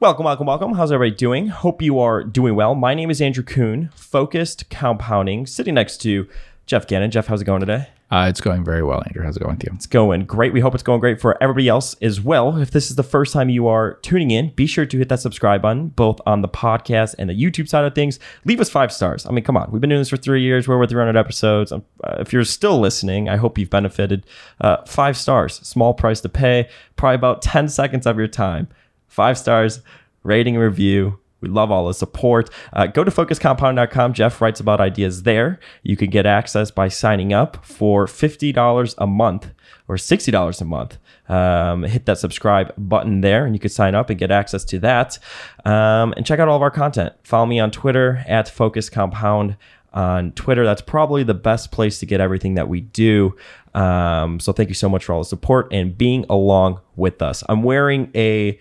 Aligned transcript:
Welcome, 0.00 0.26
welcome, 0.26 0.46
welcome. 0.46 0.74
How's 0.74 0.92
everybody 0.92 1.16
doing? 1.16 1.48
Hope 1.48 1.82
you 1.82 1.98
are 1.98 2.22
doing 2.22 2.54
well. 2.54 2.76
My 2.76 2.94
name 2.94 3.10
is 3.10 3.20
Andrew 3.20 3.42
Kuhn, 3.42 3.90
focused 3.96 4.70
compounding, 4.70 5.44
sitting 5.44 5.74
next 5.74 5.96
to 6.02 6.28
Jeff 6.66 6.86
Gannon. 6.86 7.10
Jeff, 7.10 7.26
how's 7.26 7.42
it 7.42 7.46
going 7.46 7.58
today? 7.58 7.88
Uh, 8.08 8.28
it's 8.30 8.40
going 8.40 8.64
very 8.64 8.84
well, 8.84 9.02
Andrew. 9.04 9.24
How's 9.24 9.36
it 9.36 9.40
going 9.40 9.56
with 9.56 9.64
you? 9.64 9.72
It's 9.74 9.88
going 9.88 10.24
great. 10.24 10.52
We 10.52 10.60
hope 10.60 10.72
it's 10.74 10.84
going 10.84 11.00
great 11.00 11.20
for 11.20 11.36
everybody 11.42 11.66
else 11.66 11.96
as 12.00 12.20
well. 12.20 12.58
If 12.58 12.70
this 12.70 12.90
is 12.90 12.96
the 12.96 13.02
first 13.02 13.32
time 13.32 13.48
you 13.48 13.66
are 13.66 13.94
tuning 14.02 14.30
in, 14.30 14.50
be 14.50 14.66
sure 14.66 14.86
to 14.86 14.98
hit 14.98 15.08
that 15.08 15.18
subscribe 15.18 15.62
button, 15.62 15.88
both 15.88 16.20
on 16.24 16.42
the 16.42 16.48
podcast 16.48 17.16
and 17.18 17.28
the 17.28 17.34
YouTube 17.34 17.68
side 17.68 17.84
of 17.84 17.96
things. 17.96 18.20
Leave 18.44 18.60
us 18.60 18.70
five 18.70 18.92
stars. 18.92 19.26
I 19.26 19.32
mean, 19.32 19.42
come 19.42 19.56
on. 19.56 19.68
We've 19.72 19.80
been 19.80 19.90
doing 19.90 20.00
this 20.00 20.10
for 20.10 20.16
three 20.16 20.42
years. 20.42 20.68
We're 20.68 20.76
over 20.76 20.86
300 20.86 21.18
episodes. 21.18 21.72
Um, 21.72 21.84
uh, 22.04 22.18
if 22.20 22.32
you're 22.32 22.44
still 22.44 22.78
listening, 22.78 23.28
I 23.28 23.36
hope 23.36 23.58
you've 23.58 23.68
benefited. 23.68 24.24
Uh, 24.60 24.76
five 24.84 25.16
stars, 25.16 25.56
small 25.56 25.92
price 25.92 26.20
to 26.20 26.28
pay, 26.28 26.68
probably 26.94 27.16
about 27.16 27.42
10 27.42 27.68
seconds 27.68 28.06
of 28.06 28.16
your 28.16 28.28
time. 28.28 28.68
Five 29.08 29.38
stars, 29.38 29.80
rating 30.22 30.56
and 30.56 30.64
review. 30.64 31.18
We 31.40 31.48
love 31.48 31.70
all 31.70 31.86
the 31.86 31.94
support. 31.94 32.50
Uh, 32.72 32.86
go 32.86 33.04
to 33.04 33.10
focusedcompounding.com. 33.10 34.12
Jeff 34.12 34.40
writes 34.40 34.58
about 34.60 34.80
ideas 34.80 35.22
there. 35.22 35.60
You 35.82 35.96
can 35.96 36.10
get 36.10 36.26
access 36.26 36.70
by 36.70 36.88
signing 36.88 37.32
up 37.32 37.64
for 37.64 38.06
$50 38.06 38.94
a 38.98 39.06
month 39.06 39.50
or 39.86 39.96
$60 39.96 40.60
a 40.60 40.64
month. 40.64 40.98
Um, 41.28 41.82
hit 41.84 42.06
that 42.06 42.18
subscribe 42.18 42.72
button 42.76 43.20
there 43.20 43.44
and 43.44 43.54
you 43.54 43.60
can 43.60 43.70
sign 43.70 43.94
up 43.94 44.10
and 44.10 44.18
get 44.18 44.30
access 44.30 44.64
to 44.66 44.78
that. 44.80 45.18
Um, 45.64 46.12
and 46.16 46.26
check 46.26 46.40
out 46.40 46.48
all 46.48 46.56
of 46.56 46.62
our 46.62 46.70
content. 46.70 47.14
Follow 47.22 47.46
me 47.46 47.60
on 47.60 47.70
Twitter 47.70 48.24
at 48.26 48.48
Focus 48.48 48.90
Compound 48.90 49.56
on 49.92 50.32
Twitter. 50.32 50.64
That's 50.64 50.82
probably 50.82 51.22
the 51.22 51.34
best 51.34 51.70
place 51.70 51.98
to 52.00 52.06
get 52.06 52.20
everything 52.20 52.54
that 52.54 52.68
we 52.68 52.80
do. 52.80 53.36
Um, 53.74 54.40
so 54.40 54.52
thank 54.52 54.68
you 54.68 54.74
so 54.74 54.88
much 54.88 55.04
for 55.04 55.12
all 55.12 55.20
the 55.20 55.24
support 55.26 55.68
and 55.72 55.96
being 55.96 56.24
along 56.28 56.80
with 56.96 57.22
us. 57.22 57.44
I'm 57.48 57.62
wearing 57.62 58.10
a 58.14 58.58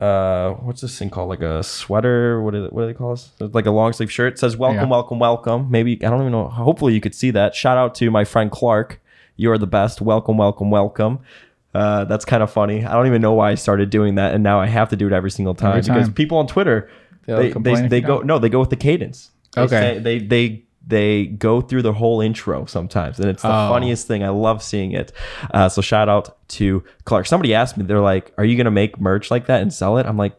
uh 0.00 0.54
what's 0.54 0.80
this 0.80 0.98
thing 0.98 1.08
called? 1.10 1.28
Like 1.28 1.40
a 1.40 1.62
sweater? 1.62 2.42
What 2.42 2.54
is 2.54 2.64
it 2.64 2.72
what 2.72 2.82
do 2.82 2.86
they 2.88 2.94
call 2.94 3.10
this? 3.14 3.30
Like 3.38 3.66
a 3.66 3.70
long 3.70 3.92
sleeve 3.92 4.10
shirt. 4.10 4.34
It 4.34 4.38
says 4.38 4.56
welcome 4.56 4.80
Yeah. 4.82 4.88
welcome 4.88 5.18
welcome. 5.20 5.70
Maybe 5.70 5.92
i 6.04 6.10
don't 6.10 6.20
even 6.20 6.32
know 6.32 6.48
hopefully 6.48 6.94
you 6.94 7.00
could 7.00 7.14
see 7.14 7.30
that. 7.30 7.54
Shout 7.54 7.78
out 7.78 7.94
to 7.96 8.10
my 8.10 8.24
friend 8.24 8.50
clark. 8.50 9.00
You 9.36 9.50
are 9.52 9.58
the 9.58 9.66
best. 9.68 10.00
Welcome 10.00 10.36
welcome 10.36 10.70
welcome. 10.70 11.20
Uh 11.74 12.04
that's 12.04 12.24
kind 12.24 12.42
of 12.42 12.50
funny. 12.50 12.84
I 12.84 12.92
don't 12.92 13.06
even 13.06 13.22
know 13.22 13.34
why 13.34 13.52
i 13.52 13.54
started 13.54 13.90
doing 13.90 14.16
that 14.16 14.34
and 14.34 14.42
now 14.42 14.60
i 14.60 14.66
have 14.66 14.88
to 14.88 14.96
do 14.96 15.06
it 15.06 15.12
every 15.12 15.30
single 15.30 15.54
time, 15.54 15.78
Every 15.78 15.94
because 15.94 16.08
people 16.10 16.38
on 16.38 16.46
twitter 16.48 16.90
They'll 17.26 17.38
they, 17.38 17.52
they, 17.52 17.88
they 17.88 18.00
go 18.00 18.18
no 18.20 18.38
they 18.38 18.48
go 18.50 18.60
with 18.60 18.70
the 18.70 18.76
cadence. 18.76 19.30
They 19.54 19.62
Okay. 19.62 19.80
say- 19.94 19.98
they 20.00 20.18
they 20.18 20.63
they 20.86 21.26
go 21.26 21.60
through 21.60 21.82
the 21.82 21.92
whole 21.92 22.20
intro 22.20 22.64
sometimes 22.66 23.18
and 23.18 23.28
it's 23.28 23.42
the 23.42 23.48
Oh. 23.48 23.68
funniest 23.70 24.06
thing 24.06 24.22
i 24.22 24.28
love 24.28 24.62
seeing 24.62 24.92
it 24.92 25.12
uh, 25.52 25.68
so 25.68 25.80
shout 25.80 26.08
out 26.08 26.36
to 26.48 26.82
clark 27.04 27.26
somebody 27.26 27.54
asked 27.54 27.76
me 27.76 27.84
they're 27.84 28.00
like 28.00 28.32
are 28.38 28.44
you 28.44 28.56
gonna 28.56 28.70
make 28.70 29.00
merch 29.00 29.30
like 29.30 29.46
that 29.46 29.62
and 29.62 29.72
sell 29.72 29.96
it 29.98 30.04
i'm 30.06 30.16
like 30.18 30.34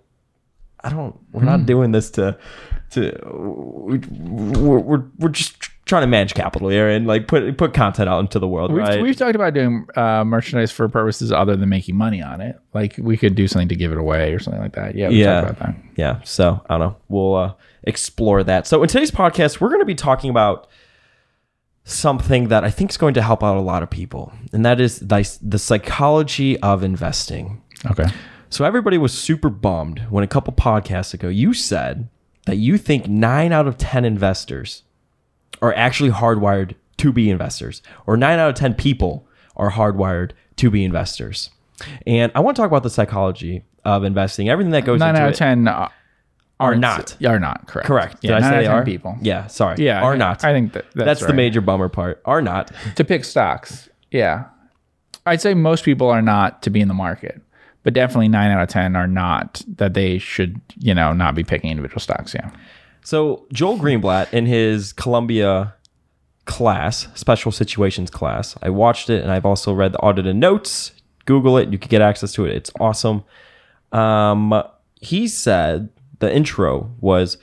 i 0.83 0.89
don't 0.89 1.17
we're 1.31 1.41
Hmm. 1.41 1.45
not 1.47 1.65
doing 1.65 1.91
this 1.91 2.11
to 2.11 2.37
to 2.91 3.11
we- 3.87 3.97
we're, 4.19 4.79
we're, 4.79 5.03
we're 5.17 5.29
just 5.29 5.57
trying 5.85 6.01
to 6.01 6.07
manage 6.07 6.33
capital 6.33 6.69
here 6.69 6.87
and 6.89 7.05
like 7.07 7.27
put 7.27 7.57
put 7.57 7.73
content 7.73 8.09
out 8.09 8.19
into 8.19 8.39
the 8.39 8.47
world 8.47 8.71
We've, 8.71 8.81
right 8.83 9.01
we've 9.01 9.15
talked 9.15 9.35
about 9.35 9.53
doing 9.53 9.85
uh, 9.95 10.23
merchandise 10.23 10.71
for 10.71 10.87
purposes 10.89 11.31
other 11.31 11.55
than 11.55 11.69
making 11.69 11.95
money 11.95 12.23
on 12.23 12.41
it. 12.41 12.59
Like 12.73 12.95
we 12.97 13.17
could 13.17 13.35
do 13.35 13.47
something 13.47 13.67
to 13.67 13.75
give 13.75 13.91
it 13.91 13.99
away 13.99 14.33
or 14.33 14.39
something 14.39 14.61
like 14.63 14.73
that. 14.73 14.95
Yeah, 14.95 15.09
we 15.09 15.21
Yeah. 15.21 15.41
talked 15.41 15.57
about 15.59 15.67
that. 15.73 15.75
yeah 15.95 16.21
so 16.23 16.59
i 16.69 16.77
don't 16.77 16.79
know 16.79 16.95
we'll 17.07 17.35
uh, 17.35 17.53
explore 17.85 18.43
that. 18.43 18.67
So 18.67 18.81
in 18.81 18.89
today's 18.89 19.11
podcast 19.11 19.59
we're 19.59 19.69
going 19.69 19.81
to 19.81 19.85
be 19.85 19.95
talking 19.95 20.29
about 20.29 20.67
something 21.87 22.47
that 22.47 22.63
i 22.63 22.69
think 22.71 22.89
is 22.89 22.97
going 22.97 23.13
to 23.13 23.21
help 23.21 23.43
out 23.43 23.55
a 23.55 23.61
lot 23.61 23.83
of 23.83 23.89
people 23.91 24.33
and 24.51 24.65
that 24.65 24.81
is 24.81 24.99
the, 24.99 25.37
the 25.41 25.59
psychology 25.59 26.59
of 26.61 26.83
investing. 26.83 27.61
Okay. 27.85 28.05
so 28.49 28.65
everybody 28.65 28.97
was 28.97 29.13
super 29.13 29.49
bummed 29.49 29.99
when 30.09 30.23
a 30.23 30.27
couple 30.27 30.51
podcasts 30.51 31.13
ago 31.13 31.27
you 31.27 31.53
said 31.53 32.09
that 32.47 32.57
you 32.57 32.79
think 32.79 33.07
9 33.07 33.51
out 33.51 33.67
of 33.67 33.77
10 33.77 34.03
investors 34.03 34.81
are 35.61 35.75
actually 35.75 36.09
hardwired 36.09 36.73
to 36.97 37.13
be 37.13 37.29
investors 37.29 37.83
or 38.07 38.17
9 38.17 38.39
out 38.39 38.49
of 38.49 38.55
10 38.55 38.73
people 38.73 39.27
are 39.55 39.71
hardwired 39.71 40.31
to 40.55 40.71
be 40.71 40.83
investors. 40.83 41.51
And 42.07 42.31
i 42.33 42.39
want 42.39 42.57
to 42.57 42.61
talk 42.63 42.71
about 42.71 42.83
the 42.83 42.89
psychology 42.89 43.63
of 43.83 44.03
investing 44.03 44.49
everything 44.49 44.71
that 44.71 44.85
goes 44.85 44.99
Nine 44.99 45.09
into 45.09 45.21
out 45.21 45.29
of 45.29 45.35
ten 45.35 45.67
are 45.67 45.91
are 46.59 46.75
not 46.75 47.17
Are 47.25 47.39
not 47.39 47.67
correct. 47.67 47.87
Correct. 47.87 48.21
Did 48.21 48.29
Yeah, 48.29 48.37
I 48.37 48.39
nine 48.39 48.49
say 48.49 48.55
out 48.55 48.59
they 48.59 48.65
of 48.65 48.71
10 48.71 48.75
are? 48.79 48.85
people. 48.85 49.17
Yeah, 49.21 49.47
sorry. 49.47 49.75
Yeah, 49.83 50.01
Are 50.01 50.13
I- 50.13 50.17
not. 50.17 50.43
I 50.45 50.53
think 50.53 50.73
that 50.73 50.85
that's, 50.93 51.05
that's 51.05 51.19
the 51.21 51.27
right. 51.27 51.35
major 51.35 51.61
bummer 51.61 51.89
part. 51.89 52.21
Are 52.25 52.41
not. 52.41 52.71
to 52.95 53.03
pick 53.03 53.25
stocks. 53.25 53.89
Yeah, 54.11 54.45
I'd 55.25 55.41
say 55.41 55.53
most 55.53 55.83
people 55.83 56.09
are 56.09 56.21
not 56.21 56.61
to 56.63 56.69
be 56.69 56.79
in 56.81 56.87
the 56.87 56.93
market, 56.93 57.41
but 57.83 57.93
definitely 57.93 58.29
nine 58.29 58.51
out 58.51 58.61
of 58.63 58.69
ten 58.69 58.95
are 58.95 59.07
not 59.07 59.61
that 59.75 59.93
they 59.93 60.17
should 60.17 60.61
you 60.79 60.93
know 60.93 61.11
not 61.13 61.35
be 61.35 61.43
picking 61.43 61.69
individual 61.71 61.99
stocks. 61.99 62.33
Yeah. 62.33 62.49
So 63.03 63.45
Joel 63.51 63.77
Greenblatt 63.77 64.33
in 64.33 64.45
his 64.45 64.93
Columbia 64.93 65.73
class, 66.45 67.07
special 67.15 67.51
situations 67.51 68.09
class, 68.09 68.55
I 68.61 68.69
watched 68.69 69.09
it 69.09 69.21
and 69.23 69.31
I've 69.31 69.45
also 69.45 69.73
read 69.73 69.91
the 69.93 69.99
audited 69.99 70.35
notes. 70.35 70.91
Google 71.25 71.57
it, 71.57 71.69
you 71.71 71.77
can 71.79 71.89
get 71.89 72.01
access 72.01 72.31
to 72.33 72.45
it. 72.45 72.55
It's 72.55 72.71
awesome. 72.79 73.23
Um, 73.91 74.63
he 75.01 75.27
said 75.27 75.89
the 76.19 76.33
intro 76.33 76.93
was 76.99 77.37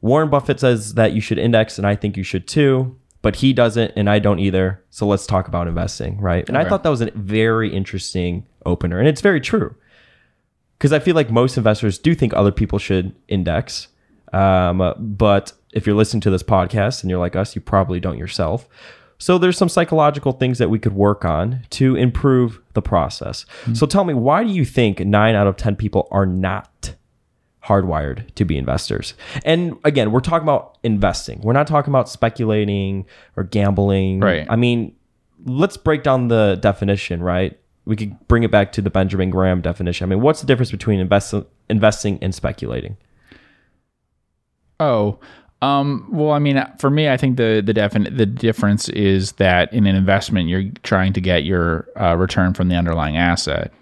Warren 0.00 0.30
Buffett 0.30 0.60
says 0.60 0.94
that 0.94 1.12
you 1.12 1.20
should 1.20 1.38
index, 1.38 1.78
and 1.78 1.86
I 1.86 1.94
think 1.94 2.16
you 2.16 2.22
should 2.22 2.48
too, 2.48 2.96
but 3.22 3.36
he 3.36 3.52
doesn't, 3.52 3.92
and 3.96 4.10
I 4.10 4.18
don't 4.18 4.40
either. 4.40 4.82
So 4.90 5.06
let's 5.06 5.26
talk 5.26 5.48
about 5.48 5.68
investing, 5.68 6.20
right? 6.20 6.46
And 6.48 6.58
I 6.58 6.68
thought 6.68 6.82
that 6.82 6.90
was 6.90 7.00
a 7.00 7.10
very 7.14 7.72
interesting 7.72 8.46
opener, 8.66 8.98
and 8.98 9.08
it's 9.08 9.20
very 9.20 9.40
true 9.40 9.74
because 10.78 10.92
I 10.92 10.98
feel 10.98 11.14
like 11.14 11.30
most 11.30 11.56
investors 11.56 11.98
do 11.98 12.14
think 12.14 12.34
other 12.34 12.50
people 12.50 12.80
should 12.80 13.14
index. 13.28 13.86
Um, 14.32 14.94
but 14.98 15.52
if 15.72 15.86
you're 15.86 15.94
listening 15.94 16.22
to 16.22 16.30
this 16.30 16.42
podcast 16.42 17.02
and 17.02 17.10
you're 17.10 17.20
like 17.20 17.36
us, 17.36 17.54
you 17.54 17.60
probably 17.60 18.00
don't 18.00 18.18
yourself. 18.18 18.68
So 19.18 19.38
there's 19.38 19.56
some 19.56 19.68
psychological 19.68 20.32
things 20.32 20.58
that 20.58 20.70
we 20.70 20.80
could 20.80 20.94
work 20.94 21.24
on 21.24 21.62
to 21.70 21.94
improve 21.94 22.60
the 22.72 22.82
process. 22.82 23.46
So 23.74 23.86
tell 23.86 24.02
me, 24.02 24.14
why 24.14 24.42
do 24.42 24.50
you 24.50 24.64
think 24.64 24.98
nine 24.98 25.36
out 25.36 25.46
of 25.46 25.56
10 25.56 25.76
people 25.76 26.08
are 26.10 26.26
not 26.26 26.96
hardwired 27.64 28.34
to 28.34 28.44
be 28.44 28.58
investors? 28.58 29.14
And 29.44 29.78
again, 29.84 30.12
we're 30.12 30.20
talking 30.20 30.44
about 30.44 30.78
investing. 30.82 31.40
We're 31.42 31.52
not 31.52 31.66
talking 31.66 31.90
about 31.90 32.08
speculating 32.08 33.06
or 33.36 33.44
gambling. 33.44 34.20
Right. 34.20 34.46
I 34.48 34.56
mean, 34.56 34.94
let's 35.44 35.76
break 35.76 36.02
down 36.02 36.28
the 36.28 36.58
definition, 36.60 37.22
right? 37.22 37.58
We 37.84 37.96
could 37.96 38.16
bring 38.28 38.44
it 38.44 38.50
back 38.50 38.72
to 38.72 38.82
the 38.82 38.90
Benjamin 38.90 39.30
Graham 39.30 39.60
definition. 39.60 40.04
I 40.04 40.08
mean, 40.14 40.22
what's 40.22 40.40
the 40.40 40.46
difference 40.46 40.70
between 40.70 41.00
invest- 41.00 41.34
investing 41.68 42.18
and 42.22 42.34
speculating? 42.34 42.96
Oh, 44.78 45.18
um, 45.62 46.08
well, 46.10 46.32
I 46.32 46.40
mean, 46.40 46.62
for 46.78 46.90
me, 46.90 47.08
I 47.08 47.16
think 47.16 47.36
the 47.36 47.62
the 47.64 47.72
defin- 47.72 48.16
the 48.16 48.26
difference 48.26 48.88
is 48.88 49.32
that 49.32 49.72
in 49.72 49.86
an 49.86 49.94
investment, 49.94 50.48
you're 50.48 50.64
trying 50.82 51.12
to 51.12 51.20
get 51.20 51.44
your 51.44 51.88
uh, 52.00 52.16
return 52.16 52.52
from 52.52 52.68
the 52.68 52.74
underlying 52.74 53.16
asset, 53.16 53.72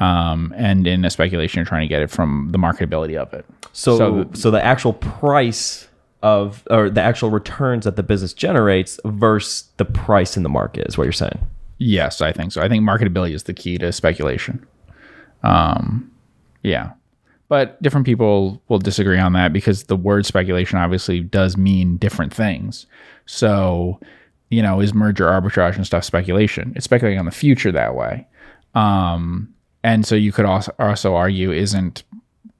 um, 0.00 0.52
and 0.56 0.86
in 0.86 1.04
a 1.04 1.10
speculation, 1.10 1.58
you're 1.58 1.66
trying 1.66 1.82
to 1.82 1.88
get 1.88 2.02
it 2.02 2.10
from 2.10 2.48
the 2.50 2.58
marketability 2.58 3.16
of 3.16 3.32
it. 3.32 3.44
So, 3.72 3.96
so, 3.98 4.30
So- 4.32 4.50
the 4.50 4.62
actual 4.64 4.94
price 4.94 5.86
of 6.22 6.64
or 6.68 6.90
the 6.90 7.00
actual 7.00 7.30
returns 7.30 7.84
that 7.84 7.96
the 7.96 8.02
business 8.02 8.34
generates 8.34 9.00
versus 9.06 9.64
the 9.78 9.86
price 9.86 10.36
in 10.36 10.42
the 10.42 10.48
market 10.50 10.86
is 10.86 10.98
what 10.98 11.04
you're 11.04 11.12
saying. 11.12 11.38
Yes, 11.78 12.20
I 12.20 12.30
think 12.32 12.52
so. 12.52 12.60
I 12.60 12.68
think 12.68 12.84
marketability 12.84 13.32
is 13.32 13.44
the 13.44 13.54
key 13.54 13.78
to 13.78 13.90
speculation. 13.90 14.66
Um, 15.42 16.10
yeah, 16.62 16.90
but 17.48 17.80
different 17.82 18.04
people 18.04 18.62
will 18.68 18.78
disagree 18.78 19.18
on 19.18 19.32
that 19.32 19.52
because 19.52 19.84
the 19.84 19.96
word 19.96 20.26
speculation 20.26 20.78
obviously 20.78 21.20
does 21.20 21.56
mean 21.56 21.96
different 21.96 22.34
things. 22.34 22.84
So, 23.24 23.98
you 24.50 24.60
know, 24.60 24.80
is 24.80 24.92
merger 24.92 25.26
arbitrage 25.26 25.76
and 25.76 25.86
stuff 25.86 26.04
speculation? 26.04 26.74
It's 26.76 26.84
speculating 26.84 27.18
on 27.18 27.24
the 27.24 27.30
future 27.30 27.72
that 27.72 27.94
way. 27.94 28.26
Um, 28.74 29.54
and 29.82 30.06
so 30.06 30.14
you 30.14 30.32
could 30.32 30.44
also 30.44 30.74
also 30.78 31.14
argue 31.14 31.52
isn't 31.52 32.02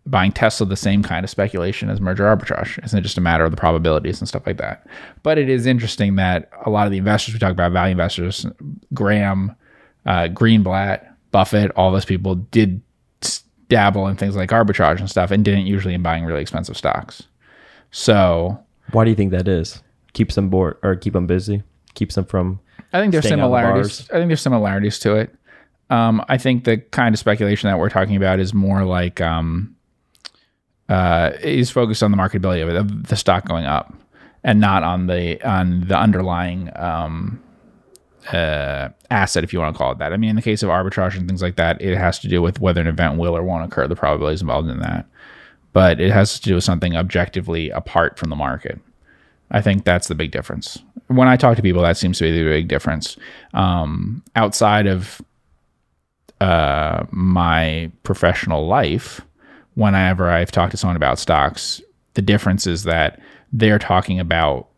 buying 0.07 0.33
Tesla 0.33 0.67
the 0.67 0.77
same 0.77 1.03
kind 1.03 1.25
of 1.25 1.31
speculation 1.31 1.89
as 1.91 2.01
merger 2.01 2.25
arbitrage? 2.25 2.83
Isn't 2.85 2.99
it 2.99 3.03
just 3.03 3.19
a 3.19 3.21
matter 3.21 3.45
of 3.45 3.51
the 3.51 3.57
probabilities 3.57 4.21
and 4.21 4.29
stuff 4.29 4.47
like 4.47 4.57
that? 4.57 4.87
But 5.23 5.39
it 5.39 5.49
is 5.49 5.67
interesting 5.67 6.17
that 6.17 6.51
a 6.67 6.71
lot 6.71 6.87
of 6.87 6.91
the 6.91 6.99
investors 6.99 7.35
we 7.35 7.39
talk 7.39 7.53
about, 7.53 7.73
value 7.73 7.93
investors, 7.93 8.47
Graham, 8.93 9.55
uh, 10.07 10.29
Greenblatt, 10.29 11.07
Buffett, 11.31 11.71
all 11.77 11.93
those 11.93 12.05
people 12.05 12.35
did 12.35 12.83
dabble 13.69 14.09
in 14.09 14.17
things 14.17 14.35
like 14.35 14.51
arbitrage 14.51 14.99
and 14.99 15.09
stuff 15.09 15.31
and 15.31 15.45
didn't 15.45 15.67
usually 15.67 15.95
in 15.95 16.03
buying 16.03 16.25
really 16.25 16.43
expensive 16.43 16.77
stocks. 16.77 17.23
So 17.93 18.59
Why 18.93 19.05
do 19.05 19.11
you 19.11 19.17
think 19.17 19.31
that 19.31 19.47
is? 19.47 19.83
Keeps 20.13 20.35
them 20.35 20.51
bored 20.51 20.77
or 20.83 20.97
keep 20.97 21.13
them 21.13 21.27
busy? 21.27 21.63
Keeps 21.95 22.17
them 22.17 22.25
from 22.25 22.61
I 22.93 23.01
think 23.01 23.13
there's 23.13 23.23
the 23.25 23.29
similarities. 23.31 24.11
I 24.11 24.15
think 24.15 24.29
there's 24.29 24.41
similarities 24.41 24.99
to 25.01 25.15
it. 25.15 25.35
Um, 25.91 26.25
I 26.29 26.39
think 26.39 26.65
the 26.65 26.79
kind 26.79 27.15
of 27.15 27.19
speculation 27.19 27.69
that 27.69 27.79
we're 27.79 27.91
talking 27.91 28.17
about 28.17 28.39
is 28.39 28.55
more 28.55 28.85
like 28.85 29.21
um, 29.21 29.77
uh, 30.89 31.33
is 31.43 31.71
focused 31.71 32.03
on 32.03 32.11
the 32.11 32.17
marketability 32.17 32.63
of 32.63 32.69
it, 32.69 33.09
the 33.09 33.17
stock 33.17 33.47
going 33.47 33.65
up, 33.65 33.93
and 34.45 34.61
not 34.61 34.83
on 34.83 35.09
the 35.09 35.43
on 35.47 35.87
the 35.89 35.99
underlying 35.99 36.71
um, 36.77 37.43
uh, 38.33 38.89
asset, 39.11 39.43
if 39.43 39.53
you 39.53 39.59
want 39.59 39.75
to 39.75 39.79
call 39.79 39.93
it 39.93 39.99
that. 39.99 40.13
I 40.13 40.17
mean, 40.17 40.31
in 40.31 40.37
the 40.37 40.43
case 40.43 40.63
of 40.63 40.69
arbitrage 40.69 41.17
and 41.17 41.27
things 41.27 41.43
like 41.43 41.57
that, 41.57 41.81
it 41.83 41.97
has 41.97 42.19
to 42.21 42.29
do 42.29 42.41
with 42.41 42.61
whether 42.61 42.81
an 42.81 42.87
event 42.87 43.19
will 43.19 43.37
or 43.37 43.43
won't 43.43 43.65
occur, 43.65 43.89
the 43.89 43.97
probabilities 43.97 44.43
involved 44.43 44.69
in 44.69 44.79
that. 44.81 45.07
but 45.73 46.01
it 46.01 46.11
has 46.11 46.39
to 46.39 46.43
do 46.43 46.55
with 46.55 46.65
something 46.65 46.97
objectively 46.97 47.71
apart 47.71 48.19
from 48.19 48.31
the 48.31 48.37
market. 48.37 48.79
I 49.51 49.61
think 49.61 49.85
that's 49.85 50.09
the 50.09 50.15
big 50.15 50.31
difference. 50.31 50.79
When 51.09 51.29
I 51.29 51.37
talk 51.37 51.57
to 51.57 51.63
people, 51.63 51.83
that 51.83 51.97
seems 51.97 52.19
to 52.19 52.25
be 52.25 52.31
the 52.33 52.49
big 52.49 52.69
difference. 52.69 53.17
Um, 53.53 54.23
outside 54.37 54.87
of 54.87 55.21
uh, 56.41 57.05
my 57.11 57.91
professional 58.03 58.67
life, 58.67 59.21
whenever 59.75 60.31
I've 60.31 60.53
talked 60.53 60.73
to 60.73 60.77
someone 60.77 60.97
about 60.97 61.19
stocks, 61.19 61.81
the 62.15 62.23
difference 62.23 62.67
is 62.67 62.85
that 62.85 63.21
they're 63.53 63.79
talking 63.79 64.21
about 64.21 64.69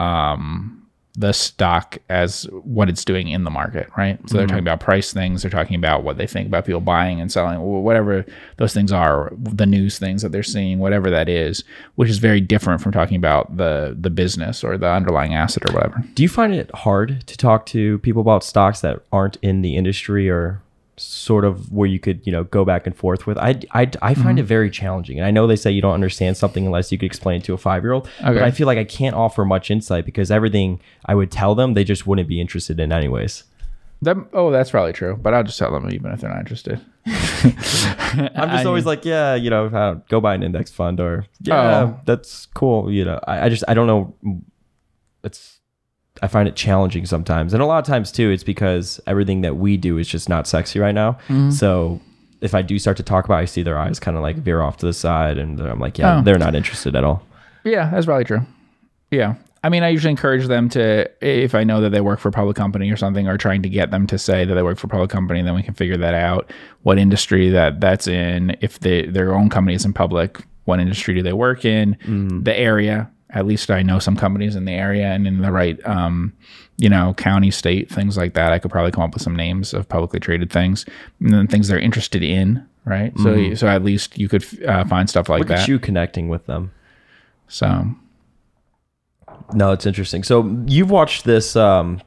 um, 0.00 0.86
the 1.16 1.32
stock 1.32 1.96
as 2.10 2.42
what 2.50 2.90
it's 2.90 3.04
doing 3.04 3.28
in 3.28 3.44
the 3.44 3.50
market, 3.50 3.88
right? 3.96 4.18
So 4.28 4.36
they're 4.36 4.46
talking 4.46 4.62
about 4.62 4.80
price 4.80 5.14
things. 5.14 5.42
They're 5.42 5.50
talking 5.50 5.76
about 5.76 6.04
what 6.04 6.18
they 6.18 6.26
think 6.26 6.46
about 6.46 6.66
people 6.66 6.82
buying 6.82 7.20
and 7.20 7.32
selling, 7.32 7.60
whatever 7.60 8.26
those 8.58 8.74
things 8.74 8.92
are, 8.92 9.32
the 9.36 9.64
news 9.64 9.98
things 9.98 10.20
that 10.20 10.30
they're 10.30 10.42
seeing, 10.42 10.78
whatever 10.78 11.08
that 11.08 11.28
is, 11.28 11.64
which 11.94 12.10
is 12.10 12.18
very 12.18 12.40
different 12.40 12.82
from 12.82 12.92
talking 12.92 13.16
about 13.16 13.56
the 13.56 13.96
the 13.98 14.10
business 14.10 14.62
or 14.62 14.76
the 14.76 14.90
underlying 14.90 15.34
asset 15.34 15.68
or 15.70 15.72
whatever. 15.72 16.04
Do 16.14 16.22
you 16.22 16.28
find 16.28 16.54
it 16.54 16.70
hard 16.74 17.26
to 17.26 17.36
talk 17.36 17.64
to 17.66 17.98
people 18.00 18.20
about 18.20 18.44
stocks 18.44 18.80
that 18.82 19.00
aren't 19.10 19.36
in 19.36 19.62
the 19.62 19.76
industry 19.76 20.28
or 20.28 20.60
sort 20.98 21.44
of 21.44 21.72
where 21.72 21.88
you 21.88 21.98
could, 21.98 22.26
you 22.26 22.32
know, 22.32 22.44
go 22.44 22.64
back 22.64 22.86
and 22.86 22.96
forth 22.96 23.26
with? 23.26 23.38
I, 23.38 23.60
I, 23.72 23.90
I 24.02 24.14
find 24.14 24.26
mm-hmm. 24.26 24.38
it 24.38 24.44
very 24.44 24.70
challenging. 24.70 25.18
And 25.18 25.26
I 25.26 25.30
know 25.30 25.46
they 25.46 25.56
say 25.56 25.70
you 25.70 25.82
don't 25.82 25.94
understand 25.94 26.36
something 26.36 26.64
unless 26.66 26.90
you 26.90 26.98
could 26.98 27.06
explain 27.06 27.40
it 27.40 27.44
to 27.44 27.54
a 27.54 27.58
five 27.58 27.82
year 27.82 27.92
old. 27.92 28.08
But 28.22 28.38
I 28.38 28.50
feel 28.50 28.66
like 28.66 28.78
I 28.78 28.84
can't 28.84 29.14
offer 29.14 29.44
much 29.44 29.70
insight 29.70 30.04
because 30.04 30.30
everything 30.30 30.80
I 31.04 31.14
would 31.14 31.30
tell 31.30 31.54
them, 31.54 31.74
they 31.74 31.84
just 31.84 32.06
wouldn't 32.06 32.28
be 32.28 32.40
interested 32.40 32.80
in, 32.80 32.92
anyways. 32.92 33.44
That, 34.02 34.16
oh, 34.32 34.50
that's 34.50 34.70
probably 34.70 34.92
true. 34.92 35.16
But 35.16 35.34
I'll 35.34 35.44
just 35.44 35.58
tell 35.58 35.72
them 35.72 35.90
even 35.90 36.12
if 36.12 36.20
they're 36.20 36.30
not 36.30 36.40
interested. 36.40 36.80
I'm 37.06 38.50
just 38.50 38.66
always 38.66 38.84
like, 38.84 39.04
yeah, 39.04 39.34
you 39.34 39.50
know, 39.50 39.66
I 39.66 39.70
don't- 39.70 40.08
go 40.08 40.20
buy 40.20 40.34
an 40.34 40.42
index 40.42 40.70
fund 40.70 41.00
or 41.00 41.26
yeah, 41.40 41.84
Oh. 41.84 42.00
that's 42.04 42.46
cool. 42.46 42.90
You 42.90 43.04
know, 43.04 43.20
I, 43.26 43.46
I 43.46 43.48
just 43.48 43.64
I 43.68 43.74
don't 43.74 43.86
know. 43.86 44.14
It's 45.24 45.55
I 46.22 46.28
find 46.28 46.48
it 46.48 46.56
challenging 46.56 47.06
sometimes, 47.06 47.52
and 47.52 47.62
a 47.62 47.66
lot 47.66 47.78
of 47.78 47.84
times 47.86 48.10
too, 48.12 48.30
it's 48.30 48.44
because 48.44 49.00
everything 49.06 49.42
that 49.42 49.56
we 49.56 49.76
do 49.76 49.98
is 49.98 50.08
just 50.08 50.28
not 50.28 50.46
sexy 50.46 50.78
right 50.78 50.94
now. 50.94 51.12
Mm-hmm. 51.28 51.50
So 51.50 52.00
if 52.40 52.54
I 52.54 52.62
do 52.62 52.78
start 52.78 52.96
to 52.98 53.02
talk 53.02 53.24
about, 53.24 53.38
it, 53.38 53.42
I 53.42 53.44
see 53.46 53.62
their 53.62 53.78
eyes 53.78 53.98
kind 53.98 54.16
of 54.16 54.22
like 54.22 54.36
veer 54.36 54.60
off 54.62 54.76
to 54.78 54.86
the 54.86 54.92
side, 54.92 55.38
and 55.38 55.60
I'm 55.60 55.80
like, 55.80 55.98
yeah, 55.98 56.18
Oh. 56.18 56.22
they're 56.22 56.38
not 56.38 56.54
interested 56.54 56.94
at 56.96 57.04
all. 57.04 57.22
Yeah, 57.64 57.90
that's 57.90 58.06
probably 58.06 58.24
true. 58.24 58.42
Yeah. 59.10 59.34
I 59.64 59.68
mean, 59.68 59.82
I 59.82 59.88
usually 59.88 60.12
encourage 60.12 60.46
them 60.46 60.68
to, 60.70 61.10
if 61.20 61.54
I 61.54 61.64
know 61.64 61.80
that 61.80 61.90
they 61.90 62.00
work 62.00 62.20
for 62.20 62.28
a 62.28 62.32
public 62.32 62.56
company 62.56 62.88
or 62.90 62.96
something, 62.96 63.26
or 63.26 63.36
trying 63.36 63.62
to 63.62 63.68
get 63.68 63.90
them 63.90 64.06
to 64.06 64.18
say 64.18 64.44
that 64.44 64.54
they 64.54 64.62
work 64.62 64.78
for 64.78 64.86
a 64.86 64.90
public 64.90 65.10
company, 65.10 65.42
then 65.42 65.54
we 65.56 65.62
can 65.62 65.74
figure 65.74 65.96
that 65.96 66.14
out. 66.14 66.52
What 66.82 66.98
industry 66.98 67.50
that 67.50 67.80
that's 67.80 68.06
in, 68.06 68.56
if 68.60 68.78
they, 68.78 69.06
their 69.06 69.34
own 69.34 69.48
company 69.50 69.74
is 69.74 69.84
in 69.84 69.92
public, 69.92 70.38
what 70.66 70.78
industry 70.78 71.14
do 71.14 71.22
they 71.22 71.32
work 71.32 71.64
in, 71.64 71.96
the 72.44 72.56
area. 72.56 73.10
At 73.36 73.46
least 73.46 73.70
I 73.70 73.82
know 73.82 73.98
some 73.98 74.16
companies 74.16 74.56
in 74.56 74.64
the 74.64 74.72
area 74.72 75.06
and 75.06 75.26
in 75.26 75.42
the 75.42 75.52
right, 75.52 75.78
um, 75.86 76.32
you 76.78 76.88
know, 76.88 77.14
county, 77.14 77.50
state, 77.50 77.90
things 77.90 78.16
like 78.16 78.34
that. 78.34 78.52
I 78.52 78.58
could 78.58 78.70
probably 78.70 78.92
come 78.92 79.04
up 79.04 79.12
with 79.14 79.22
some 79.22 79.36
names 79.36 79.74
of 79.74 79.88
publicly 79.88 80.18
traded 80.20 80.50
things 80.50 80.86
and 81.20 81.32
then 81.32 81.46
things 81.46 81.68
they're 81.68 81.78
interested 81.78 82.22
in, 82.22 82.66
right? 82.86 83.12
So, 83.18 83.54
so 83.54 83.68
at 83.68 83.84
least 83.84 84.18
you 84.18 84.28
could 84.28 84.44
uh, 84.64 84.84
find 84.86 85.08
stuff 85.10 85.28
like 85.28 85.40
Look 85.40 85.48
that. 85.48 85.60
at 85.60 85.68
you 85.68 85.78
connecting 85.78 86.28
with 86.28 86.46
them. 86.46 86.72
So 87.48 87.86
No, 89.52 89.72
it's 89.72 89.86
interesting. 89.86 90.22
So 90.22 90.64
you've 90.66 90.90
watched 90.90 91.24
this. 91.24 91.54
Um, 91.56 92.00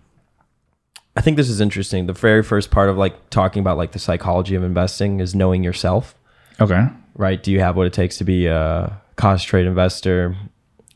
I 1.15 1.21
think 1.21 1.37
this 1.37 1.49
is 1.49 1.61
interesting. 1.61 2.05
The 2.05 2.13
very 2.13 2.43
first 2.43 2.71
part 2.71 2.89
of 2.89 2.97
like 2.97 3.29
talking 3.29 3.59
about 3.61 3.77
like 3.77 3.91
the 3.91 3.99
psychology 3.99 4.55
of 4.55 4.63
investing 4.63 5.19
is 5.19 5.35
knowing 5.35 5.63
yourself. 5.63 6.15
okay. 6.59 6.87
right? 7.15 7.41
Do 7.41 7.51
you 7.51 7.59
have 7.59 7.75
what 7.75 7.87
it 7.87 7.93
takes 7.93 8.17
to 8.17 8.23
be 8.23 8.47
a 8.47 9.01
concentrated 9.15 9.67
investor? 9.67 10.35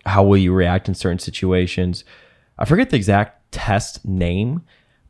How 0.05 0.23
will 0.23 0.37
you 0.37 0.53
react 0.53 0.87
in 0.87 0.95
certain 0.95 1.19
situations? 1.19 2.03
I 2.59 2.65
forget 2.65 2.89
the 2.89 2.97
exact 2.97 3.51
test 3.51 4.03
name, 4.05 4.61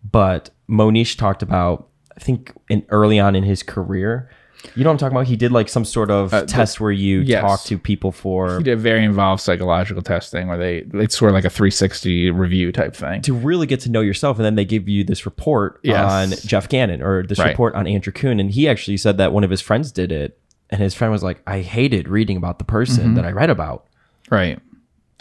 but 0.09 0.49
Mohnish 0.69 1.17
talked 1.17 1.41
about, 1.41 1.87
I 2.15 2.19
think, 2.19 2.53
in 2.69 2.85
early 2.89 3.19
on 3.19 3.35
in 3.35 3.43
his 3.43 3.63
career. 3.63 4.29
You 4.75 4.83
know 4.85 4.91
what 4.91 4.93
I'm 4.93 4.97
talking 4.99 5.17
about? 5.17 5.27
He 5.27 5.35
did 5.35 5.51
like 5.51 5.67
some 5.67 5.83
sort 5.83 6.09
of 6.09 6.31
test 6.47 6.79
where 6.79 6.91
you 6.91 7.19
yes. 7.19 7.41
talk 7.41 7.63
to 7.63 7.77
people 7.77 8.13
for 8.13 8.59
He 8.59 8.63
did 8.63 8.73
a 8.73 8.77
very 8.81 9.03
involved 9.03 9.41
psychological 9.41 10.01
testing 10.01 10.47
where 10.47 10.57
they 10.57 10.85
it's 11.01 11.17
sort 11.17 11.31
of 11.31 11.33
like 11.33 11.43
a 11.43 11.49
360 11.49 12.31
review 12.31 12.71
type 12.71 12.95
thing. 12.95 13.21
to 13.23 13.33
really 13.33 13.67
get 13.67 13.81
to 13.81 13.91
know 13.91 13.99
yourself. 13.99 14.37
And 14.37 14.45
then 14.45 14.55
they 14.55 14.63
give 14.63 14.87
you 14.87 15.03
this 15.03 15.25
report 15.25 15.81
Yes. 15.83 16.09
on 16.09 16.47
Jeff 16.47 16.69
Gannon 16.69 17.01
or 17.01 17.23
this 17.23 17.39
Right. 17.39 17.49
report 17.49 17.75
on 17.75 17.87
Andrew 17.87 18.13
Kuhn. 18.13 18.39
And 18.39 18.51
he 18.51 18.69
actually 18.69 18.95
said 18.95 19.17
that 19.17 19.33
one 19.33 19.43
of 19.43 19.49
his 19.49 19.59
friends 19.59 19.91
did 19.91 20.13
it. 20.13 20.39
And 20.69 20.79
his 20.81 20.93
friend 20.93 21.11
was 21.11 21.23
like, 21.23 21.41
I 21.45 21.59
hated 21.59 22.07
reading 22.07 22.37
about 22.37 22.57
the 22.57 22.63
person 22.65 23.03
Mm-hmm. 23.07 23.15
that 23.15 23.25
I 23.25 23.31
read 23.31 23.49
about. 23.49 23.85
Right. 24.31 24.59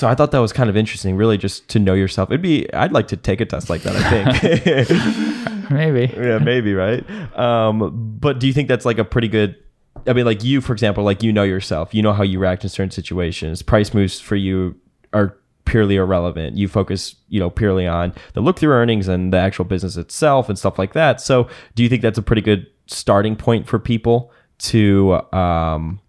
So 0.02 0.08
I 0.08 0.16
thought 0.16 0.32
that 0.32 0.40
was 0.40 0.52
kind 0.52 0.68
of 0.68 0.76
interesting, 0.76 1.14
really, 1.14 1.38
just 1.38 1.68
to 1.68 1.78
know 1.78 1.94
yourself. 1.94 2.28
It'd 2.32 2.42
be, 2.42 2.68
I'd 2.74 2.90
like 2.90 3.06
to 3.06 3.16
take 3.16 3.40
a 3.40 3.46
test 3.46 3.70
like 3.70 3.82
that. 3.82 3.94
I 3.94 4.36
think, 4.36 5.70
Maybe. 5.70 6.12
yeah, 6.16 6.38
maybe, 6.38 6.74
right? 6.74 7.08
Um, 7.38 8.18
but 8.18 8.40
do 8.40 8.48
you 8.48 8.52
think 8.52 8.66
that's 8.66 8.84
like 8.84 8.98
a 8.98 9.04
pretty 9.04 9.28
good? 9.28 9.54
I 10.08 10.12
mean, 10.12 10.24
like 10.24 10.42
you, 10.42 10.60
for 10.60 10.72
example, 10.72 11.04
like 11.04 11.22
you 11.22 11.32
know 11.32 11.44
yourself, 11.44 11.94
you 11.94 12.02
know 12.02 12.12
how 12.12 12.24
you 12.24 12.40
react 12.40 12.64
in 12.64 12.68
certain 12.68 12.90
situations. 12.90 13.62
Price 13.62 13.94
moves 13.94 14.18
for 14.18 14.34
you 14.34 14.74
are 15.12 15.38
purely 15.66 15.94
irrelevant. 15.94 16.56
You 16.58 16.66
focus, 16.66 17.14
you 17.28 17.38
know, 17.38 17.48
purely 17.48 17.86
on 17.86 18.12
the 18.34 18.40
look 18.40 18.58
through 18.58 18.72
earnings 18.72 19.06
and 19.06 19.32
the 19.32 19.38
actual 19.38 19.66
business 19.66 19.96
itself 19.96 20.48
and 20.48 20.58
stuff 20.58 20.80
like 20.80 20.94
that. 20.94 21.20
So, 21.20 21.48
do 21.76 21.84
you 21.84 21.88
think 21.88 22.02
that's 22.02 22.18
a 22.18 22.22
pretty 22.22 22.42
good 22.42 22.66
starting 22.88 23.36
point 23.36 23.68
for 23.68 23.78
people 23.78 24.32
to, 24.62 25.20
um, 25.32 26.00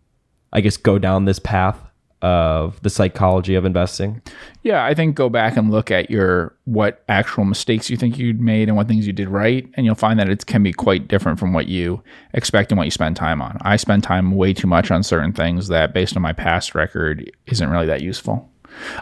I 0.52 0.62
guess, 0.62 0.78
go 0.78 0.98
down 0.98 1.26
this 1.26 1.38
path 1.38 1.78
of 2.24 2.82
the 2.82 2.90
psychology 2.90 3.54
of 3.54 3.66
investing? 3.66 4.22
Yeah, 4.64 4.84
I 4.84 4.94
think 4.94 5.16
go 5.16 5.30
back 5.30 5.58
and 5.58 5.70
look 5.70 5.92
at 5.92 6.10
your 6.10 6.56
what 6.64 7.04
actual 7.10 7.44
mistakes 7.44 7.90
you 7.90 7.98
think 7.98 8.18
you'd 8.18 8.40
made 8.40 8.70
and 8.70 8.78
what 8.78 8.88
things 8.88 9.06
you 9.06 9.14
did 9.14 9.28
right, 9.28 9.70
and 9.76 9.86
you'll 9.86 9.94
find 9.94 10.18
that 10.20 10.30
it 10.30 10.46
can 10.46 10.64
be 10.64 10.72
quite 10.72 11.10
different 11.10 11.38
from 11.38 11.52
what 11.54 11.68
you 11.68 12.02
expect 12.34 12.72
and 12.72 12.78
what 12.78 12.86
you 12.86 12.92
spend 12.92 13.18
time 13.18 13.42
on. 13.42 13.58
I 13.62 13.76
spend 13.76 14.04
time 14.04 14.32
way 14.32 14.54
too 14.54 14.68
much 14.68 14.90
on 14.90 15.04
certain 15.04 15.34
things 15.34 15.68
that, 15.68 15.94
based 15.94 16.16
on 16.16 16.24
my 16.24 16.34
past 16.34 16.74
record, 16.74 17.30
isn't 17.48 17.70
really 17.70 17.88
that 17.88 18.02
useful. 18.02 18.50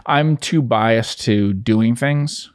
I'm 0.04 0.36
too 0.36 0.60
biased 0.60 1.20
to 1.22 1.52
doing 1.54 1.94
things, 1.94 2.50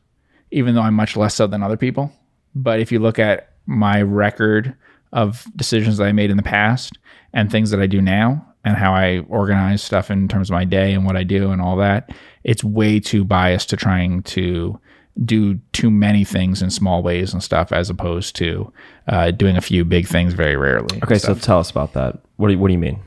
even 0.52 0.76
though 0.76 0.82
I'm 0.82 0.94
much 0.94 1.16
less 1.16 1.36
so 1.36 1.48
than 1.48 1.64
other 1.64 1.78
people. 1.78 2.12
But 2.54 2.82
if 2.82 2.92
you 2.92 3.00
look 3.00 3.20
at 3.20 3.54
my 3.66 4.02
record 4.02 4.76
of 5.14 5.46
decisions 5.56 5.98
that 5.98 6.08
I 6.08 6.12
made 6.12 6.30
in 6.30 6.38
the 6.38 6.44
past 6.44 6.98
and 7.34 7.50
things 7.50 7.72
that 7.72 7.80
I 7.80 7.88
do 7.88 8.02
now 8.02 8.47
and 8.66 8.76
how 8.76 8.94
I 8.94 9.20
organize 9.30 9.82
stuff 9.82 10.12
in 10.12 10.28
terms 10.28 10.50
of 10.50 10.54
my 10.54 10.66
day 10.66 10.94
and 10.94 11.06
what 11.06 11.16
I 11.16 11.24
do 11.24 11.52
and 11.52 11.62
all 11.62 11.78
that, 11.78 12.12
it's 12.44 12.64
way 12.64 13.00
too 13.00 13.24
biased 13.24 13.70
to 13.70 13.78
trying 13.78 14.24
to 14.24 14.80
do 15.26 15.60
too 15.74 15.90
many 15.90 16.24
things 16.24 16.62
in 16.62 16.70
small 16.70 17.02
ways 17.02 17.34
and 17.34 17.42
stuff 17.42 17.72
as 17.72 17.90
opposed 17.90 18.36
to 18.36 18.72
uh, 19.08 19.32
doing 19.32 19.58
a 19.58 19.62
few 19.62 19.84
big 19.84 20.08
things 20.08 20.34
very 20.34 20.56
rarely. 20.56 21.00
Okay, 21.04 21.18
so 21.18 21.34
tell 21.34 21.60
us 21.60 21.72
about 21.72 21.94
that. 21.94 22.20
What 22.36 22.48
do 22.48 22.54
you, 22.54 22.60
what 22.60 22.68
do 22.68 22.74
you 22.74 22.80
mean? 22.80 23.00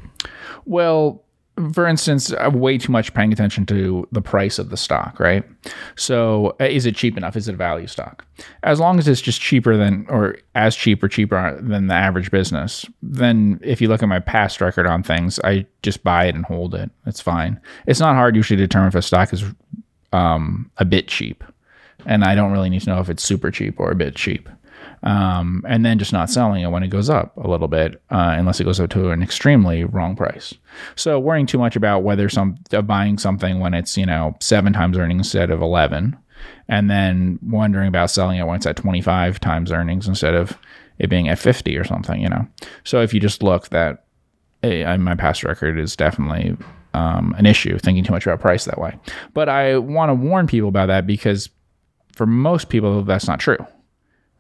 Well, 0.65 1.23
for 1.73 1.87
instance, 1.87 2.33
way 2.53 2.79
too 2.79 2.93
much 2.93 3.13
paying 3.15 3.33
attention 3.33 3.67
to 3.67 4.07
the 4.13 4.23
price 4.23 4.59
of 4.59 4.71
the 4.71 4.77
stock, 4.77 5.19
right? 5.21 5.45
So, 5.97 6.57
uh, 6.61 6.65
is 6.65 6.87
it 6.87 6.97
cheap 6.97 7.17
enough? 7.17 7.37
Is 7.37 7.49
it 7.49 7.55
a 7.55 7.57
value 7.57 7.87
stock? 7.87 8.25
As 8.63 8.81
long 8.81 8.99
as 8.99 9.09
it's 9.09 9.21
just 9.21 9.41
cheaper 9.41 9.77
than, 9.77 10.07
or 10.09 10.37
as 10.55 10.77
cheap 10.77 11.03
or 11.03 11.09
cheaper 11.09 11.59
than 11.61 11.89
the 11.89 11.95
average 11.95 12.31
business, 12.31 12.87
then 13.03 13.61
if 13.63 13.81
you 13.81 13.89
look 13.89 14.03
at 14.03 14.09
my 14.09 14.21
past 14.21 14.61
record 14.61 14.87
on 14.87 15.03
things, 15.03 15.39
I 15.45 15.67
just 15.83 16.03
buy 16.05 16.27
it 16.27 16.35
and 16.35 16.45
hold 16.45 16.75
it. 16.75 16.91
It's 17.07 17.21
fine. 17.21 17.61
It's 17.87 18.01
not 18.01 18.15
hard 18.15 18.37
usually 18.37 18.57
to 18.59 18.67
determine 18.67 18.89
if 18.89 18.95
a 18.95 19.03
stock 19.03 19.33
is 19.33 19.45
um, 20.13 20.71
a 20.79 20.85
bit 20.85 21.09
cheap, 21.09 21.45
and 22.07 22.25
I 22.25 22.35
don't 22.35 22.53
really 22.53 22.71
need 22.71 22.83
to 22.83 22.91
know 22.91 23.01
if 23.01 23.09
it's 23.09 23.23
super 23.23 23.51
cheap 23.51 23.79
or 23.79 23.91
a 23.91 23.97
bit 23.97 24.15
cheap 24.15 24.49
um, 25.03 25.65
and 25.67 25.85
then 25.85 25.99
just 25.99 26.13
not 26.13 26.29
selling 26.29 26.63
it 26.63 26.69
when 26.71 26.83
it 26.83 26.89
goes 26.89 27.09
up 27.09 27.37
a 27.37 27.49
little 27.49 27.69
bit, 27.69 28.03
uh, 28.11 28.35
unless 28.39 28.61
it 28.61 28.65
goes 28.65 28.79
up 28.81 28.91
to 28.91 29.11
an 29.11 29.23
extremely 29.23 29.85
wrong 29.85 30.15
price. 30.15 30.55
So 30.95 31.19
worrying 31.19 31.47
too 31.47 31.59
much 31.59 31.75
about 31.77 32.03
whether 32.03 32.29
some 32.29 32.57
uh, 32.73 32.83
buying 32.83 33.17
something 33.19 33.61
when 33.61 33.73
it's 33.75 33.97
you 33.97 34.07
know 34.07 34.37
seven 34.41 34.73
times 34.73 34.99
earnings 34.99 35.21
instead 35.29 35.51
of 35.51 35.63
eleven, 35.63 36.17
and 36.69 36.91
then 36.91 37.39
wondering 37.43 37.89
about 37.89 38.11
selling 38.11 38.39
it 38.39 38.47
when 38.47 38.57
it's 38.57 38.67
at 38.67 38.77
twenty 38.77 39.01
five 39.01 39.41
times 39.41 39.73
earnings 39.73 40.07
instead 40.07 40.35
of 40.35 40.59
it 40.99 41.09
being 41.09 41.29
at 41.29 41.39
fifty 41.39 41.79
or 41.79 41.85
something, 41.85 42.21
you 42.21 42.29
know. 42.29 42.47
So 42.85 43.01
if 43.01 43.15
you 43.15 43.21
just 43.21 43.43
look 43.43 43.71
that, 43.71 44.05
hey, 44.63 44.85
I- 44.85 44.99
my 44.99 45.15
past 45.15 45.45
record 45.45 45.79
is 45.79 45.97
definitely 45.97 46.57
um, 46.93 47.35
an 47.39 47.47
issue, 47.47 47.79
thinking 47.79 48.05
too 48.05 48.13
much 48.13 48.27
about 48.27 48.41
price 48.41 48.67
that 48.67 48.77
way. 48.79 48.99
But 49.33 49.49
I 49.49 49.79
want 49.79 50.11
to 50.11 50.15
warn 50.15 50.47
people 50.47 50.69
about 50.69 50.87
that 50.89 51.07
because 51.07 51.49
for 52.13 52.27
most 52.27 52.69
people 52.69 53.03
that's 53.03 53.27
not 53.29 53.39
true 53.41 53.57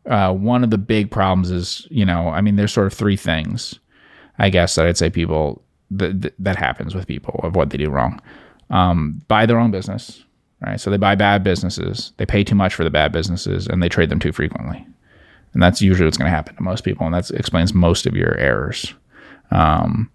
uh, 0.06 0.32
one 0.32 0.64
of 0.64 0.70
the 0.70 0.78
big 0.78 1.10
problems 1.10 1.50
is, 1.50 1.86
you 1.90 2.04
know, 2.04 2.28
I 2.28 2.40
mean, 2.40 2.56
there's 2.56 2.72
sort 2.72 2.86
of 2.86 2.92
three 2.92 3.16
things, 3.16 3.78
I 4.38 4.50
guess, 4.50 4.74
that 4.74 4.86
I'd 4.86 4.96
say 4.96 5.10
people 5.10 5.62
that 5.90 6.32
that 6.38 6.56
happens 6.56 6.94
with 6.94 7.06
people 7.06 7.40
of 7.42 7.56
what 7.56 7.70
they 7.70 7.78
do 7.78 7.90
wrong. 7.90 8.20
Um, 8.70 9.20
buy 9.28 9.46
the 9.46 9.56
wrong 9.56 9.70
business, 9.70 10.24
right? 10.60 10.80
So 10.80 10.90
they 10.90 10.96
buy 10.96 11.16
bad 11.16 11.42
businesses, 11.42 12.12
they 12.16 12.26
pay 12.26 12.44
too 12.44 12.54
much 12.54 12.74
for 12.74 12.84
the 12.84 12.90
bad 12.90 13.12
businesses, 13.12 13.66
and 13.66 13.82
they 13.82 13.88
trade 13.88 14.10
them 14.10 14.20
too 14.20 14.32
frequently, 14.32 14.86
and 15.52 15.62
that's 15.62 15.82
usually 15.82 16.06
what's 16.06 16.16
going 16.16 16.30
to 16.30 16.36
happen 16.36 16.54
to 16.56 16.62
most 16.62 16.84
people, 16.84 17.06
and 17.06 17.14
that 17.14 17.30
explains 17.32 17.74
most 17.74 18.06
of 18.06 18.14
your 18.14 18.36
errors. 18.36 18.94
Um, 19.50 20.10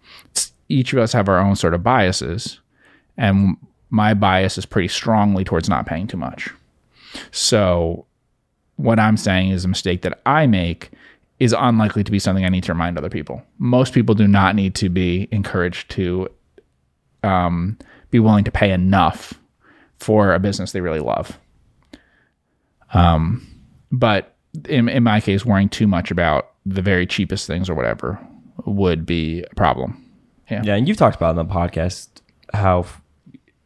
each 0.70 0.94
of 0.94 1.00
us 1.00 1.12
have 1.14 1.28
our 1.28 1.40
own 1.40 1.56
sort 1.56 1.74
of 1.74 1.84
biases, 1.84 2.60
and 3.18 3.58
my 3.90 4.14
bias 4.14 4.58
is 4.58 4.66
pretty 4.66 4.88
strongly 4.88 5.44
towards 5.44 5.70
not 5.70 5.86
paying 5.86 6.08
too 6.08 6.18
much. 6.18 6.50
So, 7.32 8.06
what 8.78 9.00
I'm 9.00 9.18
saying 9.18 9.50
is 9.50 9.66
a 9.66 9.68
mistake 9.68 10.02
that 10.02 10.22
I 10.26 10.48
make 10.48 10.92
is 11.40 11.54
unlikely 11.58 12.04
to 12.04 12.12
be 12.12 12.20
something 12.20 12.46
I 12.46 12.50
need 12.50 12.64
to 12.64 12.74
remind 12.74 12.98
other 12.98 13.10
people. 13.10 13.44
Most 13.58 13.94
people 13.94 14.16
do 14.16 14.28
not 14.28 14.56
need 14.56 14.76
to 14.76 14.90
be 14.90 15.28
encouraged 15.32 15.90
to 15.92 16.30
um, 17.24 17.78
be 18.10 18.20
willing 18.20 18.44
to 18.46 18.52
pay 18.52 18.72
enough 18.72 19.34
for 19.98 20.34
a 20.34 20.40
business 20.40 20.72
they 20.72 20.82
really 20.82 21.00
love. 21.00 21.40
Um, 22.94 23.46
but 23.92 24.36
in, 24.70 24.88
in 24.88 25.04
my 25.04 25.20
case, 25.20 25.46
worrying 25.46 25.70
too 25.70 25.88
much 25.88 26.12
about 26.12 26.52
the 26.66 26.82
very 26.82 27.06
cheapest 27.06 27.48
things 27.48 27.70
or 27.70 27.76
whatever 27.76 28.20
would 28.66 29.06
be 29.06 29.44
a 29.44 29.56
problem. 29.56 30.02
Yeah. 30.50 30.62
Yeah, 30.64 30.76
and 30.76 30.88
you've 30.88 30.98
talked 30.98 31.16
about 31.16 31.32
in 31.32 31.48
the 31.48 31.54
podcast 31.54 32.08
how 32.54 32.86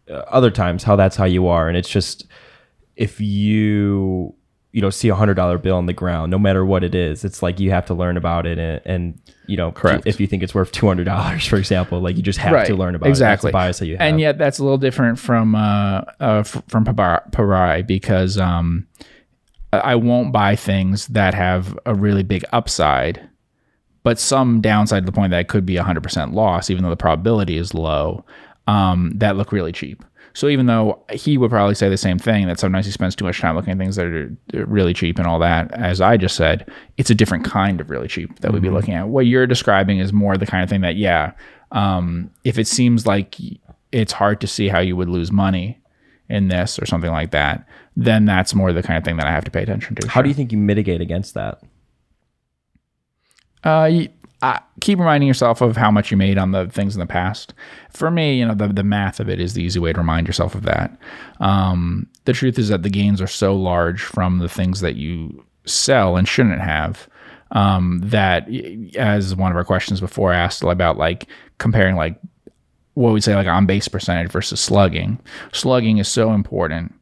uh, 0.10 0.14
other 0.28 0.50
times 0.50 0.84
how 0.84 0.96
that's 0.96 1.16
how 1.16 1.26
you 1.26 1.48
are, 1.48 1.68
and 1.68 1.78
it's 1.78 1.90
just 1.90 2.26
if 2.96 3.20
you 3.22 4.34
you 4.72 4.82
know 4.82 4.90
see 4.90 5.10
a 5.10 5.16
hundred 5.16 5.34
dollar 5.34 5.58
bill 5.58 5.78
on 5.78 5.88
the 5.88 5.94
ground, 5.94 6.30
no 6.32 6.38
matter 6.38 6.64
what 6.66 6.84
it 6.84 6.94
is, 6.94 7.24
it's 7.26 7.42
like 7.42 7.60
you 7.60 7.72
have 7.72 7.86
to 7.88 7.94
learn 7.94 8.18
about 8.18 8.46
it, 8.46 8.60
and, 8.60 8.82
and 8.86 9.22
you 9.48 9.58
know, 9.58 9.72
Correct. 9.72 10.06
if 10.06 10.20
you 10.20 10.28
think 10.28 10.44
it's 10.44 10.54
worth 10.54 10.72
two 10.72 10.88
hundred 10.88 11.06
dollars, 11.06 11.46
for 11.46 11.56
example, 11.56 12.00
like 12.00 12.16
you 12.16 12.22
just 12.22 12.40
have 12.40 12.68
to 12.68 12.76
learn 12.76 12.94
about 12.94 13.10
exactly. 13.10 13.50
it. 13.50 13.52
That's 13.54 13.62
the 13.62 13.66
bias 13.66 13.80
that 13.80 13.86
you 13.88 13.98
have. 13.98 14.02
And 14.02 14.20
yet, 14.20 14.38
that's 14.38 14.60
a 14.60 14.64
little 14.64 14.78
different 14.78 15.18
from 15.18 15.56
uh, 15.56 16.02
uh 16.20 16.44
from 16.44 16.86
Pabrai 16.86 17.86
because 17.86 18.38
um, 18.38 18.88
I 19.74 19.96
won't 19.96 20.32
buy 20.32 20.56
things 20.56 21.08
that 21.08 21.34
have 21.34 21.78
a 21.86 21.96
really 21.96 22.24
big 22.24 22.46
upside, 22.52 23.28
but 24.04 24.20
some 24.20 24.62
downside 24.62 25.04
to 25.04 25.06
the 25.08 25.12
point 25.12 25.32
that 25.32 25.40
it 25.40 25.48
could 25.48 25.66
be 25.66 25.78
a 25.78 25.84
hundred 25.84 26.04
percent 26.04 26.34
loss, 26.34 26.70
even 26.70 26.84
though 26.84 26.92
the 26.92 26.98
probability 26.98 27.58
is 27.58 27.74
low. 27.74 28.24
Um, 28.68 29.14
that 29.16 29.36
look 29.36 29.52
really 29.52 29.72
cheap. 29.72 30.04
So 30.34 30.48
even 30.48 30.66
though 30.66 31.04
he 31.12 31.38
would 31.38 31.50
probably 31.50 31.76
say 31.76 31.90
the 31.90 31.98
same 31.98 32.20
thing 32.20 32.48
that 32.48 32.60
sometimes 32.60 32.86
he 32.86 32.92
spends 32.92 33.16
too 33.16 33.26
much 33.26 33.40
time 33.40 33.56
looking 33.56 33.72
at 33.72 33.78
things 33.78 33.96
that 33.96 34.06
are 34.06 34.38
really 34.52 34.94
cheap 34.94 35.18
and 35.18 35.28
all 35.28 35.40
that, 35.40 35.72
as 35.74 36.02
I 36.02 36.18
just 36.18 36.36
said, 36.36 36.70
it's 36.98 37.10
a 37.10 37.16
different 37.16 37.46
kind 37.46 37.82
of 37.82 37.90
really 37.90 38.08
cheap 38.08 38.40
that 38.40 38.54
we'd 38.54 38.62
be 38.62 38.70
looking 38.70 38.94
at. 38.94 39.08
What 39.08 39.26
you're 39.26 39.48
describing 39.48 40.00
is 40.00 40.14
more 40.14 40.38
the 40.38 40.46
kind 40.46 40.64
of 40.64 40.70
thing 40.70 40.82
that, 40.82 40.96
yeah, 40.96 41.34
um, 41.72 42.32
if 42.44 42.58
it 42.58 42.68
seems 42.68 43.06
like 43.06 43.36
it's 43.92 44.14
hard 44.14 44.42
to 44.42 44.48
see 44.48 44.68
how 44.68 44.80
you 44.80 44.96
would 44.96 45.10
lose 45.10 45.32
money 45.32 45.80
in 46.30 46.48
this 46.48 46.80
or 46.80 46.86
something 46.86 47.12
like 47.12 47.32
that, 47.32 47.68
then 47.98 48.26
that's 48.26 48.54
more 48.54 48.72
the 48.72 48.84
kind 48.84 48.98
of 48.98 49.04
thing 49.04 49.18
that 49.18 49.26
I 49.26 49.32
have 49.32 49.44
to 49.46 49.52
pay 49.52 49.64
attention 49.64 49.96
to. 49.96 50.08
how 50.08 50.22
do 50.22 50.30
you 50.30 50.36
think 50.36 50.52
you 50.52 50.58
mitigate 50.58 51.02
against 51.02 51.34
that? 51.34 51.62
Uh, 53.64 53.90
keep 54.80 55.00
reminding 55.00 55.28
yourself 55.28 55.62
of 55.62 55.76
how 55.76 55.92
much 55.92 56.12
you 56.12 56.18
made 56.18 56.38
on 56.38 56.52
the 56.52 56.68
things 56.68 56.96
in 56.96 57.00
the 57.00 57.06
past. 57.06 57.54
For 57.92 58.10
me, 58.10 58.40
you 58.40 58.46
know, 58.46 58.56
the, 58.56 58.68
the 58.68 58.84
math 58.84 59.20
of 59.20 59.30
it 59.30 59.40
is 59.40 59.54
the 59.54 59.64
easy 59.64 59.80
way 59.80 59.92
to 59.92 60.00
remind 60.00 60.28
yourself 60.28 60.56
of 60.56 60.64
that. 60.64 60.98
Um, 61.40 62.08
the 62.26 62.34
truth 62.34 62.58
is 62.58 62.70
that 62.70 62.84
the 62.84 62.90
gains 62.90 63.22
are 63.22 63.28
so 63.28 63.56
large 63.56 64.02
from 64.02 64.40
the 64.40 64.50
things 64.50 64.82
that 64.82 64.96
you 64.96 65.44
sell 65.66 66.16
and 66.16 66.28
shouldn't 66.28 66.62
have 66.62 67.08
um, 67.52 68.00
that, 68.04 68.48
as 68.96 69.36
one 69.36 69.52
of 69.52 69.58
our 69.58 69.66
questions 69.66 70.00
before 70.00 70.32
asked 70.32 70.64
about 70.64 70.98
like 70.98 71.28
comparing 71.58 71.96
like 71.96 72.20
what 72.94 73.14
we'd 73.14 73.24
say 73.24 73.36
like 73.36 73.48
on 73.48 73.66
base 73.66 73.88
percentage 73.88 74.32
versus 74.32 74.60
slugging. 74.60 75.20
Slugging 75.52 75.98
is 75.98 76.08
so 76.08 76.32
important 76.32 76.94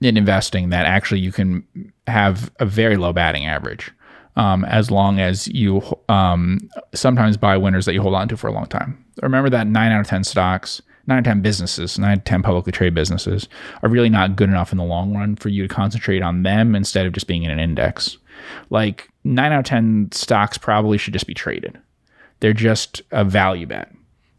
in 0.00 0.16
investing 0.16 0.68
that 0.68 0.86
actually 0.86 1.20
you 1.20 1.32
can 1.32 1.64
have 2.06 2.52
a 2.60 2.66
very 2.66 2.96
low 2.96 3.12
batting 3.12 3.46
average 3.46 3.90
um, 4.38 4.64
as 4.66 4.90
long 4.90 5.18
as 5.18 5.48
you 5.48 5.82
um, 6.08 6.60
sometimes 6.94 7.36
buy 7.36 7.56
winners 7.56 7.84
that 7.84 7.92
you 7.92 8.00
hold 8.00 8.14
on 8.14 8.28
to 8.28 8.36
for 8.36 8.46
a 8.46 8.52
long 8.52 8.66
time. 8.66 9.04
Remember 9.20 9.50
that 9.50 9.66
nine 9.66 9.90
out 9.90 10.00
of 10.00 10.06
10 10.06 10.22
stocks, 10.22 10.80
nine 11.08 11.18
out 11.18 11.26
of 11.26 11.32
10 11.32 11.42
businesses, 11.42 11.98
nine 11.98 12.12
out 12.12 12.18
of 12.18 12.24
10 12.24 12.42
publicly 12.44 12.70
traded 12.70 12.94
businesses 12.94 13.48
are 13.82 13.88
really 13.88 14.08
not 14.08 14.36
good 14.36 14.48
enough 14.48 14.70
in 14.70 14.78
the 14.78 14.84
long 14.84 15.12
run 15.14 15.34
for 15.34 15.48
you 15.48 15.66
to 15.66 15.74
concentrate 15.74 16.22
on 16.22 16.44
them 16.44 16.76
instead 16.76 17.04
of 17.04 17.12
just 17.12 17.26
being 17.26 17.42
in 17.42 17.50
an 17.50 17.58
index. 17.58 18.16
Like 18.70 19.08
nine 19.24 19.52
out 19.52 19.58
of 19.58 19.64
10 19.64 20.10
stocks 20.12 20.56
probably 20.56 20.98
should 20.98 21.14
just 21.14 21.26
be 21.26 21.34
traded. 21.34 21.76
They're 22.38 22.52
just 22.52 23.02
a 23.10 23.24
value 23.24 23.66
bet 23.66 23.92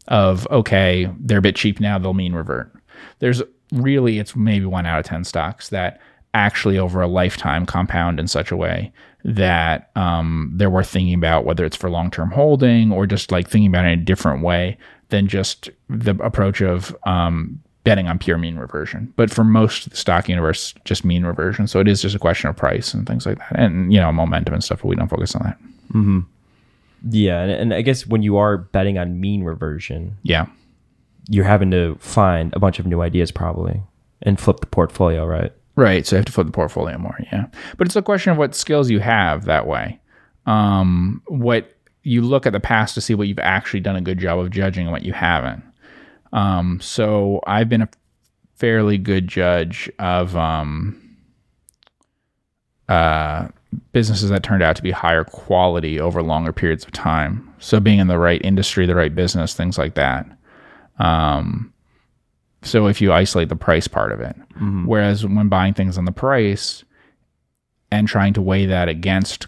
of, 0.08 0.48
okay, 0.50 1.10
they're 1.20 1.38
a 1.38 1.42
bit 1.42 1.56
cheap 1.56 1.78
now, 1.78 1.98
they'll 1.98 2.14
mean 2.14 2.32
revert. 2.32 2.72
There's 3.18 3.42
really, 3.70 4.18
it's 4.18 4.34
maybe 4.34 4.64
one 4.64 4.86
out 4.86 4.98
of 4.98 5.04
10 5.04 5.24
stocks 5.24 5.68
that 5.68 6.00
actually 6.32 6.78
over 6.78 7.02
a 7.02 7.08
lifetime 7.08 7.66
compound 7.66 8.18
in 8.18 8.28
such 8.28 8.50
a 8.50 8.56
way 8.56 8.90
that 9.24 9.90
um, 9.96 10.52
they're 10.54 10.70
worth 10.70 10.88
thinking 10.88 11.14
about 11.14 11.44
whether 11.44 11.64
it's 11.64 11.76
for 11.76 11.90
long-term 11.90 12.30
holding 12.30 12.92
or 12.92 13.06
just 13.06 13.30
like 13.30 13.48
thinking 13.48 13.68
about 13.68 13.84
it 13.84 13.92
in 13.92 14.00
a 14.00 14.02
different 14.04 14.42
way 14.42 14.78
than 15.10 15.26
just 15.26 15.68
the 15.88 16.14
approach 16.22 16.60
of 16.60 16.96
um, 17.04 17.60
betting 17.84 18.08
on 18.08 18.18
pure 18.18 18.38
mean 18.38 18.56
reversion. 18.56 19.12
But 19.16 19.30
for 19.30 19.44
most 19.44 19.86
of 19.86 19.90
the 19.90 19.96
stock 19.96 20.28
universe, 20.28 20.74
just 20.84 21.04
mean 21.04 21.24
reversion. 21.24 21.66
So 21.66 21.80
it 21.80 21.88
is 21.88 22.02
just 22.02 22.14
a 22.14 22.18
question 22.18 22.48
of 22.48 22.56
price 22.56 22.94
and 22.94 23.06
things 23.06 23.26
like 23.26 23.38
that, 23.38 23.58
and 23.58 23.92
you 23.92 24.00
know 24.00 24.12
momentum 24.12 24.54
and 24.54 24.64
stuff. 24.64 24.82
But 24.82 24.88
we 24.88 24.96
don't 24.96 25.08
focus 25.08 25.34
on 25.34 25.42
that. 25.42 25.58
Yeah, 27.08 27.42
and, 27.42 27.50
and 27.50 27.74
I 27.74 27.82
guess 27.82 28.06
when 28.06 28.22
you 28.22 28.36
are 28.36 28.58
betting 28.58 28.98
on 28.98 29.20
mean 29.20 29.42
reversion, 29.42 30.16
Yeah, 30.22 30.46
you're 31.28 31.44
having 31.44 31.70
to 31.70 31.96
find 32.00 32.52
a 32.54 32.58
bunch 32.58 32.78
of 32.78 32.86
new 32.86 33.00
ideas 33.00 33.30
probably 33.30 33.82
and 34.22 34.38
flip 34.38 34.60
the 34.60 34.66
portfolio, 34.66 35.24
right? 35.24 35.52
Right. 35.76 36.06
So 36.06 36.16
you 36.16 36.18
have 36.18 36.26
to 36.26 36.32
flip 36.32 36.46
the 36.46 36.52
portfolio 36.52 36.98
more. 36.98 37.18
Yeah. 37.32 37.46
But 37.76 37.86
it's 37.86 37.96
a 37.96 38.02
question 38.02 38.32
of 38.32 38.38
what 38.38 38.54
skills 38.54 38.90
you 38.90 39.00
have 39.00 39.44
that 39.44 39.66
way. 39.66 40.00
Um, 40.46 41.22
what 41.26 41.76
you 42.02 42.22
look 42.22 42.46
at 42.46 42.52
the 42.52 42.60
past 42.60 42.94
to 42.94 43.00
see 43.00 43.14
what 43.14 43.28
you've 43.28 43.38
actually 43.38 43.80
done 43.80 43.96
a 43.96 44.00
good 44.00 44.18
job 44.18 44.38
of 44.38 44.50
judging 44.50 44.86
and 44.86 44.92
what 44.92 45.04
you 45.04 45.12
haven't. 45.12 45.62
Um, 46.32 46.80
so 46.80 47.40
I've 47.46 47.68
been 47.68 47.82
a 47.82 47.88
fairly 48.56 48.98
good 48.98 49.28
judge 49.28 49.90
of 49.98 50.36
um, 50.36 51.00
uh, 52.88 53.48
businesses 53.92 54.30
that 54.30 54.42
turned 54.42 54.62
out 54.62 54.76
to 54.76 54.82
be 54.82 54.90
higher 54.90 55.24
quality 55.24 56.00
over 56.00 56.22
longer 56.22 56.52
periods 56.52 56.84
of 56.84 56.92
time. 56.92 57.52
So 57.58 57.80
being 57.80 57.98
in 57.98 58.08
the 58.08 58.18
right 58.18 58.40
industry, 58.44 58.86
the 58.86 58.94
right 58.94 59.14
business, 59.14 59.54
things 59.54 59.78
like 59.78 59.94
that. 59.94 60.26
Um, 60.98 61.72
so 62.62 62.86
if 62.86 63.00
you 63.00 63.12
isolate 63.12 63.48
the 63.48 63.56
price 63.56 63.88
part 63.88 64.12
of 64.12 64.20
it, 64.20 64.36
whereas 64.86 65.24
when 65.24 65.48
buying 65.48 65.74
things 65.74 65.96
on 65.96 66.04
the 66.04 66.12
price 66.12 66.84
and 67.90 68.06
trying 68.06 68.32
to 68.34 68.42
weigh 68.42 68.66
that 68.66 68.88
against 68.88 69.46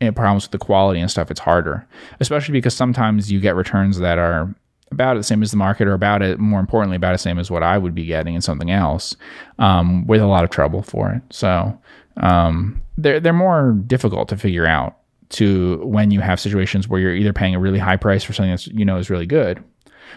eh, 0.00 0.10
problems 0.10 0.44
with 0.44 0.52
the 0.52 0.58
quality 0.58 1.00
and 1.00 1.10
stuff, 1.10 1.30
it's 1.30 1.40
harder, 1.40 1.86
especially 2.20 2.52
because 2.52 2.74
sometimes 2.74 3.32
you 3.32 3.40
get 3.40 3.56
returns 3.56 3.98
that 3.98 4.18
are 4.18 4.54
about 4.90 5.16
the 5.16 5.22
same 5.22 5.42
as 5.42 5.50
the 5.50 5.56
market 5.56 5.88
or 5.88 5.94
about 5.94 6.22
it, 6.22 6.38
more 6.38 6.60
importantly, 6.60 6.96
about 6.96 7.12
the 7.12 7.18
same 7.18 7.38
as 7.38 7.50
what 7.50 7.62
I 7.62 7.78
would 7.78 7.94
be 7.94 8.04
getting 8.04 8.34
in 8.34 8.42
something 8.42 8.70
else 8.70 9.16
um, 9.58 10.06
with 10.06 10.20
a 10.20 10.26
lot 10.26 10.44
of 10.44 10.50
trouble 10.50 10.82
for 10.82 11.10
it. 11.10 11.22
So 11.30 11.76
um, 12.18 12.82
they're, 12.98 13.18
they're 13.18 13.32
more 13.32 13.72
difficult 13.86 14.28
to 14.28 14.36
figure 14.36 14.66
out 14.66 14.98
to 15.30 15.78
when 15.86 16.10
you 16.10 16.20
have 16.20 16.38
situations 16.38 16.88
where 16.88 17.00
you're 17.00 17.14
either 17.14 17.32
paying 17.32 17.54
a 17.54 17.58
really 17.58 17.78
high 17.78 17.96
price 17.96 18.22
for 18.22 18.34
something 18.34 18.50
that's 18.50 18.66
you 18.66 18.84
know 18.84 18.98
is 18.98 19.08
really 19.08 19.24
good 19.24 19.64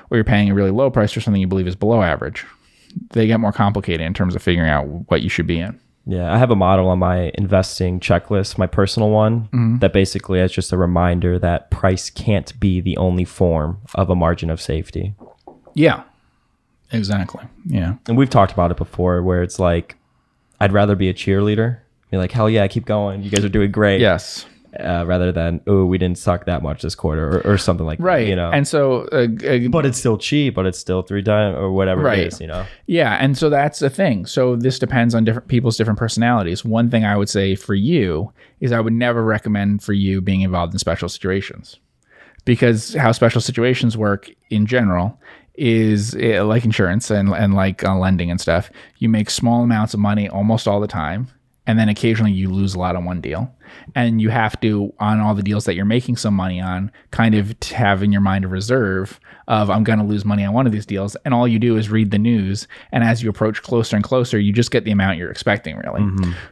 or 0.09 0.17
you're 0.17 0.23
paying 0.23 0.49
a 0.49 0.53
really 0.53 0.71
low 0.71 0.89
price 0.89 1.11
for 1.11 1.21
something 1.21 1.41
you 1.41 1.47
believe 1.47 1.67
is 1.67 1.75
below 1.75 2.01
average. 2.01 2.45
They 3.11 3.27
get 3.27 3.39
more 3.39 3.51
complicated 3.51 4.05
in 4.05 4.13
terms 4.13 4.35
of 4.35 4.41
figuring 4.41 4.69
out 4.69 4.83
what 5.09 5.21
you 5.21 5.29
should 5.29 5.47
be 5.47 5.59
in. 5.59 5.79
Yeah, 6.07 6.31
I 6.31 6.37
have 6.37 6.51
a 6.51 6.55
model 6.55 6.87
on 6.87 6.99
my 6.99 7.31
investing 7.33 7.99
checklist, 7.99 8.59
my 8.59 8.67
personal 8.67 9.09
one, 9.09 9.45
mm-hmm. 9.45 9.79
that 9.79 9.91
basically 9.91 10.39
is 10.39 10.51
just 10.51 10.71
a 10.71 10.77
reminder 10.77 11.39
that 11.39 11.71
price 11.71 12.11
can't 12.11 12.57
be 12.59 12.79
the 12.79 12.95
only 12.97 13.25
form 13.25 13.79
of 13.95 14.11
a 14.11 14.15
margin 14.15 14.51
of 14.51 14.61
safety. 14.61 15.15
Yeah. 15.73 16.03
Exactly. 16.91 17.43
Yeah. 17.65 17.95
And 18.07 18.17
we've 18.17 18.29
talked 18.29 18.53
about 18.53 18.69
it 18.69 18.77
before 18.77 19.23
where 19.23 19.41
it's 19.41 19.57
like, 19.57 19.97
I'd 20.59 20.71
rather 20.71 20.95
be 20.95 21.09
a 21.09 21.13
cheerleader, 21.13 21.79
be 22.11 22.17
like, 22.17 22.31
hell 22.31 22.49
yeah, 22.49 22.67
keep 22.67 22.85
going. 22.85 23.23
You 23.23 23.31
guys 23.31 23.43
are 23.43 23.49
doing 23.49 23.71
great. 23.71 23.99
Yes. 23.99 24.45
Uh, 24.79 25.03
rather 25.05 25.31
than, 25.31 25.61
oh, 25.67 25.85
we 25.85 25.97
didn't 25.97 26.17
suck 26.17 26.45
that 26.45 26.61
much 26.63 26.81
this 26.81 26.95
quarter 26.95 27.37
or, 27.39 27.53
or 27.53 27.57
something 27.57 27.85
like 27.85 27.99
Right. 27.99 28.23
that, 28.23 28.29
you 28.29 28.35
know. 28.35 28.51
And 28.51 28.67
so, 28.67 29.07
uh, 29.11 29.27
uh, 29.47 29.67
but 29.69 29.85
it's 29.85 29.97
still 29.97 30.17
cheap, 30.17 30.55
but 30.55 30.65
it's 30.65 30.77
still 30.79 31.01
three 31.01 31.23
times 31.23 31.55
or 31.57 31.71
whatever 31.71 32.01
Right. 32.01 32.19
it 32.19 32.27
is, 32.33 32.41
you 32.41 32.47
know. 32.47 32.65
yeah. 32.87 33.17
And 33.21 33.37
so 33.37 33.49
that's 33.49 33.79
the 33.79 33.89
thing. 33.89 34.25
So 34.25 34.55
this 34.55 34.77
depends 34.79 35.15
on 35.15 35.23
different 35.23 35.47
people's 35.47 35.77
different 35.77 35.99
personalities. 35.99 36.65
One 36.65 36.89
thing 36.89 37.05
I 37.05 37.15
would 37.17 37.29
say 37.29 37.55
for 37.55 37.73
you 37.75 38.31
is 38.59 38.71
I 38.71 38.79
would 38.79 38.93
never 38.93 39.23
recommend 39.23 39.83
for 39.83 39.93
you 39.93 40.21
being 40.21 40.41
involved 40.41 40.73
in 40.73 40.79
special 40.79 41.09
situations 41.09 41.77
because 42.45 42.93
how 42.95 43.11
special 43.11 43.41
situations 43.41 43.97
work 43.97 44.29
in 44.49 44.65
general 44.65 45.19
is 45.55 46.15
eh, 46.15 46.41
like 46.41 46.65
insurance 46.65 47.09
and, 47.09 47.29
and 47.29 47.53
like 47.53 47.83
uh, 47.83 47.95
lending 47.95 48.29
and 48.29 48.41
stuff. 48.41 48.69
You 48.97 49.09
make 49.09 49.29
small 49.29 49.63
amounts 49.63 49.93
of 49.93 49.99
money 49.99 50.27
almost 50.29 50.67
all 50.67 50.79
the 50.81 50.87
time. 50.87 51.27
And 51.67 51.79
then 51.79 51.89
occasionally 51.89 52.31
you 52.31 52.49
lose 52.49 52.75
a 52.75 52.79
lot 52.79 52.95
on 52.95 53.05
one 53.05 53.21
deal. 53.21 53.51
And 53.95 54.21
you 54.21 54.29
have 54.29 54.59
to, 54.61 54.93
on 54.99 55.19
all 55.19 55.33
the 55.33 55.41
deals 55.41 55.65
that 55.65 55.73
you're 55.75 55.83
making 55.83 56.17
some 56.17 56.33
money 56.35 56.61
on, 56.61 56.91
kind 57.11 57.33
of 57.33 57.55
have 57.63 58.03
in 58.03 58.11
your 58.11 58.21
mind 58.21 58.45
a 58.45 58.47
reserve 58.47 59.19
of, 59.47 59.69
I'm 59.71 59.83
going 59.83 59.97
to 59.99 60.05
lose 60.05 60.23
money 60.25 60.43
on 60.45 60.53
one 60.53 60.67
of 60.67 60.71
these 60.71 60.85
deals. 60.85 61.15
And 61.25 61.33
all 61.33 61.47
you 61.47 61.57
do 61.57 61.75
is 61.75 61.89
read 61.89 62.11
the 62.11 62.19
news. 62.19 62.67
And 62.91 63.03
as 63.03 63.23
you 63.23 63.29
approach 63.29 63.63
closer 63.63 63.95
and 63.95 64.05
closer, 64.05 64.37
you 64.39 64.53
just 64.53 64.69
get 64.71 64.85
the 64.85 64.91
amount 64.91 65.17
you're 65.17 65.31
expecting, 65.31 65.77
really. 65.77 66.01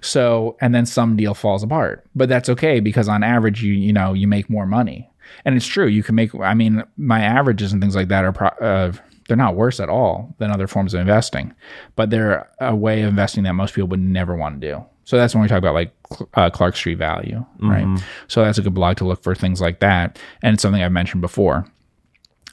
So, 0.02 0.58
and 0.62 0.74
then 0.74 0.86
some 0.86 1.16
deal 1.16 1.34
falls 1.36 1.64
apart. 1.64 2.06
But 2.16 2.28
that's 2.30 2.50
okay 2.50 2.80
because 2.80 3.08
on 3.08 3.24
average, 3.24 3.62
you, 3.64 3.74
you 3.74 3.94
know, 3.94 4.14
you 4.14 4.28
make 4.28 4.50
more 4.50 4.66
money. 4.66 5.10
and 5.46 5.56
it's 5.56 5.66
true. 5.68 5.88
You 5.88 6.04
can 6.04 6.16
make. 6.16 6.34
I 6.36 6.54
mean, 6.54 6.84
my 6.98 7.22
averages 7.22 7.72
and 7.72 7.82
things 7.82 7.96
like 7.96 8.08
that 8.10 8.26
are. 8.26 8.34
Pro, 8.34 8.48
uh, 8.48 8.92
they're 9.28 9.38
not 9.38 9.56
worse 9.56 9.80
at 9.80 9.88
all 9.88 10.36
than 10.40 10.52
other 10.52 10.68
forms 10.68 10.94
of 10.94 11.00
investing, 11.00 11.54
but 11.96 12.10
they're 12.10 12.46
a 12.60 12.76
way 12.76 13.04
of 13.04 13.10
investing 13.10 13.44
that 13.46 13.54
most 13.54 13.74
people 13.74 13.88
would 13.88 14.02
never 14.02 14.36
want 14.36 14.60
to 14.60 14.68
do. 14.70 14.86
So 15.06 15.18
that's 15.18 15.34
when 15.36 15.42
we 15.42 15.48
talk 15.48 15.58
about 15.58 15.74
like 15.74 15.94
uh, 16.36 16.50
Clark 16.50 16.76
Street 16.76 16.98
value, 16.98 17.46
right? 17.60 17.86
Mm-hmm. 17.86 18.04
So 18.28 18.44
that's 18.44 18.58
a 18.58 18.62
good 18.62 18.74
blog 18.74 18.98
to 18.98 19.06
look 19.06 19.22
for 19.22 19.36
things 19.36 19.60
like 19.60 19.80
that, 19.80 20.18
and 20.42 20.54
it's 20.54 20.62
something 20.62 20.82
I've 20.82 20.92
mentioned 20.92 21.22
before. 21.22 21.66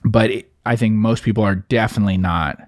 But 0.04 0.30
it, 0.30 0.52
I 0.66 0.76
think 0.76 0.94
most 0.94 1.22
people 1.22 1.44
are 1.44 1.54
definitely 1.54 2.16
not 2.16 2.58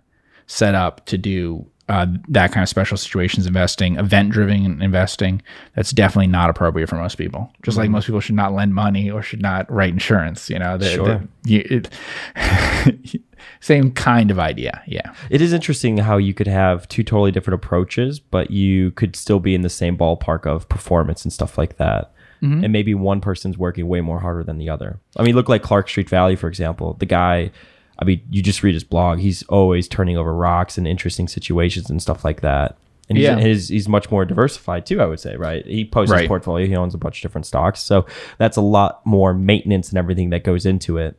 set 0.47 0.75
up 0.75 1.05
to 1.07 1.19
do 1.19 1.67
uh, 1.89 2.07
that 2.29 2.53
kind 2.53 2.63
of 2.63 2.69
special 2.69 2.97
situations 2.97 3.47
investing, 3.47 3.97
event 3.97 4.31
driven 4.31 4.81
investing. 4.81 5.43
That's 5.77 5.91
definitely 5.91 6.29
not 6.29 6.49
appropriate 6.49 6.89
for 6.89 6.97
most 6.97 7.17
people. 7.17 7.53
Just 7.63 7.77
like 7.77 7.91
most 7.91 8.07
people 8.07 8.21
should 8.21 8.35
not 8.37 8.53
lend 8.55 8.75
money 8.75 9.11
or 9.11 9.21
should 9.23 9.43
not 9.43 9.71
write 9.71 9.93
insurance. 9.93 10.49
You 10.49 10.59
know, 10.61 10.79
the, 10.79 10.91
Sure. 10.91 11.07
the- 11.07 11.29
you, 11.45 11.67
it, 11.71 11.89
same 13.61 13.91
kind 13.93 14.31
of 14.31 14.39
idea. 14.39 14.83
Yeah. 14.87 15.13
It 15.31 15.41
is 15.41 15.53
interesting 15.53 15.99
how 15.99 16.17
you 16.17 16.35
could 16.35 16.47
have 16.47 16.89
two 16.89 17.03
totally 17.03 17.31
different 17.33 17.63
approaches, 17.63 18.21
but 18.21 18.51
you 18.51 18.91
could 18.93 19.15
still 19.17 19.41
be 19.41 19.55
in 19.55 19.63
the 19.63 19.69
same 19.71 19.97
ballpark 19.97 20.47
of 20.47 20.69
performance 20.69 21.25
and 21.25 21.33
stuff 21.33 21.59
like 21.59 21.77
that. 21.79 22.13
And 22.45 22.73
maybe 22.73 22.93
one 22.93 23.21
person's 23.21 23.57
working 23.57 23.87
way 23.87 24.01
more 24.01 24.19
harder 24.19 24.43
than 24.43 24.59
the 24.59 24.69
other. 24.69 24.99
I 25.17 25.23
mean, 25.23 25.37
look 25.37 25.49
like 25.49 25.63
Clark 25.63 25.89
Street 25.89 26.09
Value, 26.09 26.35
for 26.37 26.49
example. 26.49 26.95
The 26.99 27.07
guy, 27.07 27.53
I 28.03 28.05
mean, 28.05 28.21
you 28.31 28.43
just 28.43 28.63
read 28.65 28.75
his 28.75 28.83
blog. 28.85 29.21
He's 29.21 29.43
always 29.45 29.87
turning 29.87 30.17
over 30.19 30.35
rocks 30.35 30.77
and 30.77 30.87
interesting 30.89 31.29
situations 31.29 31.89
and 31.89 32.03
stuff 32.03 32.25
like 32.25 32.41
that. 32.41 32.77
And 33.09 33.17
he's, 33.17 33.25
Yeah. 33.25 33.39
he's, 33.41 33.69
he's 33.69 33.89
much 33.89 34.11
more 34.11 34.25
diversified 34.25 34.87
too, 34.87 35.01
I 35.01 35.07
would 35.07 35.21
say, 35.21 35.37
right? 35.37 35.65
He 35.65 35.85
posts 35.85 36.13
his 36.15 36.27
portfolio. 36.27 36.67
He 36.67 36.75
owns 36.75 36.95
a 36.95 36.99
bunch 36.99 37.19
of 37.19 37.23
different 37.23 37.47
stocks. 37.47 37.81
So 37.81 38.07
that's 38.39 38.57
a 38.57 38.61
lot 38.61 39.05
more 39.07 39.33
maintenance 39.33 39.89
and 39.91 39.99
everything 39.99 40.31
that 40.31 40.43
goes 40.45 40.67
into 40.67 40.99
it. 40.99 41.17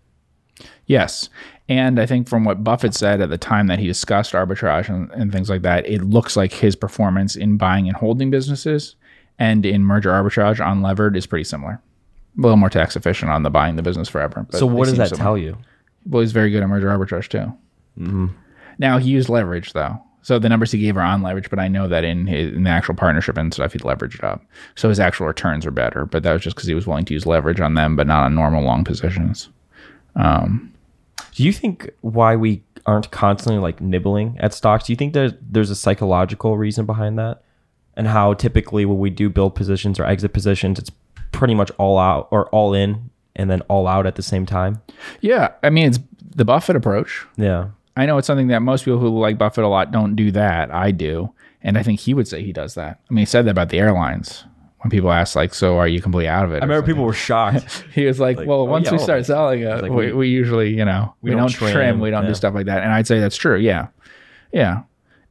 Yes. 0.85 1.29
And 1.69 1.99
I 1.99 2.05
think 2.05 2.27
from 2.27 2.43
what 2.43 2.63
Buffett 2.63 2.93
said 2.93 3.21
at 3.21 3.29
the 3.29 3.37
time 3.37 3.67
that 3.67 3.79
he 3.79 3.87
discussed 3.87 4.33
arbitrage 4.33 4.89
and, 4.89 5.09
and 5.11 5.31
things 5.31 5.49
like 5.49 5.61
that, 5.61 5.87
it 5.87 6.03
looks 6.03 6.35
like 6.35 6.51
his 6.51 6.75
performance 6.75 7.35
in 7.35 7.57
buying 7.57 7.87
and 7.87 7.95
holding 7.95 8.29
businesses 8.29 8.95
and 9.39 9.65
in 9.65 9.83
merger 9.83 10.11
arbitrage 10.11 10.57
unlevered 10.59 11.15
is 11.15 11.25
pretty 11.25 11.45
similar. 11.45 11.81
A 12.37 12.41
little 12.41 12.57
more 12.57 12.69
tax 12.69 12.95
efficient 12.95 13.31
on 13.31 13.43
the 13.43 13.49
buying 13.49 13.75
the 13.75 13.83
business 13.83 14.09
forever. 14.09 14.45
So 14.51 14.65
what 14.65 14.85
does 14.85 14.97
that 14.97 15.09
similar. 15.09 15.23
tell 15.23 15.37
you? 15.37 15.57
Well, 16.05 16.21
he's 16.21 16.31
very 16.31 16.49
good 16.51 16.63
at 16.63 16.69
merger 16.69 16.89
arbitrage 16.89 17.29
too. 17.29 17.53
Mm-hmm. 17.99 18.27
Now 18.79 18.97
he 18.97 19.09
used 19.09 19.29
leverage 19.29 19.73
though, 19.73 20.01
so 20.21 20.39
the 20.39 20.49
numbers 20.49 20.71
he 20.71 20.79
gave 20.79 20.97
are 20.97 21.01
on 21.01 21.21
leverage. 21.21 21.49
But 21.49 21.59
I 21.59 21.67
know 21.67 21.87
that 21.87 22.03
in 22.03 22.27
his, 22.27 22.53
in 22.53 22.63
the 22.63 22.69
actual 22.69 22.95
partnership 22.95 23.37
and 23.37 23.53
stuff, 23.53 23.73
he 23.73 23.79
leveraged 23.79 24.23
up, 24.23 24.43
so 24.75 24.89
his 24.89 24.99
actual 24.99 25.27
returns 25.27 25.65
are 25.65 25.71
better. 25.71 26.05
But 26.05 26.23
that 26.23 26.33
was 26.33 26.41
just 26.41 26.55
because 26.55 26.67
he 26.67 26.73
was 26.73 26.87
willing 26.87 27.05
to 27.05 27.13
use 27.13 27.25
leverage 27.25 27.59
on 27.59 27.75
them, 27.75 27.95
but 27.95 28.07
not 28.07 28.23
on 28.23 28.35
normal 28.35 28.63
long 28.63 28.83
positions. 28.83 29.49
Do 30.15 31.43
you 31.43 31.51
think 31.51 31.89
why 32.01 32.35
we 32.35 32.63
aren't 32.85 33.09
constantly 33.11 33.59
like 33.59 33.81
nibbling 33.81 34.37
at 34.39 34.53
stocks? 34.53 34.85
Do 34.85 34.93
you 34.93 34.97
think 34.97 35.13
there's 35.13 35.33
there's 35.41 35.69
a 35.69 35.75
psychological 35.75 36.57
reason 36.57 36.85
behind 36.85 37.17
that? 37.17 37.43
And 37.95 38.07
how 38.07 38.33
typically 38.33 38.85
when 38.85 38.99
we 38.99 39.09
do 39.09 39.29
build 39.29 39.55
positions 39.55 39.99
or 39.99 40.05
exit 40.05 40.33
positions, 40.33 40.79
it's 40.79 40.91
pretty 41.31 41.55
much 41.55 41.71
all 41.77 41.97
out 41.97 42.27
or 42.31 42.47
all 42.49 42.73
in 42.73 43.09
and 43.35 43.49
then 43.49 43.61
all 43.61 43.87
out 43.87 44.05
at 44.05 44.15
the 44.15 44.21
same 44.23 44.45
time. 44.45 44.81
Yeah, 45.21 45.51
I 45.63 45.69
mean 45.69 45.87
it's 45.87 45.99
the 46.35 46.45
Buffett 46.45 46.75
approach. 46.75 47.25
Yeah. 47.37 47.69
I 47.95 48.05
know 48.05 48.17
it's 48.17 48.27
something 48.27 48.47
that 48.47 48.61
most 48.61 48.85
people 48.85 48.99
who 48.99 49.19
like 49.19 49.37
Buffett 49.37 49.63
a 49.63 49.67
lot 49.67 49.91
don't 49.91 50.15
do 50.15 50.31
that. 50.31 50.71
I 50.71 50.91
do, 50.91 51.31
and 51.61 51.77
I 51.77 51.83
think 51.83 51.99
he 51.99 52.13
would 52.13 52.27
say 52.27 52.41
he 52.43 52.51
does 52.51 52.73
that. 52.75 52.99
I 53.09 53.13
mean, 53.13 53.21
he 53.21 53.25
said 53.25 53.45
that 53.45 53.51
about 53.51 53.69
the 53.69 53.77
airlines 53.79 54.45
when 54.79 54.89
people 54.89 55.11
ask 55.11 55.35
like, 55.35 55.53
"So 55.53 55.77
are 55.77 55.87
you 55.87 56.01
completely 56.01 56.27
out 56.27 56.45
of 56.45 56.51
it?" 56.53 56.57
I 56.57 56.65
remember 56.65 56.85
people 56.85 57.03
were 57.03 57.13
shocked. 57.13 57.85
He 57.93 58.05
was 58.05 58.19
like, 58.19 58.37
"Well, 58.37 58.61
oh, 58.61 58.63
once 58.63 58.85
yeah, 58.85 58.93
we 58.93 58.97
start 58.97 59.25
selling 59.25 59.61
it, 59.61 59.81
like, 59.83 59.91
we, 59.91 60.07
we- 60.07 60.13
we 60.13 60.27
usually, 60.29 60.75
you 60.75 60.85
know, 60.85 61.13
we, 61.21 61.29
don't 61.31 61.39
don't, 61.41 61.49
trim, 61.49 61.71
trim, 61.71 61.99
we 61.99 62.09
don't 62.09 62.23
yeah. 62.23 62.29
do 62.29 62.35
stuff 62.35 62.55
like 62.55 62.65
that." 62.65 62.81
And 62.81 62.91
I'd 62.91 63.05
say 63.05 63.19
that's 63.19 63.37
true. 63.37 63.57
Yeah, 63.57 63.87
yeah. 64.51 64.81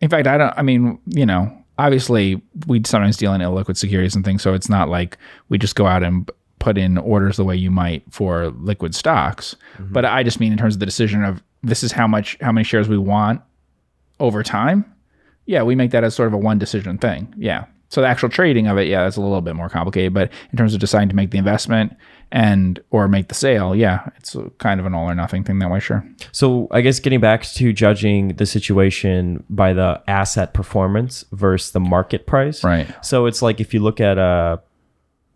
In 0.01 0.09
fact, 0.09 0.29
I 0.29 0.39
don't. 0.39 0.55
I 0.57 0.63
mean, 0.63 1.01
you 1.07 1.27
know, 1.27 1.53
obviously, 1.79 2.41
we 2.69 2.81
sometimes 2.85 3.17
deal 3.17 3.35
in 3.35 3.41
illiquid 3.41 3.77
securities 3.77 4.15
and 4.15 4.25
things, 4.25 4.43
so 4.43 4.55
it's 4.55 4.69
not 4.69 4.89
like 4.89 5.19
we 5.49 5.59
just 5.59 5.75
go 5.75 5.87
out 5.87 6.05
and 6.05 6.31
put 6.63 6.79
in 6.79 6.97
orders 6.97 7.37
the 7.37 7.45
way 7.45 7.57
you 7.57 7.73
might 7.73 8.05
for 8.09 8.51
liquid 8.51 8.95
stocks. 8.95 9.57
Mm-hmm. 9.75 9.93
But 9.93 10.05
I 10.05 10.23
just 10.23 10.39
mean 10.39 10.53
in 10.53 10.59
terms 10.59 10.77
of 10.77 10.81
the 10.81 10.87
decision 10.87 11.25
of 11.25 11.43
this 11.65 11.83
is 11.83 11.91
how 11.91 12.07
much, 12.07 12.39
how 12.41 12.53
many 12.53 12.63
shares 12.63 12.89
we 12.89 12.97
want 12.97 13.43
over 14.21 14.45
time. 14.45 14.85
Yeah, 15.45 15.65
we 15.65 15.75
make 15.75 15.91
that 15.91 16.05
as 16.05 16.15
sort 16.15 16.29
of 16.29 16.35
a 16.35 16.39
one 16.39 16.61
decision 16.61 16.99
thing. 16.99 17.35
Yeah. 17.37 17.65
So 17.89 18.01
the 18.01 18.07
actual 18.07 18.29
trading 18.29 18.69
of 18.69 18.79
it, 18.79 18.87
yeah, 18.87 19.03
that's 19.03 19.17
a 19.17 19.21
little 19.21 19.41
bit 19.41 19.57
more 19.57 19.69
complicated. 19.69 20.15
But 20.15 20.31
in 20.53 20.57
terms 20.57 20.73
of 20.73 20.81
deciding 20.81 21.09
to 21.09 21.17
make 21.17 21.33
the 21.33 21.37
investment 21.37 21.95
and 22.31 22.81
or 22.91 23.09
make 23.09 23.29
the 23.29 23.35
sale, 23.35 23.75
yeah, 23.75 24.09
it's 24.17 24.37
kind 24.59 24.79
of 24.79 24.87
an 24.87 24.95
all 24.95 25.11
or 25.11 25.15
nothing 25.17 25.43
thing 25.43 25.59
that 25.59 25.71
way. 25.71 25.81
Sure. 25.81 26.03
So 26.31 26.69
I 26.71 26.81
guess 26.81 27.01
getting 27.01 27.21
back 27.21 27.43
to 27.43 27.73
judging 27.73 28.29
the 28.37 28.47
situation 28.47 29.45
by 29.51 29.73
the 29.73 30.01
asset 30.07 30.55
performance 30.55 31.25
versus 31.33 31.73
the 31.73 31.81
market 31.81 32.27
price. 32.27 32.63
Right. 32.63 32.87
So 33.05 33.27
it's 33.27 33.43
like 33.43 33.61
if 33.61 33.75
you 33.75 33.81
look 33.81 34.01
at 34.01 34.17
uh, 34.17 34.59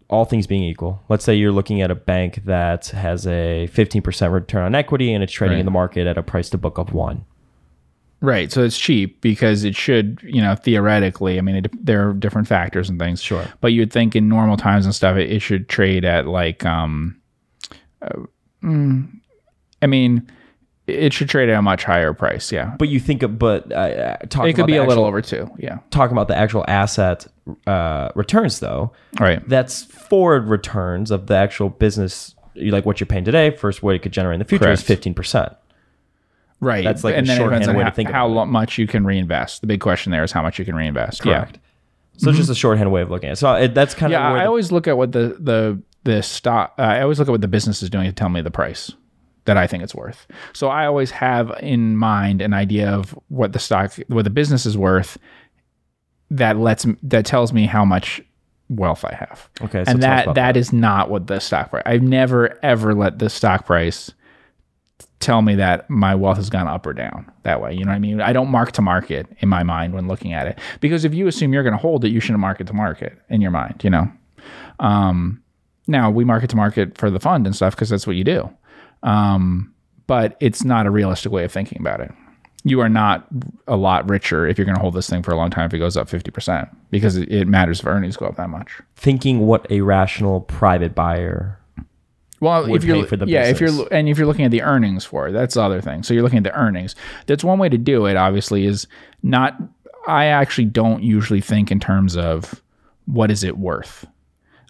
all 0.09 0.25
things 0.25 0.47
being 0.47 0.63
equal, 0.63 1.03
let's 1.09 1.25
say 1.25 1.35
you're 1.35 1.53
looking 1.53 1.81
at 1.83 1.91
a 1.91 1.95
bank 1.95 2.45
that 2.45 2.87
has 2.89 3.27
a 3.27 3.69
15% 3.73 4.33
return 4.33 4.63
on 4.63 4.75
equity 4.75 5.13
and 5.13 5.23
it's 5.25 5.33
trading 5.33 5.55
Right. 5.57 5.61
in 5.61 5.65
the 5.67 5.73
market 5.73 6.07
at 6.07 6.17
a 6.17 6.23
price 6.23 6.49
to 6.51 6.59
book 6.59 6.79
of 6.79 6.93
one. 6.93 7.25
Right. 8.21 8.51
So 8.51 8.63
it's 8.65 8.79
cheap 8.79 9.21
because 9.21 9.65
it 9.65 9.75
should, 9.77 10.21
you 10.23 10.41
know, 10.41 10.55
theoretically, 10.55 11.39
I 11.39 11.43
mean, 11.43 11.57
it, 11.57 11.85
there 11.85 12.09
are 12.09 12.13
different 12.15 12.49
factors 12.49 12.89
and 12.89 12.99
things. 12.99 13.21
Sure. 13.21 13.45
But 13.61 13.73
you'd 13.73 13.93
think 13.93 14.17
in 14.17 14.29
normal 14.29 14.57
times 14.57 14.87
and 14.87 14.95
stuff, 14.95 15.17
it, 15.17 15.31
it 15.31 15.41
should 15.41 15.69
trade 15.69 16.05
at 16.05 16.27
like, 16.27 16.65
um, 16.65 17.21
uh, 18.01 18.09
mm, 18.63 19.09
I 19.83 19.87
mean, 19.87 20.31
it 20.87 21.13
should 21.13 21.29
trade 21.29 21.49
at 21.49 21.59
a 21.59 21.63
much 21.63 21.85
higher 21.85 22.13
price. 22.13 22.53
Yeah. 22.53 22.75
But 22.79 22.89
you 22.89 23.01
think, 23.01 23.23
of, 23.23 23.39
but 23.39 23.71
uh, 23.73 23.75
uh, 23.75 24.17
talking 24.29 24.51
It 24.51 24.53
could 24.53 24.61
about 24.61 24.67
be 24.67 24.77
a 24.77 24.85
little 24.85 25.05
over 25.05 25.21
two. 25.21 25.51
Yeah. 25.59 25.79
Talking 25.91 26.13
about 26.17 26.29
the 26.29 26.37
actual 26.37 26.65
asset 26.69 27.27
uh, 27.67 28.11
returns, 28.15 28.61
though, 28.61 28.93
Right. 29.19 29.47
that's 29.49 29.85
forward 29.85 30.49
returns 30.49 31.11
of 31.11 31.27
the 31.27 31.35
actual 31.37 31.71
business, 31.71 32.35
like 32.55 32.87
what 32.87 33.01
you're 33.01 33.07
paying 33.07 33.25
today, 33.25 33.51
versus 33.51 33.83
what 33.83 33.95
it 33.97 34.01
could 34.03 34.13
generate 34.13 34.35
in 34.35 34.39
the 34.39 34.45
future 34.45 34.71
is 34.71 34.83
15%. 34.83 35.57
Right. 36.61 36.85
That's 36.85 37.05
like 37.05 37.17
and 37.17 37.27
a 37.27 37.29
then 37.29 37.37
it 37.37 37.41
shorthand 37.41 37.77
way 37.77 37.85
to 37.85 37.91
think 37.91 38.11
how 38.11 38.31
about 38.31 38.49
much 38.49 38.79
you 38.79 38.87
can 38.87 39.05
reinvest. 39.05 39.61
The 39.61 39.67
big 39.67 39.81
question 39.81 40.13
there 40.13 40.25
is 40.25 40.33
how 40.33 40.43
much 40.43 40.59
you 40.59 40.65
can 40.65 40.75
reinvest. 40.75 41.21
Correct. 41.23 41.59
So 42.17 42.31
it's 42.31 42.39
just 42.39 42.49
a 42.49 42.55
shorthand 42.55 42.91
way 42.91 43.03
of 43.03 43.11
looking 43.11 43.29
at 43.29 43.33
it. 43.35 43.37
So 43.37 43.53
it, 43.55 43.75
that's 43.75 43.95
kind 43.95 44.11
Yeah. 44.13 44.27
of 44.31 44.35
Yeah. 44.37 44.41
I 44.41 44.45
the- 44.45 44.49
always 44.49 44.73
look 44.73 44.87
at 44.89 44.97
what 44.97 45.13
the, 45.13 45.37
the, 45.39 45.83
the 46.05 46.23
stock, 46.23 46.75
uh, 46.79 46.83
I 46.83 47.03
always 47.03 47.19
look 47.19 47.29
at 47.29 47.33
what 47.33 47.43
the 47.43 47.49
business 47.49 47.83
is 47.83 47.91
doing 47.91 48.07
to 48.07 48.13
tell 48.13 48.29
me 48.31 48.41
the 48.41 48.51
price 48.51 48.93
that 49.47 49.57
I 49.57 49.67
think 49.67 49.83
it's 49.83 49.95
worth. 49.95 50.27
So 50.53 50.69
I 50.69 50.87
always 50.87 51.11
have 51.11 51.51
in 51.61 51.97
mind 51.97 52.41
an 52.41 52.53
idea 52.53 52.91
of 52.91 53.19
what 53.29 53.53
the 53.53 53.59
stock, 53.59 53.95
what 54.09 54.25
the 54.25 54.31
business 54.31 54.67
is 54.67 54.77
worth 54.77 55.19
that 56.31 56.59
lets, 56.59 56.87
that 57.03 57.25
tells 57.25 57.53
me 57.53 57.67
how 57.67 57.85
much 57.85 58.21
wealth 58.69 59.05
I 59.05 59.15
have. 59.15 59.49
Okay, 59.63 59.85
so 59.85 59.93
and 59.93 59.99
us 59.99 60.03
that, 60.03 60.35
that 60.35 60.57
is 60.57 60.73
not 60.73 61.11
what 61.11 61.27
the 61.27 61.41
stock 61.41 61.71
price, 61.71 61.83
I've 61.87 62.03
never 62.03 62.59
ever 62.65 62.95
let 62.95 63.19
the 63.19 63.31
stock 63.31 63.67
price 63.67 64.11
tell 65.21 65.43
me 65.43 65.55
that 65.55 65.89
my 65.89 66.15
wealth 66.15 66.37
has 66.37 66.51
gone 66.51 66.69
up 66.69 66.87
or 66.87 66.93
down 66.93 67.31
that 67.43 67.61
way. 67.61 67.73
You 67.75 67.85
know 67.85 67.91
what 67.91 67.97
I 67.97 68.01
mean? 68.01 68.21
I 68.21 68.33
don't 68.33 68.51
mark 68.51 68.73
to 68.73 68.83
market 68.83 69.27
in 69.39 69.49
my 69.49 69.63
mind 69.63 69.95
when 69.95 70.09
looking 70.09 70.33
at 70.33 70.47
it 70.47 70.59
because 70.81 71.05
if 71.05 71.15
you 71.15 71.27
assume 71.27 71.53
you're 71.53 71.63
going 71.63 71.73
to 71.73 71.79
hold 71.79 72.05
it, 72.05 72.11
you 72.11 72.21
shouldn't 72.21 72.41
market 72.41 72.67
to 72.67 72.73
market 72.73 73.19
in 73.29 73.41
your 73.41 73.51
mind, 73.51 73.83
you 73.83 73.91
know? 73.91 74.11
Um, 74.79 75.43
now 75.87 76.11
we 76.11 76.25
market 76.25 76.51
to 76.51 76.57
market 76.57 76.99
for 76.99 77.11
the 77.11 77.21
fund 77.21 77.47
and 77.47 77.57
stuff 77.57 77.75
because 77.75 77.89
that's 77.89 78.07
what 78.07 78.17
you 78.17 78.25
do. 78.25 78.51
Um, 79.03 79.73
but 80.07 80.37
it's 80.41 80.65
not 80.65 80.87
a 80.87 80.91
realistic 80.91 81.33
way 81.33 81.45
of 81.45 81.53
thinking 81.53 81.81
about 81.81 82.01
it. 82.01 82.13
You 82.65 82.81
are 82.81 82.89
not 82.89 83.27
a 83.69 83.77
lot 83.77 84.09
richer 84.09 84.47
if 84.47 84.59
you're 84.59 84.65
going 84.65 84.77
to 84.77 84.81
hold 84.81 84.95
this 84.95 85.09
thing 85.09 85.23
for 85.23 85.31
a 85.31 85.37
long 85.37 85.51
time 85.51 85.67
if 85.67 85.75
it 85.75 85.79
goes 85.79 85.97
up 85.97 86.09
50% 86.09 86.69
because 86.91 87.17
it, 87.17 87.31
it 87.31 87.47
matters 87.47 87.81
if 87.81 87.87
earnings 87.87 88.17
go 88.17 88.27
up 88.27 88.37
that 88.37 88.51
much. 88.51 88.81
thinking 88.97 89.47
what 89.47 89.71
a 89.71 89.83
rational 89.83 90.41
private 90.41 90.95
buyer. 90.95 91.61
Well, 92.41 92.75
if 92.75 92.85
you're 92.85 93.03
pay 93.03 93.09
for 93.09 93.17
the 93.17 93.27
yeah, 93.27 93.45
if 93.45 93.61
you're 93.61 93.71
and 93.91 94.09
if 94.09 94.19
you're 94.19 94.27
looking 94.27 94.45
at 94.45 94.51
the 94.51 94.63
earnings 94.63 95.05
for 95.05 95.29
it, 95.29 95.33
that's 95.33 95.55
the 95.55 95.63
other 95.63 95.81
thing. 95.81 96.03
So 96.03 96.13
you're 96.13 96.23
looking 96.23 96.39
at 96.39 96.45
the 96.45 96.55
earnings. 96.55 96.95
That's 97.27 97.43
one 97.43 97.59
way 97.59 97.71
to 97.71 97.79
do 97.79 98.05
it. 98.07 98.17
Obviously, 98.17 98.67
is 98.67 98.87
not. 99.23 99.57
I 100.07 100.27
actually 100.27 100.67
don't 100.67 101.03
usually 101.03 101.41
think 101.41 101.73
in 101.73 101.81
terms 101.81 102.15
of 102.15 102.63
what 103.07 103.31
is 103.31 103.43
it 103.43 103.57
worth. 103.57 104.07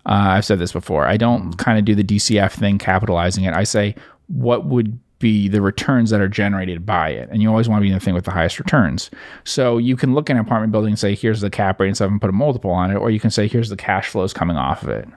Uh, 0.07 0.39
I've 0.39 0.45
said 0.45 0.61
this 0.61 0.73
before. 0.73 1.07
I 1.07 1.17
don't 1.17 1.55
kind 1.55 1.79
of 1.79 1.85
do 1.85 1.97
the 1.97 2.05
DCF 2.05 2.53
thing, 2.53 2.79
capitalizing 2.79 3.43
it. 3.43 3.53
I 3.55 3.65
say 3.65 3.97
what 4.29 4.67
would 4.67 4.99
be 5.19 5.49
the 5.49 5.62
returns 5.62 6.11
that 6.11 6.21
are 6.21 6.29
generated 6.29 6.85
by 6.85 7.09
it, 7.09 7.29
and 7.31 7.41
you 7.41 7.49
always 7.49 7.69
want 7.69 7.81
to 7.81 7.83
be 7.83 7.89
in 7.89 7.95
the 7.95 8.01
thing 8.01 8.15
with 8.15 8.25
the 8.25 8.31
highest 8.31 8.59
returns. 8.59 9.11
So 9.45 9.79
you 9.79 9.97
can 9.97 10.15
look 10.15 10.29
at 10.29 10.37
an 10.37 10.41
apartment 10.41 10.73
building 10.73 10.93
and 10.93 10.99
say, 10.99 11.15
here's 11.15 11.41
the 11.41 11.51
cap 11.51 11.81
rate 11.81 11.89
and 11.89 11.97
stuff, 11.97 12.11
and 12.11 12.21
put 12.21 12.31
a 12.31 12.35
multiple 12.35 12.71
on 12.71 12.91
it, 12.91 12.97
or 12.97 13.11
you 13.11 13.21
can 13.21 13.31
say, 13.31 13.49
here's 13.49 13.71
the 13.71 13.77
cash 13.77 14.09
flows 14.09 14.33
coming 14.33 14.57
off 14.57 14.83
of 14.83 14.91
it. 14.91 15.09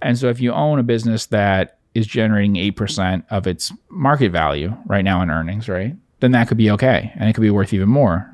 And 0.00 0.18
so 0.18 0.28
if 0.28 0.40
you 0.40 0.52
own 0.52 0.78
a 0.78 0.82
business 0.82 1.26
that 1.26 1.78
is 1.94 2.06
generating 2.06 2.54
8% 2.54 3.24
of 3.30 3.46
its 3.46 3.72
market 3.90 4.32
value 4.32 4.74
right 4.86 5.04
now 5.04 5.20
in 5.22 5.30
earnings, 5.30 5.68
right? 5.68 5.94
Then 6.20 6.32
that 6.32 6.48
could 6.48 6.56
be 6.56 6.70
okay. 6.70 7.12
And 7.16 7.28
it 7.28 7.34
could 7.34 7.42
be 7.42 7.50
worth 7.50 7.74
even 7.74 7.88
more. 7.88 8.28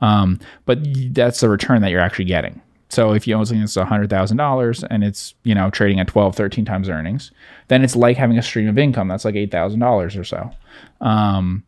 Um, 0.00 0.40
but 0.64 0.78
that's 1.14 1.40
the 1.40 1.48
return 1.48 1.82
that 1.82 1.90
you're 1.90 2.00
actually 2.00 2.24
getting. 2.26 2.60
So 2.94 3.12
if 3.12 3.26
you 3.26 3.34
own 3.34 3.44
something 3.44 3.60
that's 3.60 3.76
$100,000 3.76 4.86
and 4.88 5.02
it's, 5.02 5.34
you 5.42 5.54
know, 5.54 5.68
trading 5.68 5.98
at 5.98 6.06
12, 6.06 6.36
13 6.36 6.64
times 6.64 6.88
earnings, 6.88 7.32
then 7.66 7.82
it's 7.82 7.96
like 7.96 8.16
having 8.16 8.38
a 8.38 8.42
stream 8.42 8.68
of 8.68 8.78
income 8.78 9.08
that's 9.08 9.24
like 9.24 9.34
$8,000 9.34 10.20
or 10.20 10.24
so. 10.24 10.50
Um, 11.00 11.64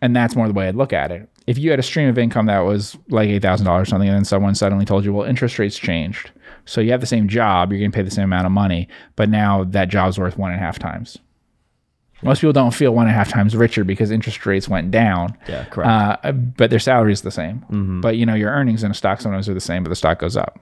and 0.00 0.16
that's 0.16 0.34
more 0.34 0.48
the 0.48 0.54
way 0.54 0.68
I'd 0.68 0.74
look 0.74 0.94
at 0.94 1.12
it. 1.12 1.28
If 1.46 1.58
you 1.58 1.70
had 1.70 1.78
a 1.78 1.82
stream 1.82 2.08
of 2.08 2.16
income 2.16 2.46
that 2.46 2.60
was 2.60 2.96
like 3.10 3.28
$8,000 3.28 3.68
or 3.68 3.84
something, 3.84 4.08
and 4.08 4.16
then 4.16 4.24
someone 4.24 4.54
suddenly 4.54 4.86
told 4.86 5.04
you, 5.04 5.12
well, 5.12 5.26
interest 5.26 5.58
rates 5.58 5.78
changed. 5.78 6.30
So 6.64 6.80
you 6.80 6.92
have 6.92 7.00
the 7.00 7.06
same 7.06 7.28
job, 7.28 7.70
you're 7.70 7.80
going 7.80 7.90
to 7.90 7.96
pay 7.96 8.02
the 8.02 8.10
same 8.10 8.24
amount 8.24 8.46
of 8.46 8.52
money, 8.52 8.88
but 9.16 9.28
now 9.28 9.64
that 9.64 9.88
job's 9.88 10.18
worth 10.18 10.38
one 10.38 10.50
and 10.50 10.60
a 10.60 10.64
half 10.64 10.78
times. 10.78 11.18
Most 12.22 12.40
people 12.40 12.52
don't 12.52 12.74
feel 12.74 12.92
one 12.94 13.06
and 13.06 13.12
a 13.14 13.16
half 13.16 13.28
times 13.28 13.54
richer 13.54 13.84
because 13.84 14.10
interest 14.10 14.44
rates 14.44 14.68
went 14.68 14.90
down. 14.90 15.36
Yeah, 15.48 15.64
correct. 15.66 16.24
Uh, 16.24 16.32
but 16.32 16.70
their 16.70 16.78
salary 16.80 17.12
is 17.12 17.22
the 17.22 17.30
same. 17.30 18.00
But 18.02 18.16
you 18.16 18.26
know, 18.26 18.34
your 18.34 18.50
earnings 18.50 18.82
in 18.82 18.90
a 18.90 18.94
stock 18.94 19.20
sometimes 19.20 19.48
are 19.48 19.54
the 19.54 19.60
same, 19.60 19.84
but 19.84 19.90
the 19.90 19.96
stock 19.96 20.18
goes 20.18 20.36
up. 20.36 20.58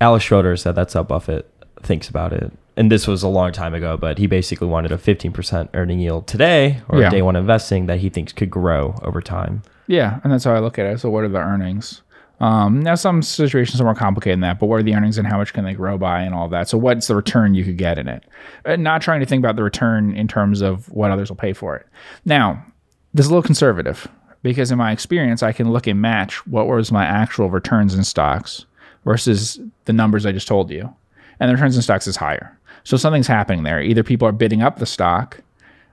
Alice 0.00 0.22
Schroeder 0.22 0.56
said 0.56 0.74
that's 0.74 0.94
how 0.94 1.02
Buffett 1.02 1.52
thinks 1.82 2.08
about 2.08 2.32
it. 2.32 2.52
And 2.76 2.90
this 2.90 3.06
was 3.06 3.22
a 3.22 3.28
long 3.28 3.52
time 3.52 3.74
ago, 3.74 3.98
but 3.98 4.16
he 4.16 4.26
basically 4.26 4.68
wanted 4.68 4.92
a 4.92 4.96
15% 4.96 5.68
earning 5.74 5.98
yield 6.00 6.26
today 6.26 6.80
or 6.88 7.00
Yeah. 7.00 7.10
day 7.10 7.20
one 7.20 7.36
investing 7.36 7.84
that 7.86 7.98
he 7.98 8.08
thinks 8.08 8.32
could 8.32 8.50
grow 8.50 8.94
over 9.02 9.20
time. 9.20 9.62
Yeah, 9.86 10.20
and 10.24 10.32
that's 10.32 10.44
how 10.44 10.54
I 10.54 10.60
look 10.60 10.78
at 10.78 10.86
it. 10.86 11.00
So, 11.00 11.10
what 11.10 11.24
are 11.24 11.28
the 11.28 11.38
earnings? 11.40 12.00
Um, 12.40 12.80
now, 12.80 12.94
some 12.94 13.22
situations 13.22 13.80
are 13.80 13.84
more 13.84 13.94
complicated 13.94 14.36
than 14.36 14.40
that, 14.40 14.58
but 14.58 14.66
what 14.66 14.80
are 14.80 14.82
the 14.82 14.94
earnings 14.94 15.18
and 15.18 15.28
how 15.28 15.36
much 15.36 15.52
can 15.52 15.64
they 15.64 15.74
grow 15.74 15.98
by 15.98 16.22
and 16.22 16.34
all 16.34 16.48
that? 16.48 16.68
So, 16.68 16.78
what's 16.78 17.06
the 17.06 17.14
return 17.14 17.54
you 17.54 17.64
could 17.64 17.76
get 17.76 17.98
in 17.98 18.08
it? 18.08 18.24
Uh, 18.64 18.76
not 18.76 19.02
trying 19.02 19.20
to 19.20 19.26
think 19.26 19.40
about 19.40 19.56
the 19.56 19.62
return 19.62 20.14
in 20.14 20.26
terms 20.26 20.62
of 20.62 20.90
what 20.90 21.10
others 21.10 21.28
will 21.28 21.36
pay 21.36 21.52
for 21.52 21.76
it. 21.76 21.86
Now, 22.24 22.64
this 23.12 23.26
is 23.26 23.30
a 23.30 23.34
little 23.34 23.42
conservative 23.42 24.08
because, 24.42 24.70
in 24.70 24.78
my 24.78 24.90
experience, 24.90 25.42
I 25.42 25.52
can 25.52 25.70
look 25.70 25.86
and 25.86 26.00
match 26.00 26.46
what 26.46 26.66
was 26.66 26.90
my 26.90 27.04
actual 27.04 27.50
returns 27.50 27.94
in 27.94 28.04
stocks 28.04 28.64
versus 29.04 29.60
the 29.84 29.92
numbers 29.92 30.24
I 30.24 30.32
just 30.32 30.48
told 30.48 30.70
you, 30.70 30.94
and 31.38 31.50
the 31.50 31.54
returns 31.54 31.76
in 31.76 31.82
stocks 31.82 32.06
is 32.06 32.16
higher. 32.16 32.56
So 32.84 32.96
something's 32.96 33.26
happening 33.26 33.64
there. 33.64 33.82
Either 33.82 34.02
people 34.02 34.26
are 34.26 34.32
bidding 34.32 34.62
up 34.62 34.78
the 34.78 34.86
stock, 34.86 35.42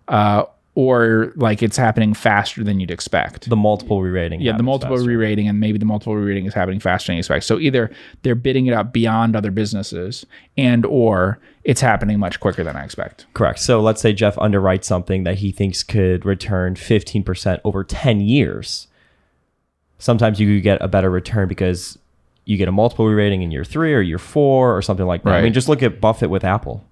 uh, 0.07 0.45
or 0.77 1.33
like 1.35 1.63
it's 1.63 1.75
happening 1.75 2.13
faster 2.13 2.63
than 2.63 2.79
you'd 2.79 2.91
expect. 2.91 3.49
The 3.49 3.55
multiple 3.55 3.99
re-rating. 4.03 4.41
Yeah, 4.41 4.55
the 4.55 4.61
multiple 4.61 4.95
faster. 4.95 5.09
re-rating 5.09 5.47
and 5.47 5.59
maybe 5.59 5.79
the 5.79 5.85
multiple 5.85 6.15
re-rating 6.15 6.45
is 6.45 6.53
happening 6.53 6.79
faster 6.79 7.07
than 7.07 7.15
you 7.15 7.21
expect. 7.21 7.45
So 7.45 7.57
either 7.57 7.89
they're 8.21 8.35
bidding 8.35 8.67
it 8.67 8.73
up 8.73 8.93
beyond 8.93 9.35
other 9.35 9.49
businesses 9.49 10.23
and 10.55 10.85
or 10.85 11.39
it's 11.63 11.81
happening 11.81 12.19
much 12.19 12.39
quicker 12.39 12.63
than 12.63 12.75
I 12.75 12.83
expect. 12.83 13.25
Correct. 13.33 13.57
So 13.57 13.81
let's 13.81 13.99
say 13.99 14.13
Jeff 14.13 14.35
underwrites 14.35 14.83
something 14.83 15.23
that 15.23 15.39
he 15.39 15.51
thinks 15.51 15.81
could 15.81 16.27
return 16.27 16.75
15% 16.75 17.59
over 17.63 17.83
10 17.83 18.21
years. 18.21 18.85
Sometimes 19.97 20.39
you 20.39 20.57
could 20.57 20.63
get 20.63 20.79
a 20.79 20.87
better 20.87 21.09
return 21.09 21.47
because 21.47 21.97
you 22.45 22.55
get 22.55 22.67
a 22.67 22.71
multiple 22.71 23.07
re-rating 23.07 23.41
in 23.41 23.49
year 23.49 23.63
three 23.63 23.95
or 23.95 24.01
year 24.01 24.19
four 24.19 24.77
or 24.77 24.83
something 24.83 25.07
like 25.07 25.23
that. 25.23 25.33
I 25.33 25.41
mean, 25.41 25.53
just 25.53 25.69
look 25.69 25.81
at 25.81 25.99
Buffett 25.99 26.29
with 26.29 26.43
Apple. 26.43 26.85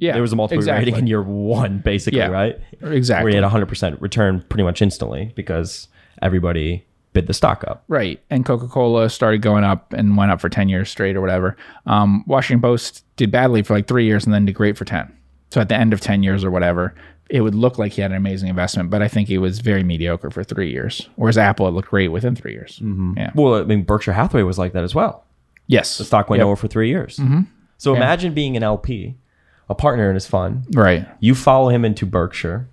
Yeah. 0.00 0.12
There 0.14 0.22
was 0.22 0.32
a 0.32 0.36
multiple 0.36 0.58
exactly. 0.58 0.86
re-rating 0.86 0.98
in 1.04 1.06
year 1.06 1.22
one, 1.22 1.78
basically, 1.78 2.18
Yeah. 2.18 2.28
right? 2.28 2.58
Exactly. 2.82 3.24
Where 3.24 3.30
he 3.30 3.36
had 3.36 3.44
a 3.44 3.48
100% 3.48 4.00
return 4.00 4.44
pretty 4.48 4.64
much 4.64 4.82
instantly 4.82 5.32
because 5.36 5.86
everybody 6.20 6.84
bid 7.12 7.26
the 7.26 7.34
stock 7.34 7.64
up. 7.66 7.82
Right. 7.88 8.20
And 8.30 8.44
Coca 8.44 8.68
Cola 8.68 9.10
started 9.10 9.42
going 9.42 9.64
up 9.64 9.92
and 9.92 10.16
went 10.16 10.30
up 10.30 10.40
for 10.40 10.48
10 10.48 10.68
years 10.68 10.88
straight 10.90 11.16
or 11.16 11.20
whatever. 11.20 11.56
Um, 11.86 12.24
Washington 12.26 12.62
Post 12.62 13.04
did 13.16 13.30
badly 13.30 13.62
for 13.62 13.74
like 13.74 13.86
three 13.88 14.04
years 14.06 14.24
and 14.24 14.32
then 14.34 14.44
did 14.46 14.54
great 14.54 14.76
for 14.76 14.84
10. 14.84 15.12
So 15.50 15.60
at 15.60 15.68
the 15.68 15.74
end 15.76 15.92
of 15.92 16.00
10 16.00 16.22
years 16.22 16.44
or 16.44 16.50
whatever, 16.50 16.94
it 17.28 17.40
would 17.42 17.54
look 17.54 17.78
like 17.78 17.92
he 17.92 18.02
had 18.02 18.10
an 18.12 18.16
amazing 18.16 18.48
investment, 18.48 18.90
but 18.90 19.02
I 19.02 19.08
think 19.08 19.28
it 19.30 19.38
was 19.38 19.58
very 19.60 19.82
mediocre 19.82 20.30
for 20.30 20.42
three 20.44 20.70
years. 20.70 21.08
Whereas 21.16 21.36
Apple, 21.38 21.66
it 21.68 21.72
looked 21.72 21.88
great 21.90 22.08
within 22.08 22.34
three 22.36 22.52
years. 22.52 22.78
Mm-hmm. 22.82 23.14
Yeah. 23.16 23.30
Well, 23.34 23.54
I 23.56 23.64
mean, 23.64 23.82
Berkshire 23.82 24.12
Hathaway 24.12 24.42
was 24.42 24.58
like 24.58 24.72
that 24.72 24.82
as 24.84 24.94
well. 24.94 25.24
Yes. 25.66 25.98
The 25.98 26.04
stock 26.04 26.30
went 26.30 26.38
Yep. 26.40 26.46
over 26.46 26.56
for 26.56 26.68
three 26.68 26.88
years. 26.88 27.20
So 27.78 27.94
imagine 27.94 28.34
being 28.34 28.56
an 28.56 28.62
LP, 28.62 29.16
a 29.70 29.74
partner 29.74 30.10
in 30.10 30.14
his 30.14 30.26
fund. 30.26 30.66
Right. 30.74 31.06
You 31.20 31.34
follow 31.34 31.70
him 31.70 31.84
into 31.84 32.04
Berkshire. 32.04 32.68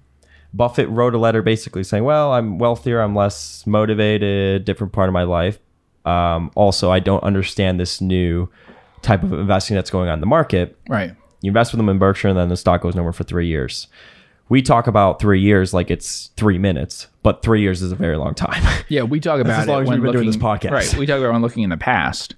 Buffett 0.54 0.90
wrote 0.90 1.14
a 1.14 1.20
letter 1.20 1.44
basically 1.44 1.84
saying, 1.84 2.04
"Well, 2.04 2.34
I'm 2.34 2.58
wealthier, 2.58 3.00
I'm 3.00 3.16
less 3.16 3.66
motivated, 3.68 4.66
different 4.66 4.92
part 4.92 5.08
of 5.08 5.14
my 5.14 5.24
life. 5.24 5.60
Um, 6.06 6.52
also, 6.56 6.90
I 6.90 7.00
don't 7.00 7.24
understand 7.24 7.80
this 7.80 8.02
new 8.02 8.50
type 9.04 9.24
of 9.24 9.32
investing 9.34 9.76
that's 9.76 9.92
going 9.92 10.10
on 10.10 10.16
in 10.16 10.20
the 10.22 10.26
market. 10.26 10.76
Right. 10.90 11.14
You 11.42 11.50
invest 11.50 11.72
with 11.72 11.78
them 11.78 11.90
in 11.90 12.00
Berkshire, 12.00 12.30
and 12.30 12.38
then 12.38 12.50
the 12.50 12.58
stock 12.58 12.82
goes 12.82 12.96
nowhere 12.96 13.14
for 13.14 13.24
three 13.24 13.48
years. 13.48 13.88
We 14.50 14.62
talk 14.62 14.88
about 14.88 15.20
three 15.20 15.42
years 15.42 15.74
like 15.74 15.92
it's 15.92 16.32
three 16.38 16.58
minutes, 16.58 17.08
but 17.22 17.44
three 17.44 17.62
years 17.62 17.82
is 17.82 17.92
a 17.92 17.96
very 17.96 18.18
long 18.18 18.34
time. 18.34 18.64
Yeah, 18.90 19.04
we 19.04 19.20
talk 19.20 19.42
about 19.42 19.60
as 19.60 19.68
long 19.68 19.80
it 19.80 19.84
as 19.84 19.90
we've 19.90 19.98
been 19.98 20.06
looking, 20.06 20.22
doing 20.22 20.28
this 20.28 20.38
podcast. 20.38 20.72
Right, 20.72 20.96
we 20.96 21.06
talk 21.06 21.20
about 21.20 21.34
when 21.34 21.42
looking 21.42 21.64
in 21.64 21.70
the 21.70 21.78
past. 21.78 22.36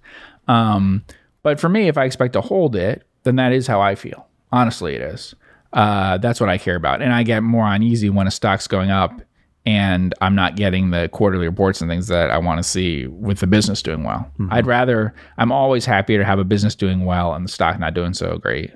Um, 0.47 1.05
but 1.43 1.59
for 1.59 1.69
me, 1.69 1.87
if 1.87 1.95
I 1.95 2.05
expect 2.05 2.33
to 2.33 2.41
hold 2.41 2.75
it, 2.75 3.03
then 3.21 3.35
that 3.35 3.53
is 3.53 3.67
how 3.67 3.79
I 3.79 3.93
feel. 3.93 4.25
Honestly, 4.51 4.95
it 4.95 5.01
is. 5.01 5.35
Uh, 5.71 6.17
that's 6.17 6.39
what 6.39 6.49
I 6.49 6.57
care 6.57 6.75
about, 6.75 7.01
and 7.01 7.13
I 7.13 7.23
get 7.23 7.43
more 7.43 7.71
uneasy 7.71 8.09
when 8.09 8.27
a 8.27 8.31
stock's 8.31 8.67
going 8.67 8.89
up 8.89 9.21
and 9.65 10.15
I'm 10.21 10.35
not 10.35 10.55
getting 10.55 10.89
the 10.89 11.09
quarterly 11.09 11.45
reports 11.45 11.81
and 11.81 11.89
things 11.89 12.07
that 12.07 12.31
I 12.31 12.37
want 12.37 12.57
to 12.57 12.63
see 12.63 13.07
with 13.07 13.39
the 13.39 13.47
business 13.47 13.83
doing 13.83 14.03
well. 14.03 14.31
Mm-hmm. 14.39 14.47
I'd 14.51 14.65
rather. 14.65 15.13
I'm 15.37 15.51
always 15.51 15.85
happier 15.85 16.17
to 16.17 16.25
have 16.25 16.39
a 16.39 16.43
business 16.43 16.75
doing 16.75 17.05
well 17.05 17.33
and 17.33 17.45
the 17.45 17.51
stock 17.51 17.79
not 17.79 17.93
doing 17.93 18.13
so 18.13 18.37
great. 18.37 18.71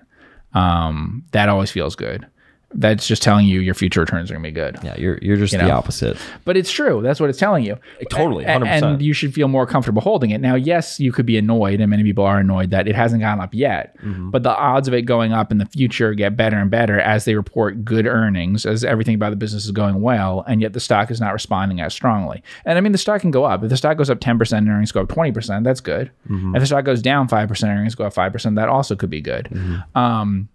Um, 0.54 1.24
that 1.32 1.50
always 1.50 1.72
feels 1.72 1.96
good. 1.96 2.28
That's 2.76 3.08
just 3.08 3.22
telling 3.22 3.48
you 3.48 3.60
your 3.60 3.74
future 3.74 4.02
returns 4.02 4.32
are 4.32 4.34
gonna 4.34 4.44
be 4.44 4.52
good. 4.52 4.78
yeah, 4.84 4.96
you're 4.98 5.20
you're 5.22 5.38
just 5.38 5.52
the 5.52 5.60
know. 5.60 5.78
opposite. 5.78 6.18
But 6.46 6.58
it's 6.58 6.72
true. 6.72 7.02
That's 7.02 7.20
what 7.20 7.30
it's 7.30 7.40
telling 7.40 7.64
you. 7.64 7.78
Totally, 8.10 8.46
100%. 8.46 8.66
And 8.66 9.02
you 9.02 9.14
should 9.14 9.34
feel 9.34 9.48
more 9.48 9.66
comfortable 9.66 10.02
holding 10.02 10.32
it. 10.32 10.42
Now, 10.42 10.56
yes, 10.56 11.00
you 11.00 11.12
could 11.12 11.26
be 11.26 11.38
annoyed, 11.38 11.80
and 11.80 11.90
many 11.90 12.04
people 12.04 12.24
are 12.24 12.40
annoyed 12.40 12.72
that 12.72 12.88
it 12.88 12.96
hasn't 12.96 13.22
gone 13.22 13.40
up 13.40 13.54
yet. 13.54 13.96
Mm-hmm. 14.02 14.32
But 14.32 14.44
the 14.44 14.56
odds 14.56 14.88
of 14.88 14.94
it 14.94 15.04
going 15.04 15.34
up 15.34 15.52
in 15.52 15.58
the 15.58 15.66
future 15.66 16.14
get 16.14 16.36
better 16.36 16.58
and 16.58 16.70
better 16.72 17.00
as 17.00 17.26
they 17.26 17.36
report 17.36 17.86
good 17.86 18.06
earnings, 18.06 18.66
as 18.66 18.84
everything 18.84 19.16
about 19.16 19.30
the 19.30 19.36
business 19.36 19.66
is 19.66 19.72
going 19.72 20.02
well, 20.02 20.44
and 20.48 20.62
yet 20.62 20.74
the 20.74 20.80
stock 20.80 21.12
is 21.12 21.22
not 21.22 21.34
responding 21.34 21.82
as 21.82 21.94
strongly. 21.94 22.44
And 22.66 22.78
I 22.78 22.82
mean, 22.82 22.92
the 22.92 22.98
stock 22.98 23.22
can 23.22 23.32
go 23.32 23.44
up. 23.44 23.64
If 23.64 23.70
the 23.70 23.78
stock 23.78 23.98
goes 23.98 24.10
up 24.10 24.20
10% 24.20 24.58
and 24.58 24.70
earnings 24.70 24.92
go 24.92 25.02
up 25.02 25.08
20%, 25.08 25.64
that's 25.64 25.82
good. 25.82 26.12
Mm-hmm. 26.30 26.56
If 26.56 26.62
the 26.62 26.66
stock 26.68 26.86
goes 26.86 27.02
down 27.02 27.28
5% 27.28 27.64
and 27.64 27.72
earnings 27.72 27.96
go 27.96 28.06
up 28.06 28.14
5%, 28.14 28.56
that 28.56 28.70
also 28.70 28.96
could 28.96 29.10
be 29.10 29.22
good. 29.22 29.50
Mm-hmm. 29.52 29.98
Um, 29.98 30.50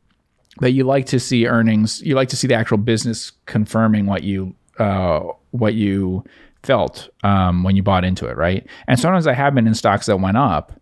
but 0.60 0.72
you 0.72 0.84
like 0.84 1.06
to 1.06 1.20
see 1.20 1.46
earnings 1.46 2.00
you 2.02 2.14
like 2.14 2.28
to 2.28 2.36
see 2.36 2.46
the 2.46 2.54
actual 2.54 2.78
business 2.78 3.32
confirming 3.46 4.06
what 4.06 4.22
you 4.22 4.54
uh, 4.78 5.20
what 5.50 5.74
you 5.74 6.24
felt 6.62 7.08
um, 7.24 7.62
when 7.64 7.76
you 7.76 7.82
bought 7.82 8.04
into 8.04 8.26
it 8.26 8.36
right? 8.36 8.66
And 8.86 8.98
sometimes 8.98 9.26
i 9.26 9.32
have 9.32 9.54
been 9.54 9.66
in 9.66 9.74
stocks 9.74 10.06
that 10.06 10.18
went 10.18 10.36
up 10.36 10.72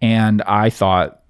and 0.00 0.42
i 0.42 0.70
thought 0.70 1.22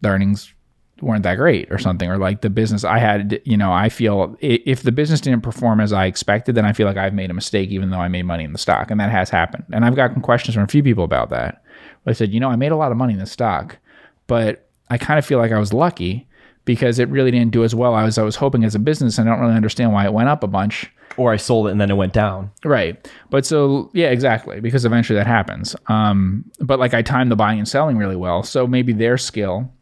the 0.00 0.08
earnings 0.08 0.52
weren't 1.00 1.22
that 1.22 1.36
great 1.36 1.70
or 1.70 1.78
something 1.78 2.10
or 2.10 2.18
like 2.18 2.40
the 2.40 2.50
business 2.50 2.84
i 2.84 2.98
had 2.98 3.40
you 3.44 3.56
know 3.56 3.72
i 3.72 3.88
feel 3.88 4.36
if 4.40 4.82
the 4.82 4.92
business 4.92 5.20
didn't 5.20 5.42
perform 5.42 5.80
as 5.80 5.92
i 5.92 6.06
expected 6.06 6.54
then 6.54 6.64
i 6.64 6.72
feel 6.72 6.86
like 6.86 6.96
i've 6.96 7.14
made 7.14 7.30
a 7.30 7.34
mistake 7.34 7.70
even 7.70 7.90
though 7.90 8.00
i 8.00 8.08
made 8.08 8.24
money 8.24 8.44
in 8.44 8.52
the 8.52 8.58
stock 8.58 8.90
and 8.90 9.00
that 9.00 9.10
has 9.10 9.30
happened. 9.30 9.64
And 9.72 9.84
i've 9.84 9.96
gotten 9.96 10.20
questions 10.20 10.54
from 10.54 10.64
a 10.64 10.68
few 10.68 10.82
people 10.82 11.04
about 11.04 11.30
that. 11.30 11.62
I 12.06 12.12
said 12.12 12.32
you 12.32 12.40
know 12.40 12.50
i 12.50 12.56
made 12.56 12.72
a 12.72 12.76
lot 12.76 12.90
of 12.90 12.98
money 12.98 13.12
in 13.12 13.18
the 13.18 13.26
stock 13.26 13.78
but 14.26 14.68
i 14.90 14.98
kind 14.98 15.18
of 15.18 15.26
feel 15.26 15.38
like 15.38 15.52
i 15.52 15.58
was 15.58 15.72
lucky 15.72 16.26
because 16.68 16.98
it 16.98 17.08
really 17.08 17.30
didn't 17.30 17.50
do 17.50 17.64
as 17.64 17.74
well 17.74 17.96
as 17.96 18.18
I 18.18 18.22
was 18.22 18.36
hoping 18.36 18.62
as 18.62 18.74
a 18.74 18.78
business. 18.78 19.16
And 19.16 19.26
I 19.26 19.32
don't 19.32 19.40
really 19.40 19.56
understand 19.56 19.94
why 19.94 20.04
it 20.04 20.12
went 20.12 20.28
up 20.28 20.44
a 20.44 20.46
bunch. 20.46 20.92
Or 21.16 21.32
I 21.32 21.36
sold 21.36 21.66
it 21.66 21.70
and 21.70 21.80
then 21.80 21.90
it 21.90 21.94
went 21.94 22.12
down. 22.12 22.50
Right. 22.62 23.10
But 23.30 23.46
so, 23.46 23.90
yeah, 23.94 24.08
exactly. 24.08 24.60
Because 24.60 24.84
eventually 24.84 25.18
that 25.18 25.26
happens. 25.26 25.74
Um, 25.86 26.44
but 26.60 26.78
like 26.78 26.92
I 26.92 27.00
timed 27.00 27.32
the 27.32 27.36
buying 27.36 27.58
and 27.58 27.66
selling 27.66 27.96
really 27.96 28.16
well. 28.16 28.42
So 28.42 28.66
maybe 28.66 28.92
their 28.92 29.16
skill 29.16 29.72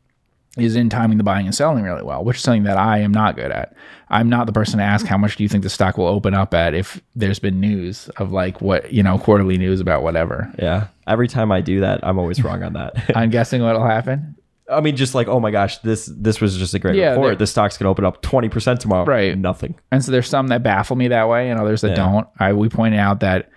is 0.57 0.77
in 0.77 0.89
timing 0.89 1.19
the 1.19 1.25
buying 1.25 1.47
and 1.47 1.55
selling 1.55 1.83
really 1.83 2.05
well, 2.05 2.23
which 2.23 2.37
is 2.37 2.45
something 2.45 2.63
that 2.63 2.79
I 2.79 2.99
am 2.99 3.11
not 3.11 3.35
good 3.35 3.51
at. 3.51 3.75
I'm 4.09 4.29
not 4.29 4.47
the 4.47 4.53
person 4.53 4.79
to 4.79 4.85
ask 4.85 5.05
how 5.07 5.19
much 5.19 5.35
do 5.35 5.43
you 5.43 5.49
think 5.49 5.65
the 5.65 5.69
stock 5.69 5.99
will 5.99 6.07
open 6.07 6.35
up 6.35 6.55
at 6.55 6.73
if 6.73 7.03
there's 7.17 7.41
been 7.41 7.59
news 7.59 8.09
of 8.17 8.31
like 8.31 8.61
what, 8.61 8.93
you 8.93 9.03
know, 9.03 9.19
quarterly 9.19 9.59
news 9.59 9.81
about 9.81 10.05
whatever. 10.05 10.55
Yeah. 10.57 10.87
Every 11.09 11.27
time 11.27 11.51
I 11.51 11.63
do 11.63 11.81
that, 11.81 11.99
I'm 12.05 12.17
always 12.17 12.45
wrong 12.45 12.63
on 12.63 12.75
that. 12.75 13.11
I'm 13.17 13.31
guessing 13.31 13.61
what'll 13.61 13.85
happen. 13.85 14.36
I 14.71 14.81
mean, 14.81 14.97
just 14.97 15.15
like, 15.15 15.29
oh 15.29 15.39
my 15.41 15.51
gosh, 15.51 15.79
this 15.79 16.07
this 16.17 16.41
was 16.41 16.57
just 16.57 16.75
a 16.75 16.79
great 16.79 16.97
Yeah, 16.97 17.11
they're- 17.11 17.19
report. 17.21 17.39
The 17.39 17.47
stock's 17.47 17.77
gonna 17.79 17.91
open 17.91 18.05
up 18.05 18.21
twenty 18.23 18.49
percent 18.49 18.81
tomorrow. 18.81 19.05
Right. 19.05 19.37
Nothing. 19.39 19.75
And 19.93 20.05
so 20.05 20.11
there's 20.13 20.29
some 20.29 20.49
that 20.49 20.63
baffle 20.63 20.97
me 20.97 21.09
that 21.09 21.29
way 21.29 21.51
and 21.51 21.61
others 21.61 21.81
that 21.83 21.91
Yeah. 21.91 21.95
don't. 21.97 22.27
I 22.39 22.53
we 22.53 22.69
pointed 22.69 22.99
out 22.99 23.21
that 23.21 23.51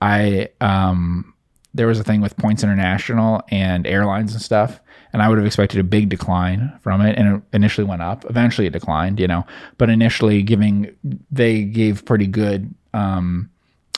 I 0.00 0.48
um 0.60 1.34
there 1.74 1.86
was 1.88 1.98
a 1.98 2.04
thing 2.04 2.20
with 2.20 2.36
points 2.36 2.62
international 2.62 3.42
and 3.50 3.84
airlines 3.86 4.32
and 4.32 4.40
stuff 4.40 4.80
and 5.12 5.20
I 5.22 5.28
would 5.28 5.38
have 5.38 5.46
expected 5.46 5.80
a 5.80 5.84
big 5.84 6.08
decline 6.08 6.72
from 6.82 7.00
it 7.00 7.18
and 7.18 7.36
it 7.36 7.42
initially 7.52 7.84
went 7.86 8.02
up. 8.02 8.24
Eventually 8.30 8.66
it 8.68 8.72
declined, 8.72 9.18
you 9.18 9.26
know. 9.26 9.44
But 9.78 9.90
initially 9.90 10.42
giving 10.42 10.90
they 11.32 11.62
gave 11.62 12.04
pretty 12.04 12.26
good 12.28 12.72
um 12.92 13.50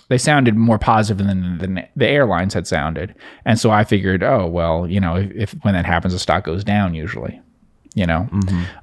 they 0.09 0.19
sounded 0.19 0.55
more 0.57 0.79
positive 0.79 1.27
than, 1.27 1.59
than 1.59 1.87
the 1.97 2.07
airlines 2.09 2.55
had 2.55 2.67
sounded. 2.67 3.15
And 3.45 3.59
so 3.59 3.71
I 3.71 3.85
figured, 3.85 4.23
oh, 4.23 4.47
well, 4.47 4.87
you 4.87 5.01
know, 5.01 5.17
if, 5.17 5.31
if 5.33 5.53
when 5.63 5.75
that 5.75 5.85
happens, 5.85 6.13
the 6.13 6.19
stock 6.19 6.45
goes 6.45 6.63
down 6.63 6.95
usually, 6.95 7.41
you 7.95 8.07
know. 8.07 8.29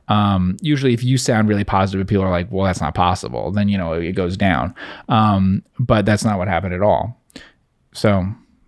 Um, 0.09 0.57
usually, 0.61 0.93
if 0.93 1.03
you 1.03 1.17
sound 1.17 1.47
really 1.47 1.63
positive, 1.63 2.05
people 2.07 2.25
are 2.25 2.29
like, 2.29 2.51
well, 2.51 2.65
that's 2.65 2.81
not 2.81 2.93
possible. 2.93 3.51
Then, 3.51 3.69
you 3.69 3.77
know, 3.77 3.93
it 3.93 4.11
goes 4.13 4.35
down. 4.35 4.75
Um, 5.07 5.63
but 5.79 6.05
that's 6.05 6.25
not 6.25 6.37
what 6.37 6.47
happened 6.49 6.73
at 6.73 6.81
all. 6.81 7.17
So, 7.93 8.25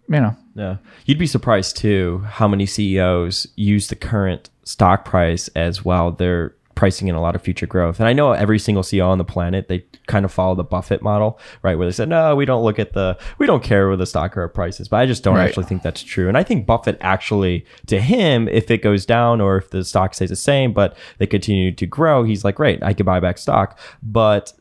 you 0.08 0.22
know, 0.22 0.36
Yeah. 0.56 0.78
You'd 1.06 1.20
be 1.20 1.28
surprised 1.28 1.76
too 1.78 2.20
how 2.26 2.48
many 2.48 2.66
CEOs 2.66 3.48
use 3.56 3.88
the 3.88 3.96
current 3.96 4.50
stock 4.64 5.04
price 5.04 5.50
as 5.50 5.84
well. 5.84 6.12
They're 6.12 6.55
pricing 6.76 7.08
in 7.08 7.16
a 7.16 7.22
lot 7.22 7.36
of 7.36 7.42
future 7.42 7.66
growth. 7.66 8.00
And 8.00 8.08
I 8.08 8.14
know 8.14 8.34
every 8.34 8.60
single 8.60 8.84
CEO 8.84 9.08
on 9.08 9.18
the 9.18 9.24
planet, 9.24 9.70
they 9.70 9.86
kind 10.08 10.26
of 10.26 10.32
follow 10.32 10.56
the 10.56 10.64
Buffett 10.64 11.02
model, 11.02 11.40
right? 11.64 11.76
Where 11.78 11.88
they 11.88 11.92
said, 11.94 12.10
no, 12.10 12.36
we 12.36 12.44
don't 12.46 12.64
look 12.64 12.80
at 12.80 12.92
the, 12.94 13.18
we 13.38 13.46
don't 13.48 13.64
care 13.64 13.88
where 13.88 13.96
the 13.98 14.06
stock 14.06 14.36
or 14.36 14.48
price 14.50 14.80
is. 14.80 14.88
But 14.90 14.98
I 14.98 15.06
just 15.06 15.24
don't 15.24 15.36
Right. 15.36 15.48
actually 15.48 15.66
think 15.66 15.84
that's 15.84 16.04
true. 16.04 16.28
And 16.28 16.38
I 16.38 16.44
think 16.44 16.66
Buffett 16.66 16.98
actually, 17.00 17.66
to 17.88 18.00
him, 18.02 18.48
if 18.50 18.70
it 18.70 18.82
goes 18.84 19.06
down 19.06 19.40
or 19.40 19.58
if 19.58 19.70
the 19.70 19.84
stock 19.86 20.14
stays 20.14 20.30
the 20.30 20.36
same, 20.36 20.74
but 20.74 20.98
they 21.18 21.26
continue 21.28 21.72
to 21.72 21.86
grow, 21.86 22.24
he's 22.24 22.44
like, 22.44 22.56
great, 22.56 22.84
I 22.84 22.94
could 22.94 23.06
buy 23.06 23.20
back 23.22 23.38
stock. 23.38 23.80
But 24.04 24.52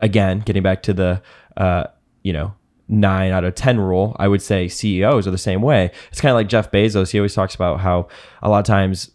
again, 0.00 0.40
getting 0.40 0.62
back 0.62 0.82
to 0.84 0.92
the, 0.92 1.22
uh, 1.56 1.84
you 2.22 2.32
know, 2.32 2.54
nine 2.88 3.32
out 3.32 3.44
of 3.44 3.54
10 3.54 3.80
rule, 3.80 4.14
I 4.18 4.28
would 4.28 4.40
say 4.42 4.68
CEOs 4.68 5.26
are 5.26 5.30
the 5.32 5.38
same 5.38 5.60
way. 5.60 5.90
It's 6.10 6.20
kind 6.20 6.30
of 6.30 6.36
like 6.36 6.48
Jeff 6.48 6.70
Bezos. 6.70 7.10
He 7.10 7.18
always 7.18 7.34
talks 7.34 7.54
about 7.54 7.80
how 7.80 8.08
a 8.42 8.48
lot 8.48 8.60
of 8.60 8.64
times 8.64 9.10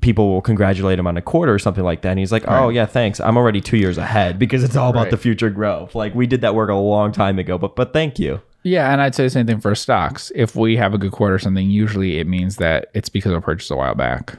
people 0.00 0.28
will 0.30 0.40
congratulate 0.42 0.98
him 0.98 1.06
on 1.06 1.16
a 1.16 1.22
quarter 1.22 1.52
or 1.52 1.58
something 1.58 1.84
like 1.84 2.02
that. 2.02 2.10
And 2.10 2.18
he's 2.18 2.30
like, 2.32 2.44
oh, 2.46 2.68
yeah, 2.68 2.86
thanks. 2.86 3.20
I'm 3.20 3.36
already 3.36 3.60
two 3.60 3.76
years 3.76 3.98
ahead 3.98 4.38
because 4.38 4.62
it's 4.62 4.76
all 4.76 4.90
about 4.90 5.02
Right. 5.04 5.10
the 5.10 5.16
future 5.16 5.50
growth. 5.50 5.94
Like 5.94 6.14
we 6.14 6.26
did 6.26 6.40
that 6.42 6.54
work 6.54 6.70
a 6.70 6.74
long 6.74 7.12
time 7.12 7.38
ago, 7.38 7.58
but, 7.58 7.74
but 7.76 7.92
thank 7.92 8.18
you. 8.18 8.40
Yeah, 8.64 8.92
and 8.92 9.00
I'd 9.00 9.14
say 9.14 9.22
the 9.24 9.30
same 9.30 9.46
thing 9.46 9.60
for 9.60 9.74
stocks. 9.74 10.30
If 10.34 10.54
we 10.56 10.76
have 10.76 10.92
a 10.92 10.98
good 10.98 11.12
quarter 11.12 11.34
or 11.36 11.38
something, 11.38 11.70
usually 11.70 12.18
it 12.18 12.26
means 12.26 12.56
that 12.56 12.90
it's 12.94 13.08
because 13.08 13.32
of 13.32 13.38
a 13.38 13.40
purchase 13.40 13.70
a 13.70 13.76
while 13.76 13.94
back. 13.94 14.36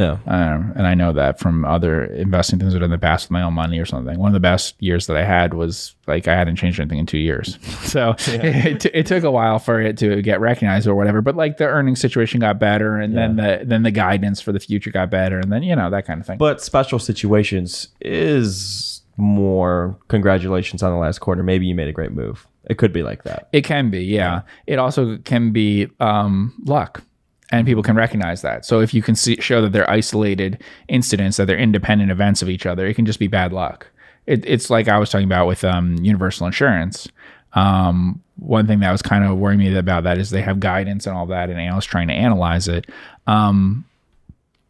Yeah. 0.00 0.18
Um, 0.26 0.72
and 0.76 0.86
I 0.86 0.94
know 0.94 1.12
that 1.12 1.38
from 1.38 1.64
other 1.64 2.04
investing 2.04 2.58
things 2.58 2.74
I've 2.74 2.80
done 2.80 2.86
in 2.86 2.90
the 2.90 2.98
past 2.98 3.26
with 3.26 3.32
my 3.32 3.42
own 3.42 3.52
money 3.52 3.78
or 3.78 3.84
something. 3.84 4.18
One 4.18 4.30
of 4.30 4.32
the 4.32 4.40
best 4.40 4.74
years 4.80 5.06
that 5.08 5.16
I 5.16 5.24
had 5.24 5.52
was 5.52 5.94
like 6.06 6.26
I 6.26 6.34
hadn't 6.34 6.56
changed 6.56 6.80
anything 6.80 6.98
in 6.98 7.06
two 7.06 7.18
years. 7.18 7.58
So 7.90 8.14
it, 8.28 8.86
it 8.86 9.06
took 9.06 9.24
a 9.24 9.32
while 9.32 9.58
for 9.58 9.80
it 9.80 9.98
to 9.98 10.22
get 10.22 10.38
recognized 10.38 10.86
or 10.86 10.94
whatever. 10.94 11.20
But 11.22 11.34
like 11.34 11.56
the 11.56 11.66
earnings 11.66 12.00
situation 12.00 12.38
got 12.38 12.60
better, 12.60 12.98
and 12.98 13.16
then 13.16 13.34
the 13.34 13.62
then 13.64 13.82
the 13.82 13.90
guidance 13.90 14.40
for 14.40 14.52
the 14.52 14.60
future 14.60 14.92
got 14.92 15.10
better, 15.10 15.40
and 15.40 15.50
then 15.50 15.64
you 15.64 15.74
know 15.74 15.90
that 15.90 16.06
kind 16.06 16.20
of 16.20 16.26
thing. 16.26 16.38
But 16.38 16.62
special 16.62 17.00
situations 17.00 17.88
is 18.00 19.02
more 19.16 19.98
congratulations 20.06 20.84
on 20.84 20.92
the 20.92 20.98
last 20.98 21.18
quarter. 21.18 21.42
Maybe 21.42 21.66
you 21.66 21.74
made 21.74 21.88
a 21.88 21.92
great 21.92 22.12
move. 22.12 22.46
It 22.68 22.78
could 22.78 22.92
be 22.92 23.02
like 23.02 23.24
that. 23.24 23.48
It 23.52 23.62
can 23.62 23.90
be, 23.90 24.04
yeah. 24.04 24.42
It 24.66 24.78
also 24.78 25.18
can 25.18 25.50
be 25.50 25.88
um, 25.98 26.54
luck, 26.64 27.02
and 27.50 27.66
people 27.66 27.82
can 27.82 27.96
recognize 27.96 28.42
that. 28.42 28.64
So 28.64 28.80
if 28.80 28.94
you 28.94 29.02
can 29.02 29.14
see, 29.14 29.36
show 29.40 29.60
that 29.62 29.72
they're 29.72 29.90
isolated 29.90 30.62
incidents, 30.88 31.36
that 31.36 31.46
they're 31.46 31.58
independent 31.58 32.10
events 32.10 32.42
of 32.42 32.48
each 32.48 32.66
other, 32.66 32.86
it 32.86 32.94
can 32.94 33.06
just 33.06 33.18
be 33.18 33.26
bad 33.26 33.52
luck. 33.52 33.88
It, 34.26 34.44
it's 34.46 34.70
like 34.70 34.88
I 34.88 34.98
was 34.98 35.10
talking 35.10 35.26
about 35.26 35.46
with 35.46 35.64
um, 35.64 35.96
Universal 35.96 36.46
Insurance. 36.46 37.08
Um, 37.54 38.22
one 38.36 38.66
thing 38.66 38.80
that 38.80 38.92
was 38.92 39.02
kind 39.02 39.24
of 39.24 39.38
worrying 39.38 39.58
me 39.58 39.76
about 39.76 40.04
that 40.04 40.18
is 40.18 40.30
they 40.30 40.42
have 40.42 40.60
guidance 40.60 41.06
and 41.06 41.16
all 41.16 41.26
that, 41.26 41.50
and 41.50 41.60
analysts 41.60 41.86
trying 41.86 42.08
to 42.08 42.14
analyze 42.14 42.68
it. 42.68 42.86
Um, 43.26 43.84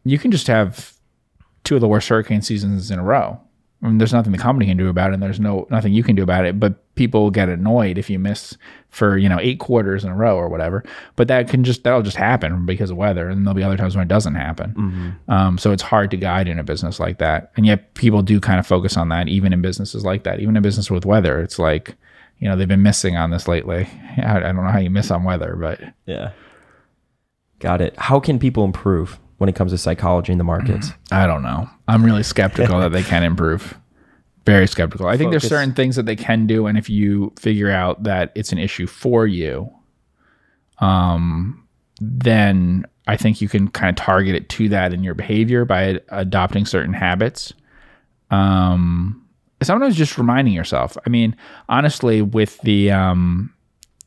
you 0.03 0.17
can 0.17 0.31
just 0.31 0.47
have 0.47 0.93
two 1.63 1.75
of 1.75 1.81
the 1.81 1.87
worst 1.87 2.09
hurricane 2.09 2.41
seasons 2.41 2.89
in 2.89 2.97
a 2.97 3.03
row. 3.03 3.39
I 3.83 3.87
mean, 3.87 3.97
there's 3.97 4.13
nothing 4.13 4.31
the 4.31 4.37
company 4.37 4.65
can 4.65 4.77
do 4.77 4.89
about 4.89 5.11
it, 5.11 5.15
and 5.15 5.23
there's 5.23 5.39
no 5.39 5.67
nothing 5.69 5.93
you 5.93 6.03
can 6.03 6.15
do 6.15 6.23
about 6.23 6.45
it. 6.45 6.59
But 6.59 6.95
people 6.95 7.31
get 7.31 7.49
annoyed 7.49 7.97
if 7.97 8.09
you 8.09 8.19
miss 8.19 8.57
for 8.91 9.17
you 9.17 9.27
know 9.27 9.39
eight 9.39 9.59
quarters 9.59 10.03
in 10.03 10.11
a 10.11 10.15
row 10.15 10.35
or 10.37 10.47
whatever. 10.49 10.83
But 11.15 11.27
that 11.29 11.49
can 11.49 11.63
just 11.63 11.83
that'll 11.83 12.03
just 12.03 12.17
happen 12.17 12.65
because 12.65 12.91
of 12.91 12.97
weather, 12.97 13.27
and 13.29 13.45
there'll 13.45 13.55
be 13.55 13.63
other 13.63 13.77
times 13.77 13.95
when 13.95 14.03
it 14.03 14.09
doesn't 14.09 14.35
happen. 14.35 15.17
Um, 15.27 15.57
so 15.57 15.71
it's 15.71 15.81
hard 15.81 16.11
to 16.11 16.17
guide 16.17 16.47
in 16.47 16.59
a 16.59 16.63
business 16.63 16.99
like 16.99 17.17
that, 17.17 17.51
and 17.57 17.65
yet 17.65 17.93
people 17.95 18.21
do 18.21 18.39
kind 18.39 18.59
of 18.59 18.67
focus 18.67 18.97
on 18.97 19.09
that, 19.09 19.27
even 19.27 19.53
in 19.53 19.61
businesses 19.61 20.05
like 20.05 20.23
that, 20.23 20.39
even 20.39 20.55
in 20.55 20.61
business 20.61 20.91
with 20.91 21.05
weather. 21.05 21.41
It's 21.41 21.57
like 21.57 21.95
you 22.39 22.47
know 22.49 22.55
they've 22.55 22.67
been 22.67 22.83
missing 22.83 23.15
on 23.17 23.31
this 23.31 23.47
lately. 23.47 23.87
I, 24.17 24.37
I 24.37 24.39
don't 24.41 24.57
know 24.57 24.71
how 24.71 24.79
you 24.79 24.89
miss 24.89 25.09
on 25.09 25.23
weather, 25.23 25.55
but 25.55 25.79
Yeah. 26.05 26.31
Got 27.59 27.79
it. 27.81 27.95
How 27.97 28.19
can 28.19 28.39
people 28.39 28.65
improve 28.65 29.19
when 29.37 29.47
it 29.47 29.55
comes 29.55 29.71
to 29.71 29.77
psychology 29.77 30.31
in 30.31 30.37
the 30.39 30.43
markets? 30.43 30.91
I 31.11 31.27
don't 31.27 31.43
know. 31.43 31.69
I'm 31.87 32.03
really 32.03 32.23
skeptical 32.23 32.79
that 32.79 32.91
they 32.91 33.03
can 33.03 33.23
improve. 33.23 33.77
Very 34.45 34.67
skeptical. 34.67 35.07
I 35.07 35.17
think 35.17 35.31
there's 35.31 35.47
certain 35.47 35.73
things 35.73 35.95
that 35.95 36.05
they 36.05 36.15
can 36.15 36.47
do, 36.47 36.65
and 36.65 36.77
if 36.77 36.89
you 36.89 37.31
figure 37.39 37.69
out 37.69 38.03
that 38.03 38.31
it's 38.33 38.51
an 38.51 38.57
issue 38.57 38.87
for 38.87 39.27
you, 39.27 39.71
um, 40.79 41.67
then 41.99 42.85
I 43.07 43.17
think 43.17 43.39
you 43.39 43.47
can 43.47 43.67
kind 43.67 43.89
of 43.89 44.03
target 44.03 44.35
it 44.35 44.49
to 44.49 44.69
that 44.69 44.93
in 44.93 45.03
your 45.03 45.13
behavior 45.13 45.63
by 45.63 45.99
adopting 46.09 46.65
certain 46.65 46.93
habits. 46.93 47.53
Um, 48.31 49.23
sometimes 49.61 49.95
just 49.95 50.17
reminding 50.17 50.53
yourself. 50.53 50.97
I 51.05 51.09
mean, 51.09 51.35
honestly, 51.69 52.21
with 52.21 52.59
the 52.61 52.91
um, 52.91 53.53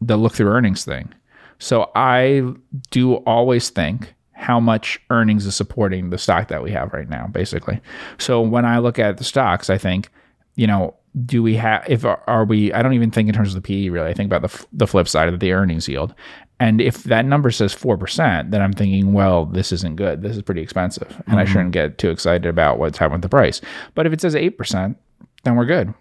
the 0.00 0.16
look 0.16 0.34
through 0.34 0.48
earnings 0.48 0.84
thing. 0.84 1.12
So 1.58 1.90
I 1.94 2.42
do 2.90 3.14
always 3.14 3.70
think 3.70 4.14
how 4.32 4.60
much 4.60 5.00
earnings 5.10 5.46
is 5.46 5.54
supporting 5.54 6.10
the 6.10 6.18
stock 6.18 6.48
that 6.48 6.62
we 6.62 6.70
have 6.72 6.92
right 6.92 7.08
now, 7.08 7.28
basically. 7.28 7.80
So 8.18 8.40
when 8.40 8.64
I 8.64 8.78
look 8.78 8.98
at 8.98 9.18
the 9.18 9.24
stocks, 9.24 9.70
I 9.70 9.78
think, 9.78 10.08
you 10.56 10.66
know, 10.66 10.94
do 11.24 11.42
we 11.42 11.54
have, 11.56 11.84
if 11.88 12.04
are 12.04 12.44
we, 12.44 12.72
I 12.72 12.82
don't 12.82 12.92
even 12.94 13.10
think 13.10 13.28
in 13.28 13.34
terms 13.34 13.54
of 13.54 13.62
the 13.62 13.66
PE 13.66 13.88
really, 13.90 14.08
I 14.08 14.14
think 14.14 14.26
about 14.26 14.42
the, 14.42 14.52
f- 14.52 14.66
the 14.72 14.86
flip 14.86 15.06
side 15.08 15.28
of 15.28 15.38
the 15.40 15.52
earnings 15.52 15.88
yield. 15.88 16.14
And 16.60 16.80
if 16.80 17.04
that 17.04 17.24
number 17.24 17.50
says 17.50 17.74
4%, 17.74 18.50
then 18.50 18.60
I'm 18.62 18.72
thinking, 18.72 19.12
well, 19.12 19.44
this 19.44 19.70
isn't 19.72 19.96
good. 19.96 20.22
This 20.22 20.36
is 20.36 20.42
pretty 20.42 20.60
expensive. 20.62 21.20
And 21.26 21.38
I 21.38 21.44
shouldn't 21.44 21.72
get 21.72 21.98
too 21.98 22.10
excited 22.10 22.46
about 22.46 22.78
what's 22.78 22.98
happening 22.98 23.16
with 23.18 23.22
the 23.22 23.28
price. 23.28 23.60
But 23.94 24.06
if 24.06 24.12
it 24.12 24.20
says 24.20 24.34
8%, 24.34 24.96
then 25.44 25.56
we're 25.56 25.66
good. 25.66 25.94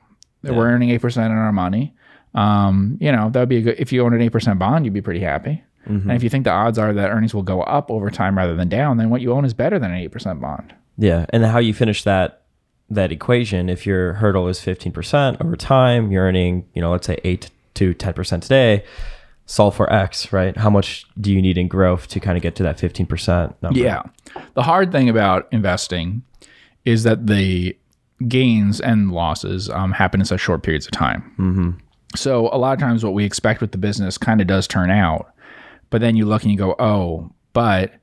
We're 0.44 0.70
earning 0.70 0.90
8% 0.90 1.18
on 1.26 1.32
our 1.32 1.52
money. 1.52 1.94
Um, 2.36 2.98
you 3.00 3.12
know, 3.12 3.30
that 3.30 3.40
would 3.40 3.50
be 3.50 3.58
a 3.58 3.62
good, 3.62 3.76
if 3.80 3.92
you 3.92 4.04
own 4.04 4.14
an 4.14 4.28
8% 4.30 4.58
bond, 4.60 4.86
you'd 4.86 4.94
be 4.94 5.02
pretty 5.02 5.20
happy. 5.22 5.64
And 6.10 6.12
if 6.14 6.24
you 6.24 6.30
think 6.30 6.46
the 6.46 6.52
odds 6.52 6.78
are 6.80 6.94
that 6.94 7.10
earnings 7.12 7.34
will 7.34 7.44
go 7.44 7.62
up 7.62 7.92
over 7.92 8.10
time 8.10 8.38
rather 8.38 8.56
than 8.56 8.70
down, 8.70 8.98
then 8.98 9.10
what 9.10 9.22
you 9.22 9.34
own 9.34 9.44
is 9.46 9.54
better 9.54 9.78
than 9.80 9.92
an 9.92 10.10
8% 10.10 10.40
bond. 10.40 10.74
Yeah, 10.98 11.26
and 11.32 11.44
how 11.44 11.60
you 11.60 11.74
finish 11.74 12.04
that 12.04 12.43
that 12.90 13.12
equation, 13.12 13.70
if 13.70 13.86
your 13.86 14.14
hurdle 14.14 14.48
is 14.48 14.60
15% 14.60 15.44
over 15.44 15.56
time, 15.56 16.12
you're 16.12 16.24
earning, 16.24 16.68
you 16.74 16.82
know, 16.82 16.92
let's 16.92 17.08
say 17.08 17.20
8 17.24 17.50
to 17.76 17.94
10% 17.94 18.42
today, 18.42 18.84
solve 19.46 19.76
for 19.76 19.92
X, 19.92 20.32
right? 20.32 20.56
How 20.56 20.70
much 20.70 21.06
do 21.20 21.32
you 21.32 21.42
need 21.42 21.58
in 21.58 21.68
growth 21.68 22.08
to 22.10 22.20
kind 22.20 22.38
of 22.38 22.44
get 22.44 22.56
to 22.56 22.64
that 22.64 22.78
15% 22.78 23.56
number? 23.62 23.80
Yeah. 23.80 24.04
The 24.54 24.64
hard 24.64 24.92
thing 24.92 25.10
about 25.10 25.48
investing 25.52 26.24
is 26.86 27.04
that 27.04 27.28
the 27.28 27.76
gains 28.28 28.80
and 28.80 29.12
losses 29.12 29.70
um, 29.70 29.92
happen 29.92 30.22
in 30.22 30.26
such 30.26 30.42
short 30.42 30.64
periods 30.64 30.86
of 30.86 30.92
time. 30.92 31.22
Mm-hmm. 31.38 31.72
So 32.16 32.48
a 32.52 32.58
lot 32.58 32.74
of 32.74 32.80
times, 32.80 33.04
what 33.04 33.14
we 33.14 33.26
expect 33.26 33.60
with 33.60 33.72
the 33.72 33.78
business 33.78 34.18
kind 34.18 34.40
of 34.40 34.48
does 34.48 34.68
turn 34.68 34.92
out, 34.92 35.34
but 35.90 36.00
then 36.00 36.16
you 36.16 36.26
look 36.26 36.44
and 36.44 36.52
you 36.52 36.58
go, 36.58 36.76
"Oh, 36.78 37.32
but 37.54 37.94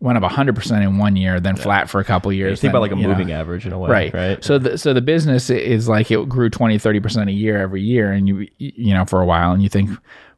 went 0.00 0.22
up 0.22 0.30
100% 0.30 0.82
in 0.82 0.98
one 0.98 1.14
year, 1.14 1.40
then 1.40 1.56
flat 1.56 1.88
for 1.88 2.00
a 2.00 2.04
couple 2.04 2.32
years." 2.32 2.60
Think 2.60 2.72
then, 2.72 2.76
about 2.76 2.82
like 2.82 2.92
a 2.92 2.96
you 2.96 3.02
know, 3.02 3.08
moving 3.08 3.32
average 3.32 3.66
in 3.66 3.72
a 3.72 3.78
way, 3.78 3.90
right. 3.90 4.14
right? 4.14 4.44
so 4.44 4.58
the 4.58 4.76
so 4.76 4.92
the 4.92 5.00
business 5.00 5.50
is 5.50 5.88
like 5.88 6.10
it 6.10 6.28
grew 6.28 6.50
20 6.50 6.78
30% 6.78 7.28
a 7.28 7.32
year 7.32 7.60
every 7.60 7.82
year 7.82 8.12
and 8.12 8.28
you 8.28 8.48
you 8.58 8.94
know 8.94 9.04
for 9.04 9.20
a 9.20 9.26
while 9.26 9.52
and 9.52 9.62
you 9.62 9.68
think 9.68 9.90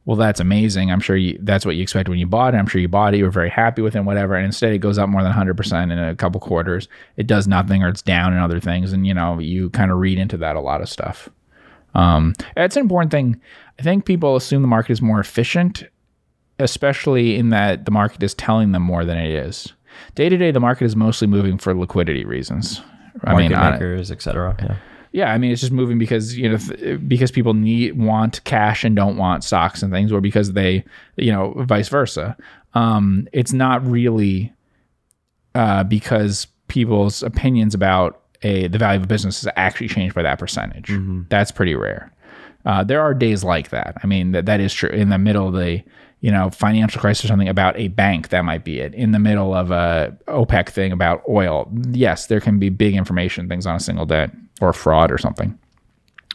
well 0.05 0.17
that's 0.17 0.39
amazing. 0.39 0.91
I'm 0.91 0.99
sure 0.99 1.15
you, 1.15 1.37
that's 1.41 1.65
what 1.65 1.75
you 1.75 1.81
expected 1.81 2.09
when 2.09 2.19
you 2.19 2.27
bought 2.27 2.53
it. 2.53 2.57
I'm 2.57 2.67
sure 2.67 2.81
you 2.81 2.89
bought 2.89 3.13
it. 3.13 3.17
You 3.17 3.23
were 3.23 3.31
very 3.31 3.49
happy 3.49 3.81
with 3.81 3.95
it 3.95 3.99
and 3.99 4.07
whatever 4.07 4.35
and 4.35 4.45
instead 4.45 4.73
it 4.73 4.79
goes 4.79 4.97
up 4.97 5.09
more 5.09 5.23
than 5.23 5.31
100% 5.31 5.91
in 5.91 5.97
a 5.97 6.15
couple 6.15 6.41
quarters. 6.41 6.87
It 7.15 7.27
does 7.27 7.47
nothing 7.47 7.83
or 7.83 7.89
it's 7.89 8.01
down 8.01 8.33
in 8.33 8.39
other 8.39 8.59
things 8.59 8.93
and 8.93 9.07
you 9.07 9.13
know 9.13 9.39
you 9.39 9.69
kind 9.69 9.91
of 9.91 9.97
read 9.97 10.17
into 10.17 10.37
that 10.37 10.55
a 10.55 10.61
lot 10.61 10.81
of 10.81 10.89
stuff. 10.89 11.29
Um, 11.95 12.33
it's 12.57 12.75
an 12.75 12.81
important 12.81 13.11
thing. 13.11 13.39
I 13.79 13.83
think 13.83 14.05
people 14.05 14.35
assume 14.35 14.61
the 14.61 14.67
market 14.67 14.91
is 14.93 15.01
more 15.01 15.19
efficient 15.19 15.83
especially 16.63 17.35
in 17.35 17.49
that 17.49 17.85
the 17.85 17.91
market 17.91 18.23
is 18.23 18.33
telling 18.33 18.71
them 18.71 18.81
more 18.81 19.05
than 19.05 19.17
it 19.17 19.31
is 19.31 19.73
day 20.15 20.29
to 20.29 20.37
day 20.37 20.51
the 20.51 20.59
market 20.59 20.85
is 20.85 20.95
mostly 20.95 21.27
moving 21.27 21.57
for 21.57 21.73
liquidity 21.75 22.25
reasons 22.25 22.81
I 23.23 23.33
Market 23.33 23.49
mean, 23.49 23.59
makers, 23.59 24.11
et 24.11 24.21
cetera. 24.21 24.55
Yeah. 24.59 24.75
yeah, 25.11 25.33
I 25.33 25.37
mean, 25.37 25.51
it's 25.51 25.61
just 25.61 25.71
moving 25.71 25.99
because 25.99 26.37
you 26.37 26.49
know 26.49 26.57
th- 26.57 26.99
because 27.07 27.31
people 27.31 27.53
need 27.53 27.97
want 27.97 28.43
cash 28.43 28.83
and 28.83 28.95
don't 28.95 29.17
want 29.17 29.43
stocks 29.43 29.83
and 29.83 29.91
things, 29.91 30.11
or 30.11 30.19
because 30.19 30.53
they 30.53 30.83
you 31.15 31.31
know 31.31 31.53
vice 31.57 31.89
versa. 31.89 32.35
Um, 32.73 33.27
it's 33.31 33.53
not 33.53 33.85
really 33.85 34.51
uh, 35.53 35.83
because 35.83 36.47
people's 36.67 37.21
opinions 37.21 37.75
about 37.75 38.21
a 38.41 38.67
the 38.67 38.79
value 38.79 38.97
of 38.97 39.03
a 39.03 39.07
business 39.07 39.43
has 39.43 39.53
actually 39.55 39.89
changed 39.89 40.15
by 40.15 40.23
that 40.23 40.39
percentage. 40.39 40.91
That's 41.29 41.51
pretty 41.51 41.75
rare. 41.75 42.11
Uh, 42.65 42.83
there 42.83 43.01
are 43.01 43.13
days 43.13 43.43
like 43.43 43.69
that. 43.69 43.95
I 44.03 44.07
mean, 44.07 44.31
that 44.31 44.47
that 44.47 44.59
is 44.59 44.73
true. 44.73 44.89
In 44.89 45.09
the 45.09 45.19
middle 45.19 45.47
of 45.47 45.53
the 45.53 45.83
you 46.23 46.31
know 46.31 46.49
financial 46.49 47.01
crisis 47.01 47.25
or 47.25 47.27
something 47.27 47.49
about 47.49 47.77
a 47.77 47.89
bank, 47.89 48.29
that 48.29 48.45
might 48.45 48.63
be 48.63 48.79
it. 48.79 48.93
In 48.93 49.11
the 49.11 49.19
middle 49.19 49.53
of 49.53 49.71
a 49.71 50.17
OPEC 50.29 50.69
thing 50.69 50.93
about 50.93 51.21
oil, 51.27 51.69
yes, 51.91 52.27
there 52.27 52.39
can 52.39 52.59
be 52.59 52.69
big 52.69 52.95
information 52.95 53.49
things 53.49 53.67
on 53.67 53.75
a 53.75 53.79
single 53.79 54.05
day 54.05 54.29
or 54.61 54.71
fraud 54.71 55.11
or 55.11 55.17
something. 55.17 55.59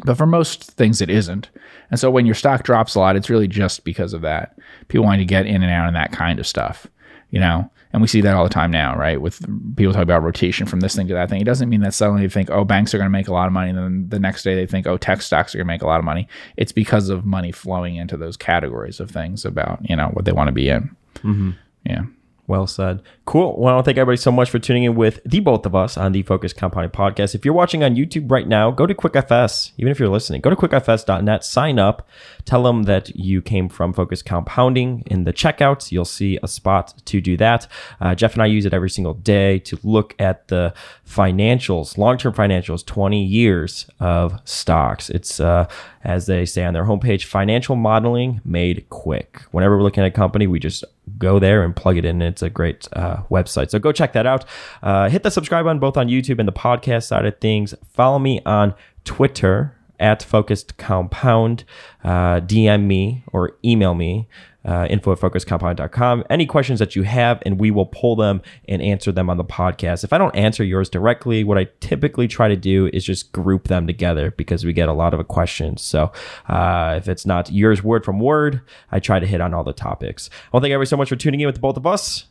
But 0.05 0.19
for 0.19 0.27
most 0.27 0.65
things, 0.73 1.01
it 1.01 1.09
isn't. 1.09 1.49
And 1.91 1.99
so 1.99 2.11
when 2.11 2.27
your 2.27 2.35
stock 2.35 2.65
drops 2.65 2.95
a 2.95 3.01
lot, 3.01 3.17
it's 3.17 3.31
really 3.31 3.49
just 3.49 3.83
because 3.83 4.13
of 4.13 4.21
that. 4.21 4.59
People 4.89 5.07
wanting 5.07 5.27
to 5.27 5.35
get 5.35 5.47
in 5.47 5.63
and 5.63 5.73
out 5.73 5.87
and 5.87 5.97
that 5.97 6.13
kind 6.13 6.39
of 6.39 6.47
stuff. 6.47 6.87
You 7.31 7.41
know, 7.41 7.71
And 7.93 8.03
we 8.03 8.09
see 8.09 8.21
that 8.21 8.35
all 8.35 8.45
the 8.45 8.51
time 8.51 8.71
now, 8.71 8.97
right? 8.97 9.21
With 9.21 9.41
people 9.77 9.95
talk 9.95 10.03
about 10.03 10.23
rotation 10.23 10.67
from 10.67 10.81
this 10.81 10.95
thing 10.95 11.09
to 11.09 11.15
that 11.15 11.31
thing. 11.31 11.41
It 11.41 11.45
doesn't 11.45 11.69
mean 11.69 11.81
that 11.81 11.95
suddenly 11.95 12.23
they 12.23 12.29
think, 12.29 12.51
oh, 12.51 12.65
banks 12.65 12.93
are 12.95 12.99
going 12.99 13.07
to 13.07 13.11
make 13.11 13.29
a 13.29 13.33
lot 13.33 13.47
of 13.47 13.53
money. 13.53 13.71
And 13.71 13.79
then 13.79 14.09
the 14.09 14.19
next 14.19 14.43
day 14.43 14.55
they 14.55 14.67
think, 14.67 14.87
oh, 14.87 14.99
tech 14.99 15.23
stocks 15.23 15.55
are 15.55 15.59
going 15.59 15.67
to 15.67 15.73
make 15.73 15.83
a 15.83 15.87
lot 15.87 15.99
of 15.99 16.05
money. 16.05 16.29
It's 16.57 16.73
because 16.73 17.09
of 17.09 17.25
money 17.25 17.51
flowing 17.51 17.97
into 17.97 18.17
those 18.17 18.37
categories 18.37 19.01
of 19.01 19.11
things 19.11 19.45
about, 19.45 19.81
you 19.89 19.97
know, 19.97 20.09
what 20.09 20.27
they 20.27 20.33
want 20.33 20.49
to 20.49 20.53
be 20.53 20.69
in. 20.69 20.95
Mm-hmm. 21.17 21.51
Yeah. 21.87 22.05
Well 22.49 22.67
said. 22.67 23.03
Cool. 23.27 23.57
Well, 23.59 23.69
I 23.69 23.75
want 23.75 23.85
to 23.85 23.89
thank 23.91 23.99
everybody 23.99 24.17
so 24.17 24.33
much 24.33 24.49
for 24.49 24.59
tuning 24.59 24.85
in 24.85 24.95
with 24.95 25.21
the 25.25 25.41
both 25.41 25.67
of 25.67 25.75
us 25.75 25.99
on 25.99 26.13
the 26.13 26.23
Focus 26.23 26.55
Compounding 26.55 26.91
Podcast. 26.91 27.35
If 27.35 27.45
you're 27.45 27.53
watching 27.53 27.85
on 27.85 27.95
YouTube 27.95 28.31
right 28.31 28.49
now, 28.49 28.71
go 28.71 28.87
to 28.87 28.95
QuickFS. 28.95 29.73
Even 29.77 29.91
if 29.91 30.01
you're 30.01 30.09
listening, 30.09 30.41
go 30.41 30.49
to 30.49 30.57
quickfs.net, 30.57 31.45
sign 31.45 31.79
up, 31.79 32.09
tell 32.47 32.63
them 32.63 32.85
that 32.85 33.15
you 33.15 33.43
came 33.43 33.69
from 33.69 33.93
Focus 33.93 34.23
Compounding. 34.23 35.03
In 35.07 35.25
the 35.25 35.33
checkouts, 35.33 35.93
you'll 35.93 36.07
see 36.07 36.39
a 36.43 36.49
spot 36.49 36.95
to 37.05 37.21
do 37.21 37.37
that. 37.37 37.67
Uh, 38.01 38.15
Jeff 38.15 38.33
and 38.33 38.43
I 38.43 38.47
use 38.47 38.65
it 38.65 38.73
every 38.73 38.91
single 38.91 39.13
day 39.13 39.59
to 39.61 39.79
look 39.83 40.15
at 40.19 40.49
the 40.49 40.73
financials, 41.07 41.99
long 41.99 42.17
term 42.17 42.33
financials, 42.33 42.85
20 42.85 43.23
years 43.23 43.91
of 44.01 44.41
stocks. 44.45 45.11
It's, 45.11 45.39
uh, 45.39 45.69
as 46.05 46.27
they 46.27 46.45
say 46.45 46.65
on 46.65 46.75
their 46.75 46.85
homepage, 46.85 47.25
financial 47.25 47.77
modeling 47.77 48.41
made 48.45 48.89
quick. 48.91 49.43
Whenever 49.51 49.77
we're 49.77 49.83
looking 49.83 50.05
at 50.05 50.09
a 50.09 50.15
company, 50.15 50.47
we 50.47 50.59
just 50.59 50.85
go 51.19 51.39
there 51.39 51.63
and 51.63 51.75
plug 51.75 51.97
it 51.97 52.05
in. 52.05 52.23
It's 52.23 52.43
a 52.43 52.51
great 52.51 52.89
uh, 52.93 53.23
website. 53.31 53.71
So 53.71 53.79
go 53.79 53.93
check 53.93 54.13
that 54.13 54.27
out. 54.27 54.45
Uh, 54.83 55.09
hit 55.09 55.23
the 55.23 55.31
subscribe 55.31 55.65
button 55.65 55.79
both 55.79 55.97
on 55.97 56.09
YouTube 56.09 56.39
and 56.39 56.49
the 56.49 56.53
podcast 56.53 57.05
side 57.05 57.25
of 57.25 57.39
things. 57.41 57.75
Follow 57.93 58.19
me 58.19 58.41
on 58.47 58.75
Twitter 59.05 59.75
at 60.01 60.23
focused 60.23 60.77
compound. 60.77 61.65
Uh, 62.05 62.41
DM 62.41 62.85
me 62.85 63.25
or 63.33 63.57
email 63.65 63.95
me 63.95 64.29
uh, 64.69 64.87
info 64.91 65.13
at 65.13 65.19
focusedcompound.com. 65.19 66.25
Any 66.29 66.45
questions 66.45 66.79
that 66.79 66.95
you 66.95 67.03
have, 67.05 67.43
and 67.47 67.59
we 67.59 67.71
will 67.71 67.87
pull 67.87 68.17
them 68.17 68.43
and 68.69 68.83
answer 68.83 69.11
them 69.11 69.31
on 69.31 69.39
the 69.39 69.45
podcast. 69.45 70.05
If 70.05 70.13
I 70.13 70.19
don't 70.19 70.37
answer 70.37 70.63
yours 70.63 70.91
directly, 70.91 71.43
what 71.43 71.57
I 71.57 71.69
typically 71.81 72.29
try 72.29 72.49
to 72.49 72.57
do 72.57 72.91
is 72.93 73.03
just 73.03 73.33
group 73.33 73.69
them 73.69 73.87
together 73.87 74.33
because 74.33 74.67
we 74.67 74.75
get 74.75 74.91
a 74.91 74.93
lot 74.93 75.15
of 75.15 75.27
questions. 75.27 75.81
So 75.81 76.13
uh, 76.49 76.95
if 76.99 77.09
it's 77.09 77.25
not 77.25 77.51
yours 77.51 77.83
word 77.83 78.05
from 78.05 78.21
word, 78.21 78.61
I 78.93 79.01
try 79.01 79.19
to 79.19 79.27
hit 79.27 79.41
on 79.41 79.55
all 79.55 79.65
the 79.65 79.73
topics. 79.73 80.29
I 80.33 80.57
want 80.57 80.65
to 80.67 80.71
thank 80.71 80.87
so 80.87 80.97
much 80.99 81.09
for 81.09 81.17
tuning 81.17 81.41
in 81.41 81.47
with 81.47 81.63
both 81.63 81.79
of 81.79 81.87
us. 81.87 82.27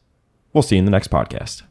We'll 0.53 0.61
see 0.61 0.75
you 0.75 0.79
in 0.79 0.85
the 0.85 0.91
next 0.91 1.09
podcast. 1.09 1.63